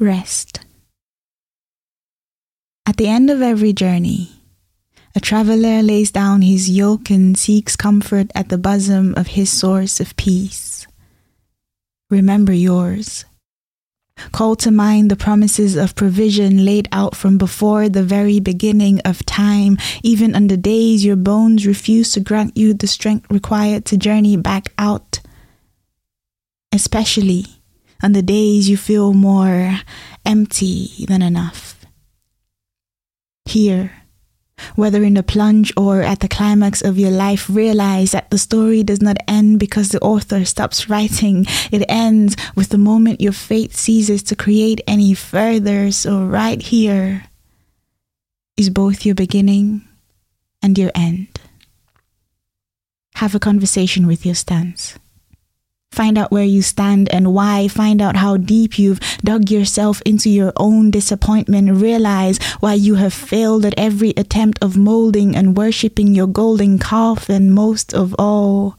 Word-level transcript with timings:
Rest. 0.00 0.58
At 2.84 2.96
the 2.96 3.06
end 3.06 3.30
of 3.30 3.40
every 3.40 3.72
journey, 3.72 4.32
a 5.14 5.20
traveler 5.20 5.82
lays 5.82 6.10
down 6.10 6.42
his 6.42 6.68
yoke 6.68 7.10
and 7.10 7.38
seeks 7.38 7.76
comfort 7.76 8.32
at 8.34 8.48
the 8.48 8.58
bosom 8.58 9.14
of 9.16 9.28
his 9.28 9.50
source 9.50 10.00
of 10.00 10.16
peace. 10.16 10.88
Remember 12.10 12.52
yours. 12.52 13.24
Call 14.32 14.56
to 14.56 14.72
mind 14.72 15.12
the 15.12 15.16
promises 15.16 15.76
of 15.76 15.94
provision 15.94 16.64
laid 16.64 16.88
out 16.90 17.14
from 17.14 17.38
before 17.38 17.88
the 17.88 18.02
very 18.02 18.40
beginning 18.40 19.00
of 19.04 19.24
time, 19.24 19.78
even 20.02 20.34
on 20.34 20.48
the 20.48 20.56
days 20.56 21.04
your 21.04 21.16
bones 21.16 21.68
refuse 21.68 22.10
to 22.12 22.20
grant 22.20 22.56
you 22.56 22.74
the 22.74 22.88
strength 22.88 23.30
required 23.30 23.84
to 23.86 23.96
journey 23.96 24.36
back 24.36 24.72
out. 24.76 25.20
Especially 26.72 27.46
on 28.04 28.12
the 28.12 28.22
days 28.22 28.68
you 28.68 28.76
feel 28.76 29.14
more 29.14 29.80
empty 30.26 31.06
than 31.08 31.22
enough. 31.22 31.86
Here, 33.46 33.92
whether 34.76 35.02
in 35.02 35.14
the 35.14 35.22
plunge 35.22 35.72
or 35.74 36.02
at 36.02 36.20
the 36.20 36.28
climax 36.28 36.82
of 36.82 36.98
your 36.98 37.10
life, 37.10 37.48
realize 37.48 38.12
that 38.12 38.30
the 38.30 38.36
story 38.36 38.82
does 38.82 39.00
not 39.00 39.16
end 39.26 39.58
because 39.58 39.88
the 39.88 40.00
author 40.00 40.44
stops 40.44 40.90
writing. 40.90 41.46
It 41.72 41.86
ends 41.88 42.36
with 42.54 42.68
the 42.68 42.78
moment 42.78 43.22
your 43.22 43.32
fate 43.32 43.72
ceases 43.72 44.22
to 44.24 44.36
create 44.36 44.82
any 44.86 45.14
further. 45.14 45.90
So, 45.90 46.26
right 46.26 46.60
here 46.60 47.24
is 48.58 48.68
both 48.68 49.06
your 49.06 49.14
beginning 49.14 49.82
and 50.62 50.76
your 50.76 50.90
end. 50.94 51.40
Have 53.14 53.34
a 53.34 53.40
conversation 53.40 54.06
with 54.06 54.26
your 54.26 54.34
stance. 54.34 54.98
Find 55.94 56.18
out 56.18 56.32
where 56.32 56.44
you 56.44 56.60
stand 56.60 57.08
and 57.12 57.32
why. 57.32 57.68
Find 57.68 58.02
out 58.02 58.16
how 58.16 58.36
deep 58.36 58.80
you've 58.80 58.98
dug 59.22 59.48
yourself 59.48 60.02
into 60.02 60.28
your 60.28 60.52
own 60.56 60.90
disappointment. 60.90 61.70
Realize 61.70 62.42
why 62.58 62.74
you 62.74 62.96
have 62.96 63.14
failed 63.14 63.64
at 63.64 63.78
every 63.78 64.10
attempt 64.16 64.58
of 64.60 64.76
molding 64.76 65.36
and 65.36 65.56
worshipping 65.56 66.12
your 66.12 66.26
golden 66.26 66.80
calf. 66.80 67.28
And 67.28 67.54
most 67.54 67.94
of 67.94 68.12
all, 68.18 68.76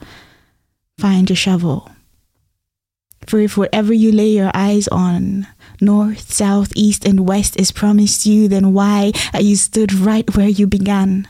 find 1.00 1.30
your 1.30 1.38
shovel. 1.38 1.90
For 3.26 3.40
if 3.40 3.56
whatever 3.56 3.94
you 3.94 4.12
lay 4.12 4.30
your 4.30 4.52
eyes 4.54 4.90
on, 4.90 5.48
north, 5.80 6.34
south, 6.34 6.74
east, 6.76 7.06
and 7.06 7.26
west 7.26 7.58
is 7.58 7.72
promised 7.72 8.26
you, 8.26 8.50
then 8.50 8.74
why 8.74 9.14
are 9.34 9.42
you 9.42 9.56
stood 9.56 9.94
right 9.94 10.36
where 10.36 10.50
you 10.50 10.68
began? 10.68 11.28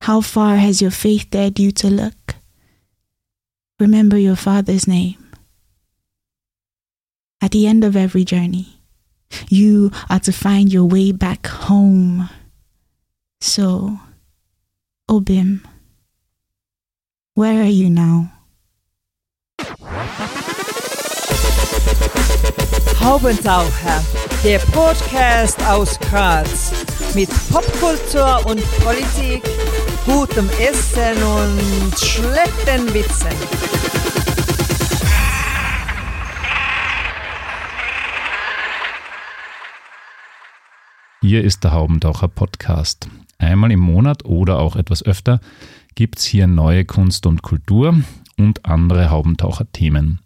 How 0.00 0.22
far 0.22 0.56
has 0.56 0.80
your 0.80 0.90
faith 0.90 1.28
dared 1.30 1.60
you 1.60 1.70
to 1.72 1.88
look? 1.88 2.41
Remember 3.82 4.16
your 4.16 4.36
father's 4.36 4.86
name. 4.86 5.18
At 7.40 7.50
the 7.50 7.66
end 7.66 7.82
of 7.82 7.96
every 7.96 8.24
journey, 8.24 8.78
you 9.48 9.90
are 10.08 10.20
to 10.20 10.30
find 10.30 10.72
your 10.72 10.84
way 10.84 11.10
back 11.10 11.48
home. 11.48 12.30
So, 13.40 13.98
Obim, 15.10 15.66
where 17.34 17.60
are 17.60 17.74
you 17.74 17.90
now? 17.90 18.30
Haubentaucher, 23.00 24.00
der 24.44 24.60
Podcast 24.70 25.60
aus 25.66 25.98
Graz 25.98 26.70
mit 27.16 27.30
Popkultur 27.50 28.46
und 28.46 28.62
Politik, 28.84 29.42
gutem 30.04 30.48
Essen 30.58 31.22
und 31.22 31.98
schlechten 31.98 32.92
Witzen. 32.92 33.30
Hier 41.20 41.44
ist 41.44 41.62
der 41.62 41.72
Haubentaucher 41.72 42.26
Podcast. 42.26 43.08
Einmal 43.38 43.70
im 43.70 43.78
Monat 43.78 44.24
oder 44.24 44.58
auch 44.58 44.74
etwas 44.74 45.04
öfter 45.04 45.40
gibt 45.94 46.18
es 46.18 46.24
hier 46.24 46.48
neue 46.48 46.84
Kunst 46.84 47.26
und 47.26 47.42
Kultur 47.42 47.94
und 48.36 48.66
andere 48.66 49.10
Haubentaucher-Themen 49.10 50.20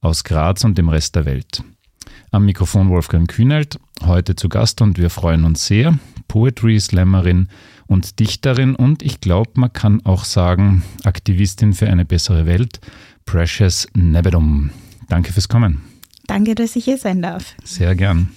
aus 0.00 0.24
Graz 0.24 0.64
und 0.64 0.78
dem 0.78 0.88
Rest 0.88 1.14
der 1.14 1.26
Welt. 1.26 1.62
Am 2.32 2.44
Mikrofon 2.44 2.88
Wolfgang 2.88 3.30
Kühnelt, 3.30 3.78
heute 4.04 4.34
zu 4.34 4.48
Gast 4.48 4.80
und 4.80 4.98
wir 4.98 5.10
freuen 5.10 5.44
uns 5.44 5.66
sehr. 5.66 5.96
Poetry 6.26 6.80
Slammerin 6.80 7.48
und 7.92 8.18
Dichterin 8.18 8.74
und 8.74 9.02
ich 9.02 9.20
glaube, 9.20 9.52
man 9.54 9.72
kann 9.72 10.04
auch 10.04 10.24
sagen, 10.24 10.82
Aktivistin 11.04 11.74
für 11.74 11.88
eine 11.88 12.04
bessere 12.04 12.46
Welt, 12.46 12.80
Precious 13.26 13.86
Nebedum. 13.94 14.70
Danke 15.08 15.32
fürs 15.32 15.48
Kommen. 15.48 15.82
Danke, 16.26 16.54
dass 16.54 16.74
ich 16.76 16.84
hier 16.84 16.98
sein 16.98 17.22
darf. 17.22 17.54
Sehr 17.64 17.94
gern. 17.94 18.30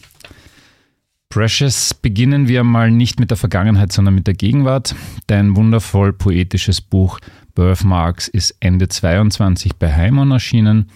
Precious, 1.29 1.93
beginnen 1.93 2.47
wir 2.47 2.63
mal 2.63 2.91
nicht 2.91 3.19
mit 3.19 3.29
der 3.29 3.37
Vergangenheit, 3.37 3.91
sondern 3.91 4.15
mit 4.15 4.27
der 4.27 4.35
Gegenwart. 4.35 4.95
Dein 5.27 5.55
wundervoll 5.55 6.13
poetisches 6.13 6.81
Buch 6.81 7.19
Birthmarks 7.55 8.27
ist 8.27 8.55
Ende 8.59 8.87
22 8.87 9.75
bei 9.75 9.93
Heimon 9.93 10.31
erschienen. 10.31 10.91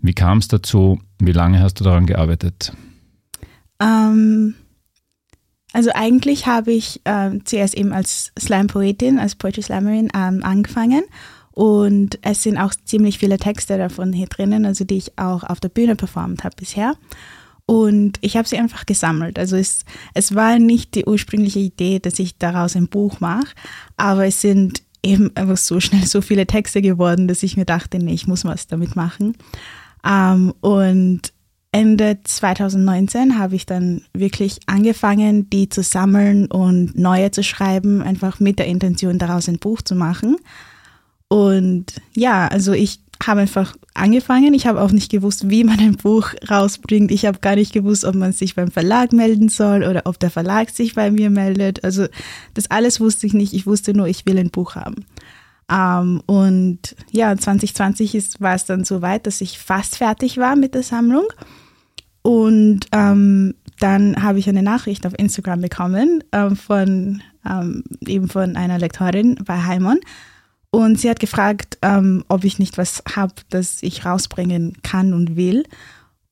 Wie 0.00 0.12
kam 0.12 0.38
es 0.38 0.48
dazu? 0.48 1.00
Wie 1.18 1.32
lange 1.32 1.60
hast 1.60 1.74
du 1.80 1.84
daran 1.84 2.06
gearbeitet? 2.06 2.72
Ähm, 3.80 4.54
also 5.72 5.90
eigentlich 5.94 6.46
habe 6.46 6.72
ich 6.72 7.00
ähm, 7.04 7.44
zuerst 7.44 7.74
eben 7.74 7.92
als 7.92 8.32
Slam-Poetin, 8.38 9.18
als 9.18 9.36
Poetry 9.36 9.62
Slammerin 9.62 10.08
ähm, 10.14 10.42
angefangen. 10.42 11.04
Und 11.52 12.18
es 12.22 12.42
sind 12.42 12.58
auch 12.58 12.72
ziemlich 12.84 13.18
viele 13.18 13.38
Texte 13.38 13.76
davon 13.76 14.12
hier 14.12 14.26
drinnen, 14.26 14.64
also 14.64 14.84
die 14.84 14.96
ich 14.96 15.18
auch 15.18 15.44
auf 15.44 15.60
der 15.60 15.68
Bühne 15.68 15.96
performt 15.96 16.44
habe 16.44 16.56
bisher. 16.56 16.94
Und 17.66 18.18
ich 18.20 18.36
habe 18.36 18.48
sie 18.48 18.58
einfach 18.58 18.84
gesammelt. 18.86 19.38
Also 19.38 19.56
es, 19.56 19.84
es 20.14 20.34
war 20.34 20.58
nicht 20.58 20.94
die 20.96 21.04
ursprüngliche 21.04 21.60
Idee, 21.60 22.00
dass 22.00 22.18
ich 22.18 22.36
daraus 22.36 22.74
ein 22.74 22.88
Buch 22.88 23.20
mache, 23.20 23.54
aber 23.96 24.26
es 24.26 24.40
sind 24.40 24.82
eben 25.02 25.30
einfach 25.36 25.56
so 25.56 25.78
schnell 25.80 26.04
so 26.04 26.20
viele 26.20 26.46
Texte 26.46 26.82
geworden, 26.82 27.28
dass 27.28 27.42
ich 27.42 27.56
mir 27.56 27.64
dachte, 27.64 27.98
nee, 27.98 28.14
ich 28.14 28.26
muss 28.26 28.44
was 28.44 28.66
damit 28.66 28.96
machen. 28.96 29.36
Ähm, 30.04 30.52
und 30.60 31.32
Ende 31.72 32.18
2019 32.24 33.38
habe 33.38 33.54
ich 33.54 33.64
dann 33.64 34.02
wirklich 34.12 34.58
angefangen, 34.66 35.48
die 35.50 35.68
zu 35.68 35.82
sammeln 35.82 36.46
und 36.46 36.98
neue 36.98 37.30
zu 37.30 37.44
schreiben, 37.44 38.02
einfach 38.02 38.40
mit 38.40 38.58
der 38.58 38.66
Intention, 38.66 39.18
daraus 39.18 39.48
ein 39.48 39.58
Buch 39.58 39.80
zu 39.82 39.94
machen. 39.94 40.36
Und 41.28 41.94
ja, 42.16 42.48
also 42.48 42.72
ich 42.72 43.00
habe 43.24 43.40
einfach 43.40 43.76
angefangen. 43.94 44.54
Ich 44.54 44.66
habe 44.66 44.80
auch 44.80 44.90
nicht 44.90 45.10
gewusst, 45.10 45.48
wie 45.50 45.62
man 45.62 45.78
ein 45.78 45.96
Buch 45.96 46.30
rausbringt. 46.50 47.10
Ich 47.10 47.26
habe 47.26 47.38
gar 47.38 47.54
nicht 47.54 47.72
gewusst, 47.72 48.04
ob 48.04 48.14
man 48.14 48.32
sich 48.32 48.54
beim 48.54 48.70
Verlag 48.70 49.12
melden 49.12 49.48
soll 49.48 49.84
oder 49.84 50.02
ob 50.06 50.18
der 50.18 50.30
Verlag 50.30 50.70
sich 50.70 50.94
bei 50.94 51.10
mir 51.10 51.30
meldet. 51.30 51.84
Also 51.84 52.06
das 52.54 52.70
alles 52.70 52.98
wusste 52.98 53.26
ich 53.26 53.34
nicht. 53.34 53.52
Ich 53.52 53.66
wusste 53.66 53.94
nur, 53.94 54.06
ich 54.06 54.26
will 54.26 54.38
ein 54.38 54.50
Buch 54.50 54.74
haben. 54.74 55.04
Ähm, 55.70 56.22
und 56.26 56.96
ja, 57.10 57.36
2020 57.36 58.14
ist, 58.14 58.40
war 58.40 58.54
es 58.54 58.64
dann 58.64 58.84
so 58.84 59.02
weit, 59.02 59.26
dass 59.26 59.40
ich 59.40 59.58
fast 59.58 59.96
fertig 59.96 60.38
war 60.38 60.56
mit 60.56 60.74
der 60.74 60.82
Sammlung. 60.82 61.26
Und 62.22 62.80
ähm, 62.92 63.54
dann 63.78 64.22
habe 64.22 64.38
ich 64.38 64.48
eine 64.48 64.62
Nachricht 64.62 65.06
auf 65.06 65.18
Instagram 65.18 65.62
bekommen 65.62 66.22
ähm, 66.32 66.56
von 66.56 67.22
ähm, 67.48 67.84
eben 68.06 68.28
von 68.28 68.56
einer 68.56 68.78
Lektorin 68.78 69.36
bei 69.46 69.62
Heimon 69.62 70.00
und 70.70 71.00
sie 71.00 71.10
hat 71.10 71.18
gefragt, 71.18 71.78
ähm, 71.82 72.24
ob 72.28 72.44
ich 72.44 72.58
nicht 72.58 72.78
was 72.78 73.02
habe, 73.16 73.34
das 73.50 73.82
ich 73.82 74.04
rausbringen 74.04 74.78
kann 74.82 75.12
und 75.12 75.36
will. 75.36 75.64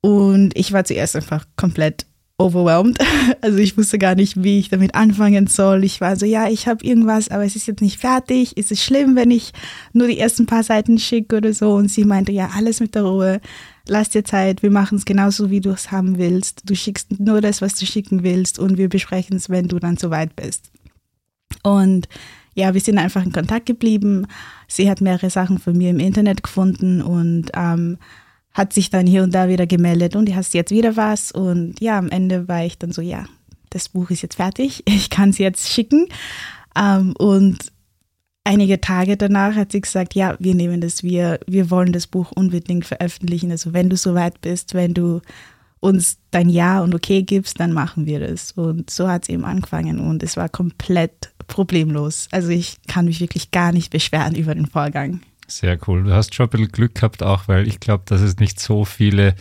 Und 0.01 0.57
ich 0.57 0.73
war 0.73 0.85
zuerst 0.85 1.17
einfach 1.17 1.45
komplett 1.57 2.07
overwhelmed. 2.39 2.99
Also 3.41 3.59
ich 3.59 3.77
wusste 3.77 3.99
gar 3.99 4.15
nicht, 4.15 4.43
wie 4.43 4.59
ich 4.59 4.71
damit 4.71 4.95
anfangen 4.95 5.47
soll. 5.49 5.85
Ich 5.85 6.01
war 6.01 6.17
so, 6.17 6.25
ja, 6.25 6.49
ich 6.49 6.67
habe 6.67 6.85
irgendwas, 6.85 7.29
aber 7.29 7.45
es 7.45 7.57
ist 7.57 7.67
jetzt 7.67 7.83
nicht 7.83 8.01
fertig. 8.01 8.57
Ist 8.57 8.73
es 8.73 8.83
schlimm, 8.83 9.17
wenn 9.17 9.31
ich 9.31 9.53
nur 9.93 10.09
die 10.09 10.19
ersten 10.19 10.47
paar 10.47 10.63
Seiten 10.63 10.99
schicke 10.99 11.37
oder 11.37 11.53
so? 11.53 11.75
Und 11.75 11.89
sie 11.91 12.05
meinte, 12.05 12.33
ja, 12.33 12.51
alles 12.55 12.81
mit 12.81 12.95
der 12.95 13.03
Ruhe. 13.03 13.41
Lass 13.87 14.09
dir 14.09 14.25
Zeit. 14.25 14.63
Wir 14.63 14.71
machen 14.71 14.97
es 14.97 15.05
genauso, 15.05 15.51
wie 15.51 15.61
du 15.61 15.71
es 15.71 15.93
haben 15.93 16.19
willst. 16.19 16.63
Du 16.65 16.75
schickst 16.75 17.21
nur 17.21 17.41
das, 17.41 17.61
was 17.61 17.75
du 17.75 17.87
schicken 17.87 18.23
willst 18.23 18.59
und 18.59 18.79
wir 18.79 18.89
besprechen 18.89 19.37
es, 19.37 19.51
wenn 19.51 19.69
du 19.69 19.79
dann 19.79 19.99
soweit 19.99 20.35
bist. 20.35 20.71
Und 21.63 22.09
ja, 22.55 22.75
wir 22.75 22.81
sind 22.81 22.99
einfach 22.99 23.25
in 23.25 23.33
Kontakt 23.33 23.67
geblieben. 23.67 24.27
Sie 24.67 24.91
hat 24.91 25.01
mehrere 25.01 25.31
Sachen 25.31 25.59
von 25.59 25.77
mir 25.77 25.91
im 25.91 26.01
Internet 26.01 26.43
gefunden 26.43 27.03
und 27.03 27.51
ähm, 27.55 27.99
hat 28.59 28.73
sich 28.73 28.91
dann 28.91 29.07
hier 29.07 29.23
und 29.23 29.33
da 29.33 29.49
wieder 29.49 29.69
gemeldet 29.69 30.17
und 30.17 30.35
hast 30.35 30.53
jetzt 30.53 30.73
wieder 30.73 30.97
was. 30.97 31.31
Und 31.31 31.81
ja, 31.81 31.97
am 31.97 32.11
Ende 32.11 32.49
war 32.49 32.65
ich 32.65 32.77
dann 32.77 32.91
so, 32.91 33.01
ja, 33.01 33.25
das 33.71 33.89
Buch 33.89 34.11
ist 34.11 34.23
jetzt 34.23 34.35
fertig, 34.35 34.83
ich 34.87 35.11
kann 35.11 35.31
es 35.31 35.39
jetzt 35.39 35.69
schicken. 35.69 36.09
Ähm, 36.77 37.15
und 37.19 37.73
einige 38.43 38.81
Tage 38.81 39.17
danach 39.17 39.55
hat 39.55 39.71
sie 39.71 39.81
gesagt, 39.81 40.17
ja, 40.17 40.35
wir 40.41 40.57
nehmen 40.57 40.81
das, 40.81 41.05
wir, 41.05 41.39
wir 41.47 41.71
wollen 41.71 41.93
das 41.93 42.09
Buch 42.09 42.33
unbedingt 42.33 42.85
veröffentlichen. 42.85 43.53
Also 43.53 43.73
wenn 43.73 43.89
du 43.89 43.97
soweit 43.97 44.41
bist, 44.41 44.75
wenn 44.75 44.93
du 44.93 45.21
uns 45.79 46.19
dein 46.33 46.49
Ja 46.49 46.81
und 46.83 46.93
Okay 46.97 47.23
gibst, 47.23 47.61
dann 47.61 47.73
machen 47.73 48.07
wir 48.07 48.19
das. 48.19 48.51
Und 48.53 48.91
so 48.91 49.09
hat 49.09 49.23
es 49.23 49.29
eben 49.29 49.45
angefangen 49.45 50.01
und 50.01 50.25
es 50.25 50.37
war 50.37 50.49
komplett 50.49 51.33
problemlos. 51.47 52.27
Also 52.33 52.49
ich 52.49 52.79
kann 52.89 53.05
mich 53.05 53.21
wirklich 53.21 53.53
gar 53.53 53.71
nicht 53.71 53.93
beschweren 53.93 54.35
über 54.35 54.57
den 54.57 54.67
Vorgang. 54.67 55.21
Sehr 55.51 55.79
cool. 55.87 56.05
Du 56.05 56.13
hast 56.13 56.35
schon 56.35 56.47
ein 56.47 56.51
bisschen 56.51 56.73
Glück 56.73 56.95
gehabt 56.95 57.23
auch, 57.23 57.49
weil 57.49 57.67
ich 57.67 57.81
glaube, 57.81 58.03
dass 58.07 58.21
es 58.21 58.37
nicht 58.37 58.61
so 58.61 58.85
viele 58.85 59.35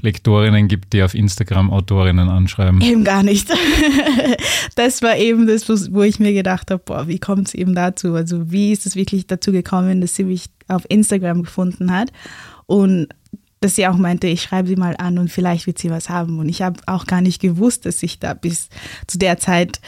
Lektorinnen 0.00 0.68
gibt, 0.68 0.94
die 0.94 1.02
auf 1.02 1.14
Instagram 1.14 1.70
Autorinnen 1.70 2.30
anschreiben. 2.30 2.80
Eben 2.80 3.04
gar 3.04 3.22
nicht. 3.22 3.48
Das 4.76 5.02
war 5.02 5.16
eben 5.16 5.46
das, 5.46 5.68
wo 5.92 6.02
ich 6.02 6.20
mir 6.20 6.32
gedacht 6.32 6.70
habe, 6.70 6.82
boah, 6.84 7.08
wie 7.08 7.18
kommt 7.18 7.48
es 7.48 7.54
eben 7.54 7.74
dazu? 7.74 8.14
Also 8.14 8.50
wie 8.50 8.72
ist 8.72 8.86
es 8.86 8.94
wirklich 8.94 9.26
dazu 9.26 9.52
gekommen, 9.52 10.00
dass 10.00 10.14
sie 10.14 10.24
mich 10.24 10.46
auf 10.68 10.84
Instagram 10.88 11.42
gefunden 11.42 11.92
hat 11.92 12.12
und 12.66 13.08
dass 13.60 13.76
sie 13.76 13.86
auch 13.86 13.96
meinte, 13.96 14.26
ich 14.26 14.42
schreibe 14.42 14.68
sie 14.68 14.76
mal 14.76 14.96
an 14.96 15.18
und 15.18 15.30
vielleicht 15.30 15.66
wird 15.66 15.78
sie 15.78 15.90
was 15.90 16.08
haben. 16.08 16.38
Und 16.38 16.48
ich 16.48 16.62
habe 16.62 16.80
auch 16.86 17.06
gar 17.06 17.20
nicht 17.20 17.42
gewusst, 17.42 17.84
dass 17.84 18.02
ich 18.02 18.18
da 18.18 18.32
bis 18.32 18.68
zu 19.06 19.18
der 19.18 19.38
Zeit 19.38 19.80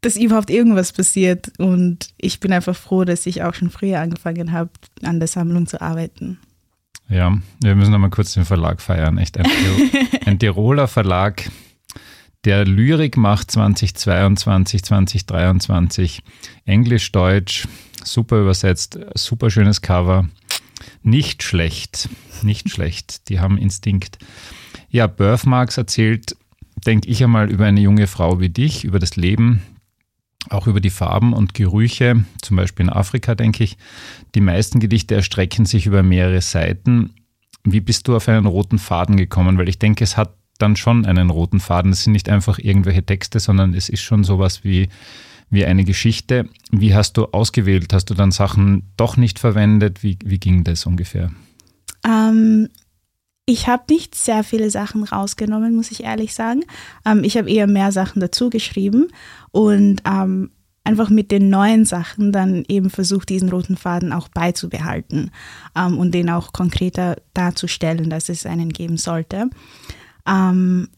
dass 0.00 0.16
überhaupt 0.16 0.50
irgendwas 0.50 0.92
passiert. 0.92 1.52
Und 1.58 2.08
ich 2.16 2.40
bin 2.40 2.52
einfach 2.52 2.76
froh, 2.76 3.04
dass 3.04 3.26
ich 3.26 3.42
auch 3.42 3.54
schon 3.54 3.70
früher 3.70 4.00
angefangen 4.00 4.52
habe, 4.52 4.70
an 5.02 5.18
der 5.18 5.28
Sammlung 5.28 5.66
zu 5.66 5.80
arbeiten. 5.80 6.38
Ja, 7.08 7.36
wir 7.62 7.74
müssen 7.74 7.92
nochmal 7.92 8.10
kurz 8.10 8.34
den 8.34 8.44
Verlag 8.44 8.80
feiern. 8.80 9.18
Echt 9.18 9.38
ein, 9.38 9.46
ein 10.26 10.38
Tiroler 10.38 10.88
Verlag, 10.88 11.50
der 12.44 12.64
Lyrik 12.64 13.16
macht 13.16 13.50
2022, 13.50 14.84
2023. 14.84 16.22
Englisch, 16.64 17.10
Deutsch, 17.10 17.66
super 18.04 18.40
übersetzt, 18.40 18.98
super 19.14 19.50
schönes 19.50 19.82
Cover. 19.82 20.28
Nicht 21.02 21.42
schlecht, 21.42 22.08
nicht 22.42 22.70
schlecht. 22.72 23.28
Die 23.28 23.40
haben 23.40 23.58
Instinkt. 23.58 24.18
Ja, 24.88 25.08
Birthmarks 25.08 25.76
erzählt, 25.76 26.36
denke 26.86 27.08
ich 27.08 27.22
einmal, 27.22 27.50
über 27.50 27.66
eine 27.66 27.80
junge 27.80 28.06
Frau 28.06 28.40
wie 28.40 28.48
dich, 28.48 28.84
über 28.84 29.00
das 29.00 29.16
Leben, 29.16 29.62
auch 30.50 30.66
über 30.66 30.80
die 30.80 30.90
Farben 30.90 31.32
und 31.32 31.54
Gerüche, 31.54 32.24
zum 32.42 32.56
Beispiel 32.56 32.86
in 32.86 32.92
Afrika, 32.92 33.34
denke 33.34 33.64
ich. 33.64 33.76
Die 34.34 34.40
meisten 34.40 34.80
Gedichte 34.80 35.14
erstrecken 35.14 35.66
sich 35.66 35.86
über 35.86 36.02
mehrere 36.02 36.40
Seiten. 36.40 37.14
Wie 37.64 37.80
bist 37.80 38.08
du 38.08 38.16
auf 38.16 38.28
einen 38.28 38.46
roten 38.46 38.78
Faden 38.78 39.16
gekommen? 39.16 39.58
Weil 39.58 39.68
ich 39.68 39.78
denke, 39.78 40.04
es 40.04 40.16
hat 40.16 40.34
dann 40.58 40.76
schon 40.76 41.06
einen 41.06 41.30
roten 41.30 41.60
Faden. 41.60 41.92
Es 41.92 42.04
sind 42.04 42.12
nicht 42.12 42.28
einfach 42.28 42.58
irgendwelche 42.58 43.04
Texte, 43.04 43.40
sondern 43.40 43.74
es 43.74 43.88
ist 43.88 44.02
schon 44.02 44.24
sowas 44.24 44.64
wie, 44.64 44.88
wie 45.50 45.64
eine 45.64 45.84
Geschichte. 45.84 46.48
Wie 46.70 46.94
hast 46.94 47.16
du 47.16 47.26
ausgewählt? 47.26 47.92
Hast 47.92 48.06
du 48.06 48.14
dann 48.14 48.30
Sachen 48.30 48.92
doch 48.96 49.16
nicht 49.16 49.38
verwendet? 49.38 50.02
Wie, 50.02 50.18
wie 50.24 50.38
ging 50.38 50.64
das 50.64 50.86
ungefähr? 50.86 51.30
Ähm, 52.06 52.68
ich 53.48 53.66
habe 53.66 53.84
nicht 53.88 54.14
sehr 54.14 54.44
viele 54.44 54.68
Sachen 54.68 55.04
rausgenommen, 55.04 55.74
muss 55.74 55.90
ich 55.90 56.04
ehrlich 56.04 56.34
sagen. 56.34 56.64
Ähm, 57.06 57.24
ich 57.24 57.38
habe 57.38 57.50
eher 57.50 57.66
mehr 57.66 57.92
Sachen 57.92 58.20
dazu 58.20 58.50
geschrieben 58.50 59.08
und 59.52 60.02
ähm, 60.04 60.50
einfach 60.84 61.08
mit 61.08 61.30
den 61.30 61.48
neuen 61.48 61.86
Sachen 61.86 62.30
dann 62.30 62.66
eben 62.68 62.90
versucht, 62.90 63.30
diesen 63.30 63.48
roten 63.48 63.78
Faden 63.78 64.12
auch 64.12 64.28
beizubehalten 64.28 65.30
ähm, 65.74 65.96
und 65.96 66.12
den 66.12 66.28
auch 66.28 66.52
konkreter 66.52 67.16
darzustellen, 67.32 68.10
dass 68.10 68.28
es 68.28 68.44
einen 68.44 68.68
geben 68.68 68.98
sollte. 68.98 69.48
Ähm, 70.26 70.88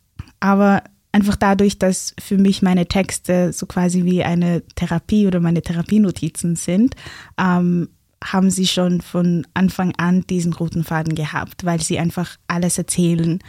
aber 0.40 0.82
einfach 1.12 1.36
dadurch, 1.36 1.78
dass 1.78 2.16
für 2.18 2.36
mich 2.36 2.62
meine 2.62 2.86
Texte 2.86 3.52
so 3.52 3.66
quasi 3.66 4.02
wie 4.02 4.24
eine 4.24 4.62
Therapie 4.74 5.28
oder 5.28 5.38
meine 5.38 5.62
Therapienotizen 5.62 6.56
sind, 6.56 6.96
ähm, 7.38 7.90
haben 8.22 8.50
sie 8.50 8.66
schon 8.66 9.00
von 9.00 9.46
Anfang 9.54 9.94
an 9.96 10.26
diesen 10.28 10.52
roten 10.52 10.84
Faden 10.84 11.14
gehabt, 11.14 11.64
weil 11.64 11.80
sie 11.80 11.98
einfach 11.98 12.36
alles 12.48 12.78
erzählen 12.78 13.40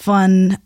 von 0.00 0.56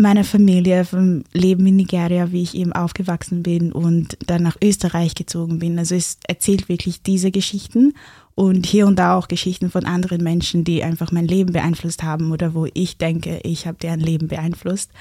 meiner 0.00 0.24
Familie, 0.24 0.84
vom 0.84 1.24
Leben 1.32 1.66
in 1.66 1.76
Nigeria, 1.76 2.30
wie 2.30 2.42
ich 2.42 2.54
eben 2.54 2.72
aufgewachsen 2.72 3.42
bin 3.42 3.72
und 3.72 4.16
dann 4.26 4.44
nach 4.44 4.56
Österreich 4.62 5.16
gezogen 5.16 5.58
bin. 5.58 5.78
Also 5.78 5.96
es 5.96 6.18
erzählt 6.26 6.68
wirklich 6.68 7.02
diese 7.02 7.32
Geschichten 7.32 7.94
und 8.36 8.66
hier 8.66 8.86
und 8.86 8.96
da 9.00 9.16
auch 9.16 9.26
Geschichten 9.26 9.70
von 9.70 9.84
anderen 9.84 10.22
Menschen, 10.22 10.62
die 10.62 10.84
einfach 10.84 11.10
mein 11.10 11.26
Leben 11.26 11.52
beeinflusst 11.52 12.04
haben 12.04 12.30
oder 12.30 12.54
wo 12.54 12.68
ich 12.72 12.96
denke, 12.96 13.40
ich 13.42 13.66
habe 13.66 13.78
deren 13.78 13.98
Leben 13.98 14.28
beeinflusst. 14.28 14.92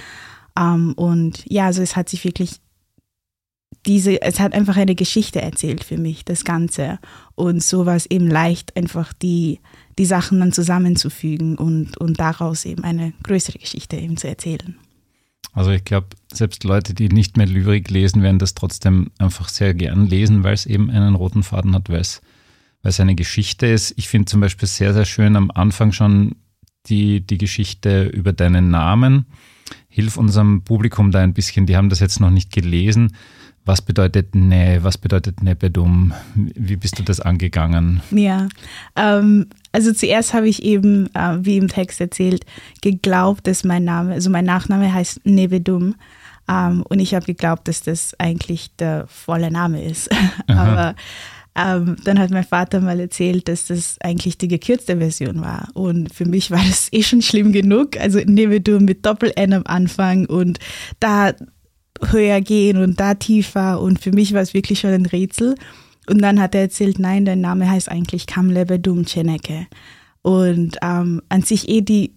Ähm, 0.58 0.94
und 0.94 1.44
ja, 1.48 1.68
also 1.68 1.84
es 1.84 1.96
hat 1.96 2.10
sich 2.10 2.26
wirklich 2.26 2.56
diese, 3.86 4.22
es 4.22 4.40
hat 4.40 4.54
einfach 4.54 4.78
eine 4.78 4.96
Geschichte 4.96 5.42
erzählt 5.42 5.84
für 5.84 5.98
mich, 5.98 6.26
das 6.26 6.44
Ganze. 6.44 7.00
Und 7.36 7.64
so 7.64 7.86
war 7.86 7.96
es 7.96 8.06
eben 8.06 8.28
leicht, 8.28 8.76
einfach 8.76 9.14
die, 9.14 9.60
die 9.98 10.06
Sachen 10.06 10.40
dann 10.40 10.52
zusammenzufügen 10.52 11.58
und, 11.58 11.98
und 11.98 12.20
daraus 12.20 12.66
eben 12.66 12.84
eine 12.84 13.14
größere 13.24 13.60
Geschichte 13.60 13.96
eben 13.98 14.18
zu 14.18 14.28
erzählen. 14.28 14.78
Also 15.54 15.72
ich 15.72 15.86
glaube, 15.86 16.10
selbst 16.32 16.64
Leute, 16.66 16.94
die 16.94 17.10
nicht 17.10 17.36
mehr 17.36 17.48
Lyrik 17.48 17.90
lesen, 17.90 18.22
werden 18.22 18.40
das 18.40 18.54
trotzdem 18.54 19.10
einfach 19.18 19.50
sehr 19.50 19.74
gern 19.74 20.06
lesen, 20.06 20.44
weil 20.44 20.54
es 20.54 20.66
eben 20.66 20.92
einen 20.92 21.16
roten 21.16 21.42
Faden 21.42 21.74
hat, 21.74 21.90
weil 21.90 22.02
es, 22.02 22.22
eine 23.00 23.16
Geschichte 23.16 23.68
ist. 23.68 23.94
Ich 23.98 24.08
finde 24.08 24.28
zum 24.28 24.40
Beispiel 24.40 24.68
sehr, 24.68 24.94
sehr 24.94 25.04
schön 25.04 25.36
am 25.36 25.52
Anfang 25.52 25.92
schon 25.92 26.36
die, 26.86 27.20
die 27.20 27.38
Geschichte 27.38 28.06
über 28.06 28.32
deinen 28.32 28.70
Namen. 28.70 29.26
Hilf 29.90 30.16
unserem 30.16 30.64
Publikum 30.64 31.12
da 31.12 31.20
ein 31.20 31.34
bisschen, 31.34 31.66
die 31.66 31.76
haben 31.76 31.90
das 31.90 32.00
jetzt 32.00 32.22
noch 32.22 32.30
nicht 32.30 32.54
gelesen. 32.54 33.18
Was 33.68 33.82
bedeutet 33.82 34.34
Ne? 34.34 34.80
Was 34.82 34.98
bedeutet 34.98 35.44
Nebedum? 35.44 36.14
Wie 36.36 36.78
bist 36.78 36.98
du 36.98 37.04
das 37.04 37.20
angegangen? 37.20 38.02
Ja, 38.12 38.48
ähm, 38.96 39.48
also 39.74 39.92
zuerst 39.92 40.34
habe 40.34 40.48
ich 40.48 40.64
eben, 40.64 41.14
äh, 41.14 41.38
wie 41.42 41.58
im 41.58 41.68
Text 41.68 42.00
erzählt, 42.00 42.46
geglaubt, 42.82 43.46
dass 43.46 43.66
mein 43.66 43.84
Name, 43.84 44.14
also 44.14 44.30
mein 44.30 44.46
Nachname 44.46 44.94
heißt 44.94 45.26
Nebedum. 45.26 45.96
Ähm, 46.50 46.84
und 46.88 47.00
ich 47.00 47.14
habe 47.14 47.26
geglaubt, 47.26 47.68
dass 47.68 47.82
das 47.82 48.16
eigentlich 48.20 48.74
der 48.78 49.06
volle 49.08 49.52
Name 49.52 49.84
ist. 49.84 50.10
Aber 50.48 50.96
ähm, 51.58 51.98
dann 52.06 52.20
hat 52.20 52.30
mein 52.30 52.46
Vater 52.46 52.80
mal 52.80 53.00
erzählt, 53.00 53.50
dass 53.50 53.66
das 53.66 53.98
eigentlich 54.00 54.38
die 54.38 54.48
gekürzte 54.48 54.98
Version 54.98 55.42
war. 55.42 55.68
Und 55.74 56.14
für 56.14 56.26
mich 56.26 56.52
war 56.52 56.64
das 56.66 56.88
eh 56.94 57.04
schon 57.04 57.22
schlimm 57.22 57.52
genug. 57.52 57.98
Also 58.00 58.20
Nebedum 58.20 58.86
mit 58.86 59.06
Doppel-N 59.06 59.54
am 59.54 59.64
Anfang 59.66 60.26
und 60.28 60.60
da 61.00 61.34
höher 62.10 62.42
gehen 62.42 62.78
und 62.78 63.00
da 63.00 63.14
tiefer. 63.14 63.82
Und 63.82 64.02
für 64.02 64.12
mich 64.12 64.34
war 64.34 64.42
es 64.42 64.54
wirklich 64.54 64.80
schon 64.80 64.92
ein 64.92 65.06
Rätsel. 65.06 65.56
Und 66.10 66.22
dann 66.22 66.40
hat 66.40 66.56
er 66.56 66.62
erzählt, 66.62 67.00
nein, 67.00 67.26
dein 67.26 67.42
Name 67.42 67.70
heißt 67.70 67.90
eigentlich 67.90 68.28
Kamlebe 68.28 68.80
Dumcheneke. 68.80 69.68
Und 70.22 70.78
ähm, 70.82 71.22
an 71.30 71.42
sich 71.42 71.70
eh 71.70 71.82
die 71.82 72.14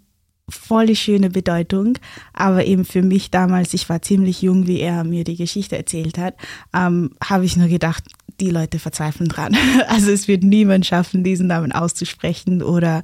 voll 0.48 0.94
schöne 0.96 1.30
Bedeutung, 1.30 1.98
aber 2.32 2.64
eben 2.64 2.84
für 2.84 3.02
mich 3.02 3.30
damals, 3.30 3.72
ich 3.72 3.88
war 3.88 4.02
ziemlich 4.02 4.42
jung, 4.42 4.66
wie 4.66 4.80
er 4.80 5.04
mir 5.04 5.24
die 5.24 5.36
Geschichte 5.36 5.76
erzählt 5.76 6.18
hat, 6.18 6.34
ähm, 6.74 7.12
habe 7.22 7.44
ich 7.44 7.56
nur 7.56 7.68
gedacht, 7.68 8.04
die 8.40 8.50
Leute 8.50 8.78
verzweifeln 8.78 9.28
dran. 9.28 9.56
Also 9.88 10.10
es 10.10 10.28
wird 10.28 10.42
niemand 10.42 10.86
schaffen, 10.86 11.24
diesen 11.24 11.48
Namen 11.48 11.72
auszusprechen 11.72 12.62
oder 12.62 13.02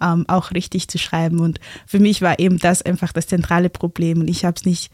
ähm, 0.00 0.24
auch 0.28 0.52
richtig 0.52 0.88
zu 0.88 0.98
schreiben. 0.98 1.40
Und 1.40 1.60
für 1.86 1.98
mich 1.98 2.22
war 2.22 2.38
eben 2.38 2.58
das 2.58 2.82
einfach 2.82 3.12
das 3.12 3.26
zentrale 3.26 3.70
Problem. 3.70 4.20
Und 4.20 4.28
ich 4.28 4.44
habe 4.44 4.54
es 4.56 4.64
nicht 4.64 4.90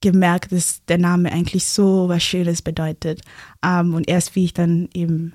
gemerkt, 0.00 0.52
dass 0.52 0.84
der 0.86 0.98
Name 0.98 1.32
eigentlich 1.32 1.66
so 1.66 2.08
was 2.08 2.22
Schönes 2.22 2.62
bedeutet. 2.62 3.22
Ähm, 3.64 3.94
und 3.94 4.08
erst 4.08 4.34
wie 4.34 4.44
ich 4.44 4.54
dann 4.54 4.88
eben 4.94 5.34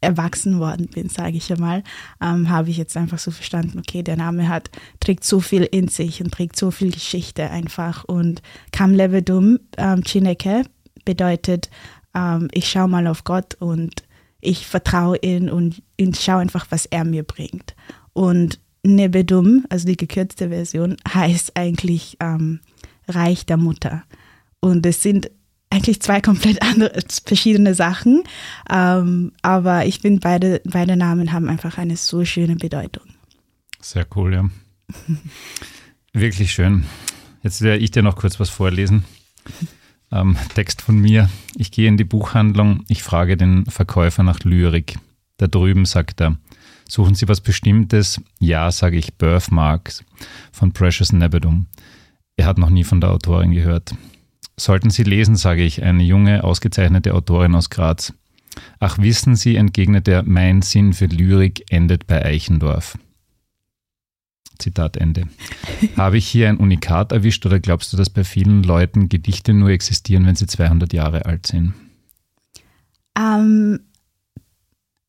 erwachsen 0.00 0.58
worden 0.58 0.88
bin, 0.88 1.08
sage 1.08 1.36
ich 1.36 1.50
einmal, 1.50 1.82
ähm, 2.20 2.50
habe 2.50 2.70
ich 2.70 2.76
jetzt 2.76 2.96
einfach 2.96 3.18
so 3.18 3.30
verstanden, 3.30 3.78
okay, 3.78 4.02
der 4.02 4.16
Name 4.16 4.48
hat, 4.48 4.70
trägt 5.00 5.24
so 5.24 5.40
viel 5.40 5.62
in 5.62 5.88
sich 5.88 6.22
und 6.22 6.30
trägt 6.30 6.56
so 6.56 6.70
viel 6.70 6.90
Geschichte 6.90 7.50
einfach. 7.50 8.04
Und 8.04 8.42
Kam 8.70 8.92
Levedum 8.92 9.58
ähm, 9.78 10.02
Chineke 10.04 10.64
bedeutet, 11.04 11.70
ähm, 12.14 12.48
ich 12.52 12.68
schaue 12.68 12.88
mal 12.88 13.06
auf 13.06 13.24
Gott 13.24 13.54
und 13.60 14.04
ich 14.40 14.66
vertraue 14.66 15.16
ihn 15.22 15.48
und, 15.48 15.82
und 15.98 16.16
schaue 16.16 16.40
einfach, 16.40 16.66
was 16.70 16.86
er 16.86 17.04
mir 17.04 17.22
bringt. 17.22 17.74
Und 18.12 18.60
Nebedum, 18.82 19.64
also 19.70 19.86
die 19.86 19.96
gekürzte 19.96 20.50
Version, 20.50 20.96
heißt 21.12 21.56
eigentlich 21.56 22.18
ähm, 22.20 22.60
Reich 23.08 23.46
der 23.46 23.56
Mutter. 23.56 24.04
Und 24.60 24.86
es 24.86 25.02
sind 25.02 25.30
eigentlich 25.70 26.00
zwei 26.00 26.20
komplett 26.22 26.62
andere, 26.62 27.00
verschiedene 27.24 27.74
Sachen. 27.74 28.24
Ähm, 28.70 29.32
aber 29.42 29.86
ich 29.86 30.00
finde, 30.00 30.20
beide, 30.20 30.62
beide 30.64 30.96
Namen 30.96 31.32
haben 31.32 31.48
einfach 31.48 31.78
eine 31.78 31.96
so 31.96 32.24
schöne 32.24 32.56
Bedeutung. 32.56 33.04
Sehr 33.80 34.06
cool, 34.16 34.34
ja. 34.34 34.48
Wirklich 36.12 36.52
schön. 36.52 36.84
Jetzt 37.42 37.60
werde 37.60 37.82
ich 37.82 37.90
dir 37.90 38.02
noch 38.02 38.16
kurz 38.16 38.40
was 38.40 38.50
vorlesen. 38.50 39.04
Ähm, 40.12 40.36
Text 40.54 40.80
von 40.80 40.96
mir. 40.96 41.28
Ich 41.56 41.72
gehe 41.72 41.88
in 41.88 41.96
die 41.96 42.04
Buchhandlung, 42.04 42.84
ich 42.86 43.02
frage 43.02 43.36
den 43.36 43.66
Verkäufer 43.66 44.22
nach 44.22 44.40
Lyrik. 44.40 44.96
Da 45.38 45.48
drüben 45.48 45.86
sagt 45.86 46.20
er, 46.20 46.36
suchen 46.88 47.16
Sie 47.16 47.26
was 47.26 47.40
Bestimmtes? 47.40 48.20
Ja, 48.38 48.70
sage 48.70 48.96
ich, 48.96 49.14
Birthmarks 49.14 50.04
von 50.52 50.72
Precious 50.72 51.12
Nebedum. 51.12 51.66
Er 52.36 52.46
hat 52.46 52.58
noch 52.58 52.70
nie 52.70 52.84
von 52.84 53.00
der 53.00 53.10
Autorin 53.10 53.52
gehört. 53.52 53.94
Sollten 54.56 54.90
Sie 54.90 55.02
lesen, 55.02 55.36
sage 55.36 55.62
ich, 55.62 55.82
eine 55.82 56.02
junge, 56.02 56.44
ausgezeichnete 56.44 57.14
Autorin 57.14 57.54
aus 57.54 57.70
Graz. 57.70 58.12
Ach, 58.78 58.98
wissen 58.98 59.34
Sie, 59.34 59.56
entgegnet 59.56 60.06
er, 60.06 60.22
mein 60.22 60.62
Sinn 60.62 60.92
für 60.92 61.06
Lyrik 61.06 61.64
endet 61.70 62.06
bei 62.06 62.24
Eichendorf. 62.24 62.96
Zitat 64.58 64.96
Ende. 64.96 65.28
Habe 65.96 66.18
ich 66.18 66.28
hier 66.28 66.48
ein 66.48 66.58
Unikat 66.58 67.10
erwischt 67.10 67.44
oder 67.46 67.58
glaubst 67.58 67.92
du, 67.92 67.96
dass 67.96 68.10
bei 68.10 68.22
vielen 68.22 68.62
Leuten 68.62 69.08
Gedichte 69.08 69.52
nur 69.52 69.70
existieren, 69.70 70.26
wenn 70.26 70.36
sie 70.36 70.46
200 70.46 70.92
Jahre 70.92 71.26
alt 71.26 71.46
sind? 71.46 71.74
Ähm, 73.18 73.80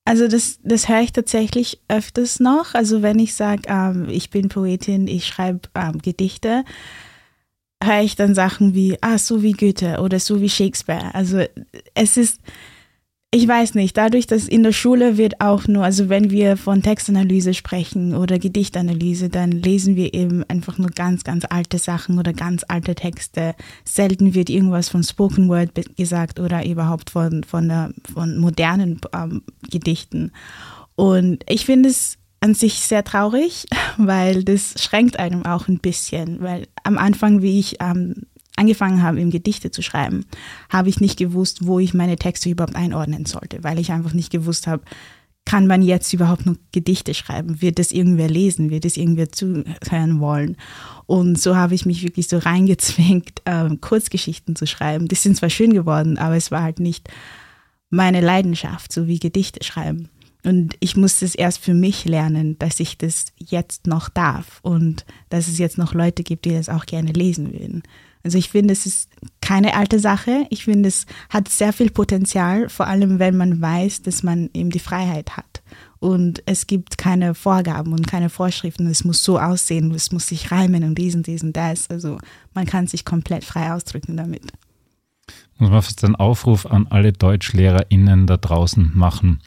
Also 0.05 0.27
das, 0.27 0.59
das 0.63 0.89
höre 0.89 1.01
ich 1.01 1.13
tatsächlich 1.13 1.79
öfters 1.87 2.39
noch. 2.39 2.73
Also 2.73 3.01
wenn 3.03 3.19
ich 3.19 3.35
sage, 3.35 3.63
ähm, 3.67 4.07
ich 4.09 4.31
bin 4.31 4.49
Poetin, 4.49 5.07
ich 5.07 5.25
schreibe 5.27 5.69
ähm, 5.75 5.99
Gedichte, 5.99 6.63
höre 7.83 8.01
ich 8.01 8.15
dann 8.15 8.35
Sachen 8.35 8.73
wie, 8.73 8.97
ah, 9.01 9.17
so 9.17 9.41
wie 9.43 9.51
Goethe 9.51 9.99
oder 10.01 10.19
so 10.19 10.41
wie 10.41 10.49
Shakespeare. 10.49 11.13
Also 11.13 11.43
es 11.93 12.17
ist, 12.17 12.41
ich 13.31 13.47
weiß 13.47 13.75
nicht, 13.75 13.97
dadurch, 13.97 14.27
dass 14.27 14.47
in 14.47 14.63
der 14.63 14.71
Schule 14.71 15.17
wird 15.17 15.41
auch 15.41 15.67
nur, 15.67 15.83
also 15.83 16.07
wenn 16.07 16.31
wir 16.31 16.55
von 16.55 16.81
Textanalyse 16.81 17.53
sprechen 17.53 18.15
oder 18.15 18.39
Gedichtanalyse, 18.39 19.29
dann 19.29 19.51
lesen 19.51 19.95
wir 19.97 20.13
eben 20.13 20.43
einfach 20.47 20.77
nur 20.77 20.89
ganz, 20.89 21.23
ganz 21.23 21.43
alte 21.49 21.77
Sachen 21.77 22.17
oder 22.17 22.31
ganz 22.31 22.63
alte 22.67 22.95
Texte. 22.95 23.53
Selten 23.83 24.35
wird 24.35 24.49
irgendwas 24.49 24.87
von 24.87 25.03
Spoken 25.03 25.49
Word 25.49 25.71
gesagt 25.97 26.39
oder 26.39 26.65
überhaupt 26.65 27.09
von, 27.09 27.43
von, 27.43 27.67
der, 27.67 27.91
von 28.13 28.37
modernen 28.37 29.01
ähm, 29.13 29.43
Gedichten. 29.69 30.31
Und 30.95 31.43
ich 31.49 31.65
finde 31.65 31.89
es 31.89 32.17
an 32.45 32.53
sich 32.53 32.79
sehr 32.79 33.03
traurig, 33.03 33.65
weil 33.97 34.43
das 34.43 34.75
schränkt 34.81 35.19
einem 35.19 35.45
auch 35.45 35.67
ein 35.67 35.79
bisschen, 35.79 36.41
weil 36.41 36.67
am 36.83 36.97
Anfang, 36.97 37.41
wie 37.41 37.59
ich 37.59 37.77
ähm, 37.81 38.27
angefangen 38.55 39.01
habe, 39.01 39.19
eben 39.19 39.31
Gedichte 39.31 39.71
zu 39.71 39.81
schreiben, 39.81 40.25
habe 40.69 40.87
ich 40.87 41.01
nicht 41.01 41.17
gewusst, 41.17 41.65
wo 41.65 41.79
ich 41.79 41.93
meine 41.93 42.15
Texte 42.15 42.49
überhaupt 42.49 42.75
einordnen 42.75 43.25
sollte, 43.25 43.63
weil 43.63 43.79
ich 43.79 43.91
einfach 43.91 44.13
nicht 44.13 44.31
gewusst 44.31 44.67
habe, 44.67 44.83
kann 45.43 45.67
man 45.67 45.81
jetzt 45.81 46.11
überhaupt 46.13 46.45
noch 46.45 46.55
Gedichte 46.71 47.13
schreiben? 47.13 47.61
Wird 47.61 47.77
das 47.77 47.91
irgendwer 47.91 48.27
lesen? 48.27 48.71
Wird 48.71 48.85
das 48.85 48.97
irgendwer 48.97 49.31
zuhören 49.31 50.19
wollen? 50.19 50.57
Und 51.05 51.39
so 51.39 51.55
habe 51.55 51.75
ich 51.75 51.85
mich 51.85 52.01
wirklich 52.03 52.27
so 52.27 52.39
reingezwängt, 52.39 53.41
äh, 53.45 53.69
Kurzgeschichten 53.77 54.55
zu 54.55 54.65
schreiben. 54.65 55.07
Die 55.07 55.15
sind 55.15 55.37
zwar 55.37 55.49
schön 55.49 55.73
geworden, 55.73 56.17
aber 56.17 56.35
es 56.35 56.49
war 56.49 56.63
halt 56.63 56.79
nicht 56.79 57.09
meine 57.91 58.21
Leidenschaft, 58.21 58.91
so 58.91 59.07
wie 59.07 59.19
Gedichte 59.19 59.63
schreiben. 59.63 60.09
Und 60.45 60.75
ich 60.79 60.95
musste 60.95 61.25
es 61.25 61.33
erst 61.33 61.57
für 61.57 61.73
mich 61.73 62.05
lernen, 62.05 62.57
dass 62.59 62.79
ich 62.79 62.99
das 62.99 63.25
jetzt 63.39 63.87
noch 63.87 64.09
darf 64.09 64.59
und 64.61 65.03
dass 65.29 65.47
es 65.47 65.57
jetzt 65.57 65.79
noch 65.79 65.95
Leute 65.95 66.21
gibt, 66.21 66.45
die 66.45 66.51
das 66.51 66.69
auch 66.69 66.85
gerne 66.85 67.11
lesen 67.13 67.51
würden. 67.51 67.81
Also 68.23 68.37
ich 68.37 68.49
finde, 68.49 68.71
es 68.71 68.85
ist 68.85 69.09
keine 69.41 69.75
alte 69.75 69.99
Sache. 69.99 70.45
Ich 70.51 70.65
finde, 70.65 70.89
es 70.89 71.07
hat 71.31 71.47
sehr 71.47 71.73
viel 71.73 71.89
Potenzial, 71.89 72.69
vor 72.69 72.85
allem 72.85 73.17
wenn 73.17 73.37
man 73.37 73.59
weiß, 73.59 74.03
dass 74.03 74.21
man 74.21 74.51
eben 74.53 74.69
die 74.69 74.79
Freiheit 74.79 75.35
hat. 75.35 75.63
Und 75.99 76.43
es 76.45 76.67
gibt 76.67 76.99
keine 76.99 77.33
Vorgaben 77.33 77.93
und 77.93 78.07
keine 78.07 78.29
Vorschriften. 78.29 78.85
Es 78.85 79.03
muss 79.03 79.23
so 79.23 79.39
aussehen, 79.39 79.91
es 79.95 80.11
muss 80.11 80.27
sich 80.27 80.51
reimen 80.51 80.83
und 80.83 80.95
diesen, 80.95 81.23
diesen, 81.23 81.53
das. 81.53 81.89
Also 81.89 82.19
man 82.53 82.67
kann 82.67 82.85
sich 82.85 83.03
komplett 83.03 83.43
frei 83.43 83.73
ausdrücken 83.73 84.15
damit. 84.15 84.43
Muss 85.57 85.71
man 85.71 85.81
fast 85.81 86.03
einen 86.03 86.15
Aufruf 86.15 86.67
an 86.67 86.85
alle 86.87 87.13
DeutschlehrerInnen 87.13 88.27
da 88.27 88.37
draußen 88.37 88.91
machen 88.93 89.41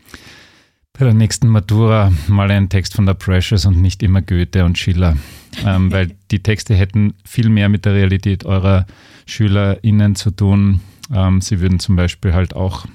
bei 0.99 1.05
der 1.05 1.15
nächsten 1.15 1.47
Matura 1.47 2.13
mal 2.27 2.51
einen 2.51 2.69
Text 2.69 2.95
von 2.95 3.07
der 3.07 3.15
Precious 3.15 3.67
und 3.67 3.81
nicht 3.81 4.03
immer 4.03 4.21
Goethe 4.21 4.65
und 4.65 4.77
Schiller. 4.77 5.17
Ähm, 5.65 5.93
weil 5.93 6.11
die 6.33 6.43
Texte 6.43 6.75
hätten 6.75 7.15
viel 7.25 7.49
mehr 7.49 7.69
mit 7.69 7.85
der 7.85 7.95
Realität 7.95 8.45
eurer 8.45 8.85
SchülerInnen 9.25 10.17
zu 10.17 10.33
tun. 10.33 10.81
Ähm, 11.15 11.41
sie 11.41 11.61
würden 11.61 11.79
zum 11.79 11.95
Beispiel 11.95 12.35
halt 12.35 12.57
auch 12.57 12.87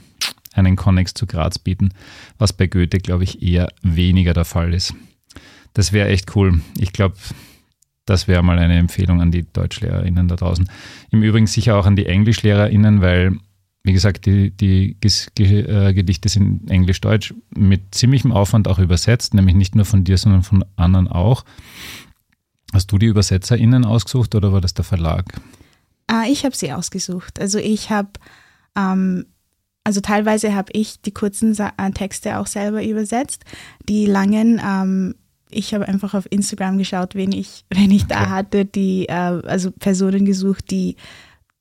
einen 0.53 0.75
Konnex 0.75 1.13
zu 1.13 1.25
Graz 1.25 1.57
bieten, 1.57 1.91
was 2.37 2.51
bei 2.51 2.67
Goethe, 2.67 2.99
glaube 2.99 3.23
ich, 3.23 3.41
eher 3.41 3.69
weniger 3.81 4.33
der 4.33 4.45
Fall 4.45 4.73
ist. 4.73 4.93
Das 5.73 5.93
wäre 5.93 6.09
echt 6.09 6.35
cool. 6.35 6.61
Ich 6.77 6.91
glaube, 6.91 7.15
das 8.05 8.27
wäre 8.27 8.43
mal 8.43 8.59
eine 8.59 8.77
Empfehlung 8.77 9.21
an 9.21 9.31
die 9.31 9.43
DeutschlehrerInnen 9.51 10.27
da 10.27 10.35
draußen. 10.35 10.69
Im 11.09 11.23
Übrigen 11.23 11.47
sicher 11.47 11.77
auch 11.77 11.85
an 11.85 11.95
die 11.95 12.05
EnglischlehrerInnen, 12.05 13.01
weil 13.01 13.37
wie 13.83 13.91
gesagt, 13.91 14.25
die, 14.25 14.51
die 14.51 14.95
äh, 15.43 15.93
Gedichte 15.93 16.29
sind 16.29 16.71
Englisch-Deutsch 16.71 17.33
mit 17.53 17.93
ziemlichem 17.93 18.31
Aufwand 18.31 18.69
auch 18.69 18.79
übersetzt, 18.79 19.33
nämlich 19.33 19.55
nicht 19.55 19.75
nur 19.75 19.83
von 19.83 20.05
dir, 20.05 20.17
sondern 20.17 20.43
von 20.43 20.63
anderen 20.77 21.09
auch. 21.09 21.43
Hast 22.73 22.91
du 22.91 22.97
die 22.97 23.07
ÜbersetzerInnen 23.07 23.83
ausgesucht 23.83 24.35
oder 24.35 24.53
war 24.53 24.61
das 24.61 24.73
der 24.73 24.85
Verlag? 24.85 25.25
Ah, 26.07 26.23
ich 26.29 26.45
habe 26.45 26.55
sie 26.55 26.71
ausgesucht. 26.71 27.41
Also 27.41 27.59
ich 27.59 27.89
habe, 27.89 28.09
ähm, 28.77 29.25
also 29.83 29.99
teilweise 29.99 30.55
habe 30.55 30.71
ich 30.71 31.01
die 31.01 31.11
kurzen 31.11 31.55
äh, 31.59 31.91
Texte 31.91 32.39
auch 32.39 32.47
selber 32.47 32.83
übersetzt. 32.83 33.43
Die 33.89 34.05
langen, 34.05 34.61
ähm, 34.65 35.15
ich 35.49 35.73
habe 35.73 35.89
einfach 35.89 36.13
auf 36.13 36.25
Instagram 36.31 36.77
geschaut, 36.77 37.15
wen 37.15 37.33
ich, 37.33 37.65
wen 37.69 37.91
ich 37.91 38.05
okay. 38.05 38.13
da 38.13 38.29
hatte, 38.29 38.63
die, 38.63 39.09
äh, 39.09 39.13
also 39.13 39.71
Personen 39.71 40.23
gesucht, 40.23 40.71
die 40.71 40.95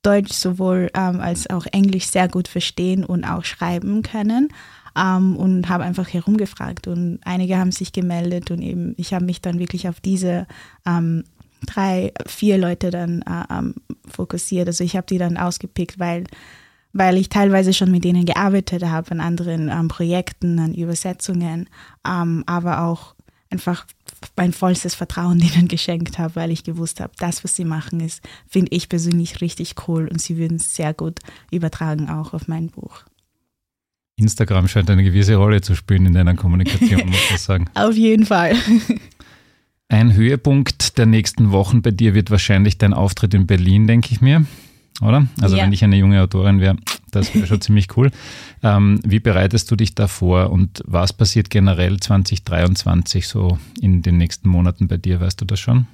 Deutsch 0.03 0.33
sowohl 0.33 0.89
ähm, 0.93 1.19
als 1.19 1.49
auch 1.49 1.65
Englisch 1.71 2.07
sehr 2.07 2.27
gut 2.27 2.47
verstehen 2.47 3.03
und 3.03 3.23
auch 3.23 3.43
schreiben 3.43 4.03
können. 4.03 4.49
Ähm, 4.95 5.35
und 5.35 5.69
habe 5.69 5.85
einfach 5.85 6.07
herumgefragt 6.07 6.87
und 6.87 7.19
einige 7.23 7.57
haben 7.57 7.71
sich 7.71 7.93
gemeldet 7.93 8.51
und 8.51 8.61
eben 8.61 8.93
ich 8.97 9.11
habe 9.15 9.25
mich 9.25 9.41
dann 9.41 9.57
wirklich 9.57 9.89
auf 9.89 9.99
diese 9.99 10.45
ähm, 10.85 11.23
drei, 11.65 12.13
vier 12.27 12.59
Leute 12.59 12.91
dann 12.91 13.23
äh, 13.23 13.43
ähm, 13.51 13.73
fokussiert. 14.07 14.67
Also 14.67 14.83
ich 14.83 14.95
habe 14.95 15.07
die 15.07 15.17
dann 15.17 15.37
ausgepickt, 15.37 15.97
weil 15.97 16.25
weil 16.93 17.17
ich 17.17 17.29
teilweise 17.29 17.73
schon 17.73 17.89
mit 17.89 18.03
denen 18.03 18.25
gearbeitet 18.25 18.85
habe 18.85 19.11
an 19.11 19.19
anderen 19.19 19.69
ähm, 19.69 19.87
Projekten, 19.87 20.59
an 20.59 20.75
Übersetzungen, 20.75 21.67
ähm, 22.07 22.43
aber 22.45 22.83
auch 22.83 23.15
einfach 23.49 23.87
mein 24.35 24.53
vollstes 24.53 24.95
Vertrauen 24.95 25.39
denen 25.55 25.67
geschenkt 25.67 26.17
habe, 26.19 26.35
weil 26.35 26.51
ich 26.51 26.63
gewusst 26.63 26.99
habe, 26.99 27.13
das, 27.17 27.43
was 27.43 27.55
sie 27.55 27.65
machen, 27.65 27.99
ist, 27.99 28.21
finde 28.47 28.75
ich 28.75 28.89
persönlich 28.89 29.41
richtig 29.41 29.75
cool 29.87 30.07
und 30.07 30.21
sie 30.21 30.37
würden 30.37 30.57
es 30.57 30.75
sehr 30.75 30.93
gut 30.93 31.19
übertragen 31.51 32.09
auch 32.09 32.33
auf 32.33 32.47
mein 32.47 32.69
Buch. 32.69 33.03
Instagram 34.15 34.67
scheint 34.67 34.89
eine 34.89 35.03
gewisse 35.03 35.35
Rolle 35.35 35.61
zu 35.61 35.75
spielen 35.75 36.05
in 36.05 36.13
deiner 36.13 36.35
Kommunikation, 36.35 37.01
muss 37.07 37.31
ich 37.31 37.39
sagen. 37.39 37.69
Auf 37.73 37.95
jeden 37.95 38.25
Fall. 38.25 38.55
Ein 39.89 40.13
Höhepunkt 40.13 40.97
der 40.97 41.05
nächsten 41.07 41.51
Wochen 41.51 41.81
bei 41.81 41.91
dir 41.91 42.13
wird 42.13 42.31
wahrscheinlich 42.31 42.77
dein 42.77 42.93
Auftritt 42.93 43.33
in 43.33 43.47
Berlin, 43.47 43.87
denke 43.87 44.09
ich 44.11 44.21
mir 44.21 44.45
oder? 45.01 45.27
Also 45.41 45.55
ja. 45.55 45.63
wenn 45.63 45.73
ich 45.73 45.83
eine 45.83 45.95
junge 45.95 46.21
Autorin 46.21 46.59
wäre, 46.59 46.75
das 47.11 47.33
wäre 47.33 47.47
schon 47.47 47.61
ziemlich 47.61 47.95
cool. 47.97 48.11
Ähm, 48.61 48.99
wie 49.03 49.19
bereitest 49.19 49.69
du 49.71 49.75
dich 49.75 49.95
da 49.95 50.07
vor 50.07 50.51
und 50.51 50.83
was 50.85 51.13
passiert 51.13 51.49
generell 51.49 51.99
2023 51.99 53.27
so 53.27 53.57
in 53.81 54.01
den 54.01 54.17
nächsten 54.17 54.49
Monaten 54.49 54.87
bei 54.87 54.97
dir? 54.97 55.19
Weißt 55.19 55.39
du 55.41 55.45
das 55.45 55.59
schon? 55.59 55.87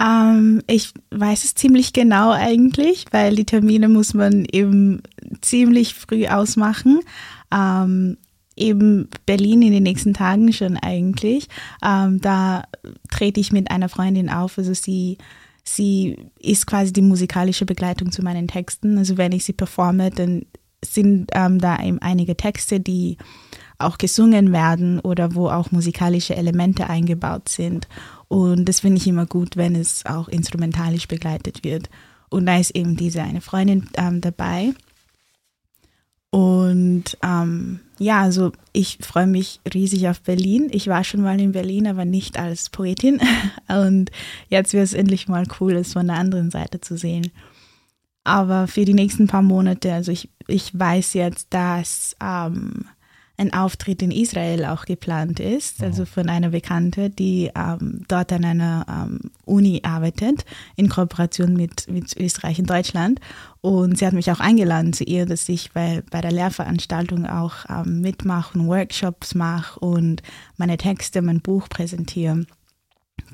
Ähm, 0.00 0.62
ich 0.66 0.92
weiß 1.10 1.44
es 1.44 1.54
ziemlich 1.54 1.92
genau 1.92 2.30
eigentlich, 2.30 3.06
weil 3.10 3.36
die 3.36 3.44
Termine 3.44 3.88
muss 3.88 4.14
man 4.14 4.44
eben 4.50 5.02
ziemlich 5.40 5.94
früh 5.94 6.26
ausmachen. 6.26 7.00
Ähm, 7.52 8.16
eben 8.56 9.08
Berlin 9.26 9.62
in 9.62 9.72
den 9.72 9.82
nächsten 9.82 10.14
Tagen 10.14 10.52
schon 10.52 10.76
eigentlich. 10.76 11.48
Ähm, 11.84 12.20
da 12.20 12.64
trete 13.10 13.40
ich 13.40 13.52
mit 13.52 13.70
einer 13.70 13.88
Freundin 13.88 14.28
auf. 14.28 14.58
Also 14.58 14.74
sie 14.74 15.18
Sie 15.64 16.16
ist 16.38 16.66
quasi 16.66 16.92
die 16.92 17.02
musikalische 17.02 17.66
Begleitung 17.66 18.10
zu 18.10 18.22
meinen 18.22 18.48
Texten. 18.48 18.98
Also 18.98 19.16
wenn 19.16 19.32
ich 19.32 19.44
sie 19.44 19.52
performe, 19.52 20.10
dann 20.10 20.46
sind 20.84 21.30
ähm, 21.32 21.60
da 21.60 21.80
eben 21.82 22.00
einige 22.00 22.36
Texte, 22.36 22.80
die 22.80 23.16
auch 23.78 23.98
gesungen 23.98 24.52
werden 24.52 25.00
oder 25.00 25.34
wo 25.34 25.48
auch 25.48 25.70
musikalische 25.70 26.36
Elemente 26.36 26.88
eingebaut 26.88 27.48
sind. 27.48 27.88
Und 28.28 28.68
das 28.68 28.80
finde 28.80 28.98
ich 28.98 29.06
immer 29.06 29.26
gut, 29.26 29.56
wenn 29.56 29.74
es 29.74 30.06
auch 30.06 30.28
instrumentalisch 30.28 31.06
begleitet 31.08 31.64
wird. 31.64 31.90
Und 32.30 32.46
da 32.46 32.58
ist 32.58 32.74
eben 32.74 32.96
diese 32.96 33.22
eine 33.22 33.40
Freundin 33.40 33.88
ähm, 33.96 34.20
dabei. 34.20 34.72
Und 36.30 37.18
ähm, 37.22 37.80
ja, 38.02 38.20
also 38.20 38.52
ich 38.72 38.98
freue 39.00 39.26
mich 39.26 39.60
riesig 39.72 40.08
auf 40.08 40.20
Berlin. 40.20 40.68
Ich 40.72 40.88
war 40.88 41.04
schon 41.04 41.22
mal 41.22 41.40
in 41.40 41.52
Berlin, 41.52 41.86
aber 41.86 42.04
nicht 42.04 42.38
als 42.38 42.68
Poetin. 42.68 43.20
Und 43.68 44.10
jetzt 44.48 44.72
wäre 44.72 44.84
es 44.84 44.92
endlich 44.92 45.28
mal 45.28 45.44
cool, 45.60 45.74
es 45.74 45.92
von 45.92 46.06
der 46.08 46.16
anderen 46.16 46.50
Seite 46.50 46.80
zu 46.80 46.96
sehen. 46.96 47.30
Aber 48.24 48.66
für 48.66 48.84
die 48.84 48.94
nächsten 48.94 49.26
paar 49.26 49.42
Monate, 49.42 49.92
also 49.92 50.12
ich, 50.12 50.28
ich 50.46 50.78
weiß 50.78 51.14
jetzt, 51.14 51.48
dass 51.50 52.16
ähm, 52.22 52.86
ein 53.42 53.52
Auftritt 53.52 54.02
in 54.02 54.10
Israel 54.10 54.64
auch 54.64 54.84
geplant 54.84 55.40
ist, 55.40 55.82
also 55.82 56.04
von 56.04 56.28
einer 56.28 56.50
Bekannte, 56.50 57.10
die 57.10 57.50
ähm, 57.54 58.04
dort 58.06 58.32
an 58.32 58.44
einer 58.44 58.86
ähm, 58.88 59.30
Uni 59.44 59.80
arbeitet, 59.84 60.44
in 60.76 60.88
Kooperation 60.88 61.54
mit, 61.54 61.88
mit 61.90 62.16
Österreich 62.16 62.58
und 62.60 62.70
Deutschland. 62.70 63.20
Und 63.60 63.98
sie 63.98 64.06
hat 64.06 64.12
mich 64.14 64.30
auch 64.30 64.40
eingeladen 64.40 64.92
zu 64.92 65.04
ihr, 65.04 65.26
dass 65.26 65.48
ich 65.48 65.72
bei, 65.72 66.02
bei 66.10 66.20
der 66.20 66.32
Lehrveranstaltung 66.32 67.26
auch 67.26 67.64
ähm, 67.68 68.00
mitmache 68.00 68.58
und 68.58 68.68
Workshops 68.68 69.34
mache 69.34 69.80
und 69.80 70.22
meine 70.56 70.76
Texte, 70.76 71.20
mein 71.20 71.40
Buch 71.40 71.68
präsentiere. 71.68 72.46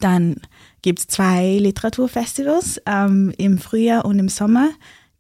Dann 0.01 0.37
gibt 0.81 1.01
es 1.01 1.07
zwei 1.09 1.59
Literaturfestivals 1.59 2.81
ähm, 2.87 3.33
im 3.37 3.59
Frühjahr 3.59 4.05
und 4.05 4.19
im 4.19 4.29
Sommer 4.29 4.71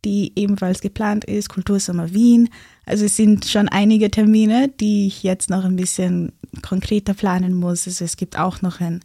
die 0.04 0.32
ebenfalls 0.36 0.80
geplant 0.80 1.24
ist, 1.24 1.48
Kultursommer 1.48 2.12
Wien. 2.12 2.48
Also 2.88 3.04
es 3.04 3.16
sind 3.16 3.44
schon 3.44 3.68
einige 3.68 4.10
Termine, 4.10 4.68
die 4.80 5.06
ich 5.06 5.22
jetzt 5.22 5.50
noch 5.50 5.64
ein 5.64 5.76
bisschen 5.76 6.32
konkreter 6.62 7.12
planen 7.12 7.52
muss. 7.52 7.86
Also 7.86 8.04
es 8.04 8.16
gibt 8.16 8.38
auch 8.38 8.62
noch 8.62 8.80
ein 8.80 9.00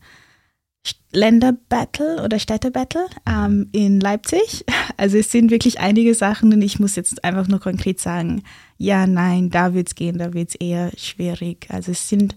Länderbattle 1.12 2.24
oder 2.24 2.40
Städtebattle 2.40 3.06
ähm, 3.28 3.70
in 3.72 4.00
Leipzig. 4.00 4.66
Also 4.96 5.18
es 5.18 5.32
sind 5.32 5.50
wirklich 5.50 5.80
einige 5.80 6.14
Sachen 6.14 6.54
und 6.54 6.62
ich 6.62 6.80
muss 6.80 6.96
jetzt 6.96 7.26
einfach 7.26 7.48
nur 7.48 7.60
konkret 7.60 8.00
sagen, 8.00 8.44
ja, 8.78 9.08
nein, 9.08 9.50
da 9.50 9.74
wird 9.74 9.88
es 9.88 9.96
gehen, 9.96 10.20
da 10.20 10.34
wird 10.34 10.50
es 10.50 10.56
eher 10.56 10.92
schwierig. 10.96 11.66
Also 11.70 11.92
es 11.92 12.08
sind 12.08 12.36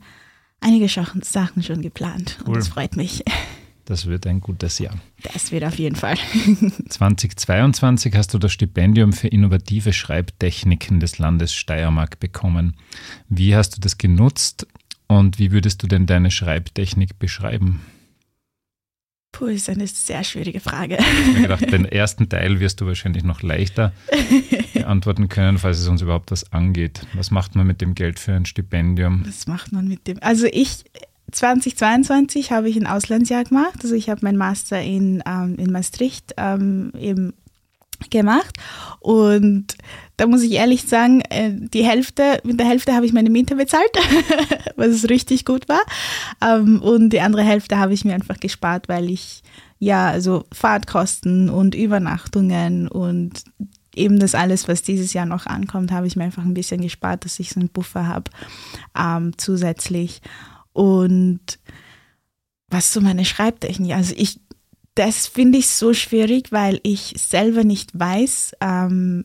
einige 0.60 0.88
Sachen 0.88 1.62
schon 1.62 1.82
geplant 1.82 2.38
cool. 2.40 2.48
und 2.48 2.56
das 2.56 2.68
freut 2.68 2.96
mich. 2.96 3.22
Das 3.86 4.06
wird 4.06 4.26
ein 4.26 4.40
gutes 4.40 4.80
Jahr. 4.80 4.94
Das 5.32 5.52
wird 5.52 5.62
auf 5.62 5.78
jeden 5.78 5.94
Fall. 5.94 6.16
2022 6.88 8.14
hast 8.16 8.34
du 8.34 8.38
das 8.38 8.52
Stipendium 8.52 9.12
für 9.12 9.28
innovative 9.28 9.92
Schreibtechniken 9.92 10.98
des 10.98 11.18
Landes 11.18 11.54
Steiermark 11.54 12.18
bekommen. 12.18 12.76
Wie 13.28 13.54
hast 13.54 13.76
du 13.76 13.80
das 13.80 13.96
genutzt 13.96 14.66
und 15.06 15.38
wie 15.38 15.52
würdest 15.52 15.84
du 15.84 15.86
denn 15.86 16.06
deine 16.06 16.32
Schreibtechnik 16.32 17.20
beschreiben? 17.20 17.80
Puh, 19.30 19.46
ist 19.46 19.68
eine 19.68 19.86
sehr 19.86 20.24
schwierige 20.24 20.60
Frage. 20.60 20.96
Ich 20.96 21.28
habe 21.28 21.42
gedacht, 21.42 21.60
den 21.72 21.84
ersten 21.84 22.28
Teil 22.28 22.58
wirst 22.58 22.80
du 22.80 22.86
wahrscheinlich 22.86 23.22
noch 23.22 23.42
leichter 23.42 23.92
beantworten 24.72 25.28
können, 25.28 25.58
falls 25.58 25.78
es 25.78 25.86
uns 25.86 26.02
überhaupt 26.02 26.32
was 26.32 26.52
angeht. 26.52 27.06
Was 27.12 27.30
macht 27.30 27.54
man 27.54 27.66
mit 27.66 27.82
dem 27.82 27.94
Geld 27.94 28.18
für 28.18 28.32
ein 28.32 28.46
Stipendium? 28.46 29.24
Was 29.26 29.46
macht 29.46 29.72
man 29.72 29.86
mit 29.86 30.08
dem? 30.08 30.20
Also 30.22 30.46
ich 30.50 30.84
2022 31.32 32.52
habe 32.52 32.68
ich 32.68 32.76
ein 32.76 32.86
Auslandsjahr 32.86 33.44
gemacht. 33.44 33.80
Also 33.82 33.94
ich 33.94 34.08
habe 34.08 34.20
meinen 34.22 34.38
Master 34.38 34.80
in, 34.80 35.22
ähm, 35.26 35.56
in 35.58 35.72
Maastricht 35.72 36.34
ähm, 36.36 36.92
eben 36.98 37.34
gemacht 38.10 38.54
und 39.00 39.74
da 40.18 40.26
muss 40.26 40.42
ich 40.42 40.52
ehrlich 40.52 40.82
sagen, 40.82 41.22
äh, 41.30 41.50
die 41.52 41.84
Hälfte, 41.84 42.40
mit 42.44 42.60
der 42.60 42.66
Hälfte 42.66 42.94
habe 42.94 43.06
ich 43.06 43.14
meine 43.14 43.30
Miete 43.30 43.56
bezahlt, 43.56 43.90
was 44.76 45.08
richtig 45.08 45.46
gut 45.46 45.66
war 45.66 45.80
ähm, 46.42 46.82
und 46.82 47.10
die 47.10 47.20
andere 47.20 47.42
Hälfte 47.42 47.78
habe 47.78 47.94
ich 47.94 48.04
mir 48.04 48.14
einfach 48.14 48.38
gespart, 48.38 48.90
weil 48.90 49.10
ich 49.10 49.42
ja, 49.78 50.08
also 50.08 50.44
Fahrtkosten 50.52 51.50
und 51.50 51.74
Übernachtungen 51.74 52.88
und 52.88 53.44
eben 53.94 54.18
das 54.18 54.34
alles, 54.34 54.68
was 54.68 54.82
dieses 54.82 55.12
Jahr 55.12 55.26
noch 55.26 55.46
ankommt, 55.46 55.92
habe 55.92 56.06
ich 56.06 56.16
mir 56.16 56.24
einfach 56.24 56.44
ein 56.44 56.54
bisschen 56.54 56.80
gespart, 56.80 57.24
dass 57.24 57.38
ich 57.40 57.50
so 57.50 57.60
einen 57.60 57.68
Buffer 57.68 58.06
habe 58.06 58.30
ähm, 58.98 59.32
zusätzlich. 59.36 60.20
Und 60.76 61.58
was 62.68 62.92
so 62.92 63.00
meine 63.00 63.24
Schreibtechnik, 63.24 63.94
also 63.94 64.12
ich, 64.14 64.40
das 64.94 65.26
finde 65.26 65.56
ich 65.56 65.70
so 65.70 65.94
schwierig, 65.94 66.52
weil 66.52 66.80
ich 66.82 67.14
selber 67.16 67.64
nicht 67.64 67.98
weiß, 67.98 68.56
ähm, 68.60 69.24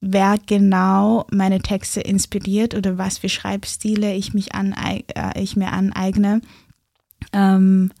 wer 0.00 0.36
genau 0.44 1.28
meine 1.30 1.60
Texte 1.60 2.00
inspiriert 2.00 2.74
oder 2.74 2.98
was 2.98 3.18
für 3.18 3.28
Schreibstile 3.28 4.16
ich, 4.16 4.34
mich 4.34 4.52
aneig 4.56 5.04
äh, 5.14 5.40
ich 5.40 5.54
mir 5.54 5.72
aneigne. 5.72 6.40
Ähm, 7.32 7.92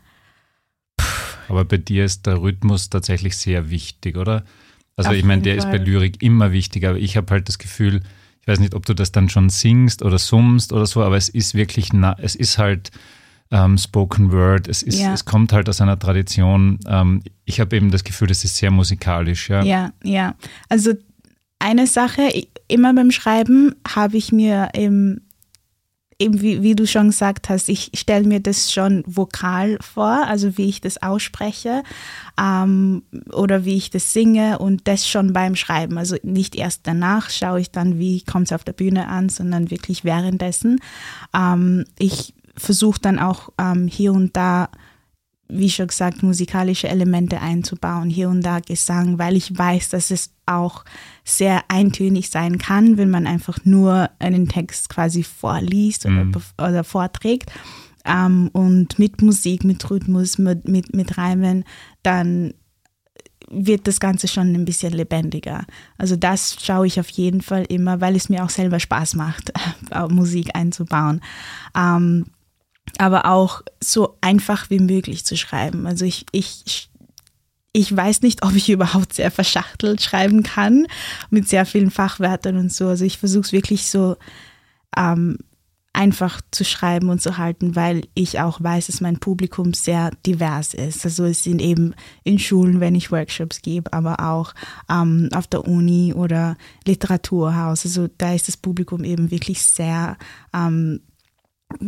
aber 1.48 1.64
bei 1.64 1.76
dir 1.76 2.04
ist 2.04 2.26
der 2.26 2.42
Rhythmus 2.42 2.90
tatsächlich 2.90 3.36
sehr 3.36 3.70
wichtig, 3.70 4.16
oder? 4.16 4.44
Also 4.96 5.12
ich 5.12 5.24
meine, 5.24 5.42
der 5.42 5.60
Fall. 5.60 5.72
ist 5.72 5.78
bei 5.78 5.84
Lyrik 5.84 6.22
immer 6.22 6.50
wichtig, 6.50 6.84
aber 6.86 6.98
ich 6.98 7.16
habe 7.16 7.30
halt 7.30 7.46
das 7.46 7.58
Gefühl, 7.58 8.02
ich 8.44 8.48
weiß 8.48 8.60
nicht, 8.60 8.74
ob 8.74 8.84
du 8.84 8.92
das 8.92 9.10
dann 9.10 9.30
schon 9.30 9.48
singst 9.48 10.02
oder 10.02 10.18
summst 10.18 10.74
oder 10.74 10.84
so, 10.84 11.02
aber 11.02 11.16
es 11.16 11.30
ist 11.30 11.54
wirklich, 11.54 11.88
es 12.18 12.34
ist 12.34 12.58
halt 12.58 12.90
ähm, 13.50 13.78
Spoken 13.78 14.32
Word, 14.32 14.68
es, 14.68 14.82
ist, 14.82 15.00
ja. 15.00 15.14
es 15.14 15.24
kommt 15.24 15.54
halt 15.54 15.66
aus 15.70 15.80
einer 15.80 15.98
Tradition. 15.98 16.78
Ähm, 16.86 17.22
ich 17.46 17.58
habe 17.58 17.74
eben 17.74 17.90
das 17.90 18.04
Gefühl, 18.04 18.28
das 18.28 18.44
ist 18.44 18.58
sehr 18.58 18.70
musikalisch. 18.70 19.48
Ja, 19.48 19.62
ja. 19.62 19.92
ja. 20.02 20.34
Also 20.68 20.92
eine 21.58 21.86
Sache, 21.86 22.28
immer 22.68 22.92
beim 22.92 23.10
Schreiben 23.10 23.74
habe 23.88 24.18
ich 24.18 24.30
mir 24.30 24.68
eben 24.74 25.23
eben 26.18 26.40
wie, 26.40 26.62
wie 26.62 26.74
du 26.74 26.86
schon 26.86 27.08
gesagt 27.08 27.48
hast, 27.48 27.68
ich 27.68 27.90
stelle 27.94 28.26
mir 28.26 28.40
das 28.40 28.72
schon 28.72 29.02
vokal 29.06 29.78
vor, 29.80 30.26
also 30.26 30.56
wie 30.56 30.68
ich 30.68 30.80
das 30.80 31.02
ausspreche 31.02 31.82
ähm, 32.40 33.02
oder 33.32 33.64
wie 33.64 33.76
ich 33.76 33.90
das 33.90 34.12
singe 34.12 34.58
und 34.58 34.86
das 34.86 35.08
schon 35.08 35.32
beim 35.32 35.56
Schreiben. 35.56 35.98
Also 35.98 36.16
nicht 36.22 36.54
erst 36.54 36.82
danach 36.84 37.30
schaue 37.30 37.60
ich 37.60 37.70
dann, 37.70 37.98
wie 37.98 38.22
kommt 38.22 38.48
es 38.48 38.52
auf 38.52 38.64
der 38.64 38.72
Bühne 38.72 39.08
an, 39.08 39.28
sondern 39.28 39.70
wirklich 39.70 40.04
währenddessen. 40.04 40.80
Ähm, 41.34 41.84
ich 41.98 42.34
versuche 42.56 43.00
dann 43.00 43.18
auch 43.18 43.50
ähm, 43.58 43.88
hier 43.88 44.12
und 44.12 44.36
da 44.36 44.68
wie 45.48 45.70
schon 45.70 45.88
gesagt, 45.88 46.22
musikalische 46.22 46.88
Elemente 46.88 47.40
einzubauen, 47.40 48.08
hier 48.08 48.28
und 48.28 48.42
da 48.42 48.60
Gesang, 48.60 49.18
weil 49.18 49.36
ich 49.36 49.56
weiß, 49.56 49.90
dass 49.90 50.10
es 50.10 50.30
auch 50.46 50.84
sehr 51.24 51.62
eintönig 51.68 52.30
sein 52.30 52.58
kann, 52.58 52.96
wenn 52.96 53.10
man 53.10 53.26
einfach 53.26 53.58
nur 53.64 54.10
einen 54.18 54.48
Text 54.48 54.88
quasi 54.88 55.22
vorliest 55.22 56.08
mhm. 56.08 56.32
oder, 56.56 56.68
oder, 56.68 56.84
vorträgt. 56.84 57.52
Ähm, 58.04 58.50
und 58.52 58.98
mit 58.98 59.22
Musik, 59.22 59.64
mit 59.64 59.90
Rhythmus, 59.90 60.38
mit, 60.38 60.68
mit, 60.68 60.94
mit 60.94 61.16
Reimen, 61.16 61.64
dann 62.02 62.54
wird 63.50 63.86
das 63.86 64.00
Ganze 64.00 64.28
schon 64.28 64.54
ein 64.54 64.64
bisschen 64.64 64.92
lebendiger. 64.92 65.64
Also 65.98 66.16
das 66.16 66.56
schaue 66.60 66.86
ich 66.86 66.98
auf 66.98 67.08
jeden 67.10 67.42
Fall 67.42 67.64
immer, 67.68 68.00
weil 68.00 68.16
es 68.16 68.28
mir 68.28 68.44
auch 68.44 68.50
selber 68.50 68.80
Spaß 68.80 69.14
macht, 69.14 69.52
Musik 70.08 70.50
einzubauen. 70.54 71.20
Ähm, 71.76 72.26
aber 72.98 73.26
auch 73.26 73.62
so 73.82 74.16
einfach 74.20 74.70
wie 74.70 74.80
möglich 74.80 75.24
zu 75.24 75.36
schreiben. 75.36 75.86
Also 75.86 76.04
ich, 76.04 76.26
ich, 76.32 76.88
ich 77.72 77.94
weiß 77.94 78.22
nicht, 78.22 78.44
ob 78.44 78.54
ich 78.54 78.68
überhaupt 78.70 79.14
sehr 79.14 79.30
verschachtelt 79.30 80.02
schreiben 80.02 80.42
kann, 80.42 80.86
mit 81.30 81.48
sehr 81.48 81.66
vielen 81.66 81.90
Fachwörtern 81.90 82.56
und 82.56 82.72
so. 82.72 82.88
Also 82.88 83.04
ich 83.04 83.18
versuche 83.18 83.42
es 83.42 83.52
wirklich 83.52 83.86
so 83.86 84.16
ähm, 84.96 85.38
einfach 85.94 86.40
zu 86.50 86.64
schreiben 86.64 87.08
und 87.08 87.22
zu 87.22 87.38
halten, 87.38 87.76
weil 87.76 88.02
ich 88.14 88.40
auch 88.40 88.60
weiß, 88.60 88.88
dass 88.88 89.00
mein 89.00 89.20
Publikum 89.20 89.72
sehr 89.72 90.10
divers 90.26 90.74
ist. 90.74 91.04
Also 91.04 91.24
es 91.24 91.44
sind 91.44 91.62
eben 91.62 91.94
in 92.24 92.38
Schulen, 92.38 92.80
wenn 92.80 92.96
ich 92.96 93.12
Workshops 93.12 93.62
gebe, 93.62 93.92
aber 93.92 94.20
auch 94.20 94.54
ähm, 94.90 95.28
auf 95.32 95.46
der 95.46 95.66
Uni 95.66 96.12
oder 96.12 96.56
Literaturhaus. 96.84 97.84
Also 97.84 98.08
da 98.18 98.34
ist 98.34 98.48
das 98.48 98.56
Publikum 98.56 99.04
eben 99.04 99.30
wirklich 99.30 99.62
sehr 99.62 100.18
ähm, 100.52 101.00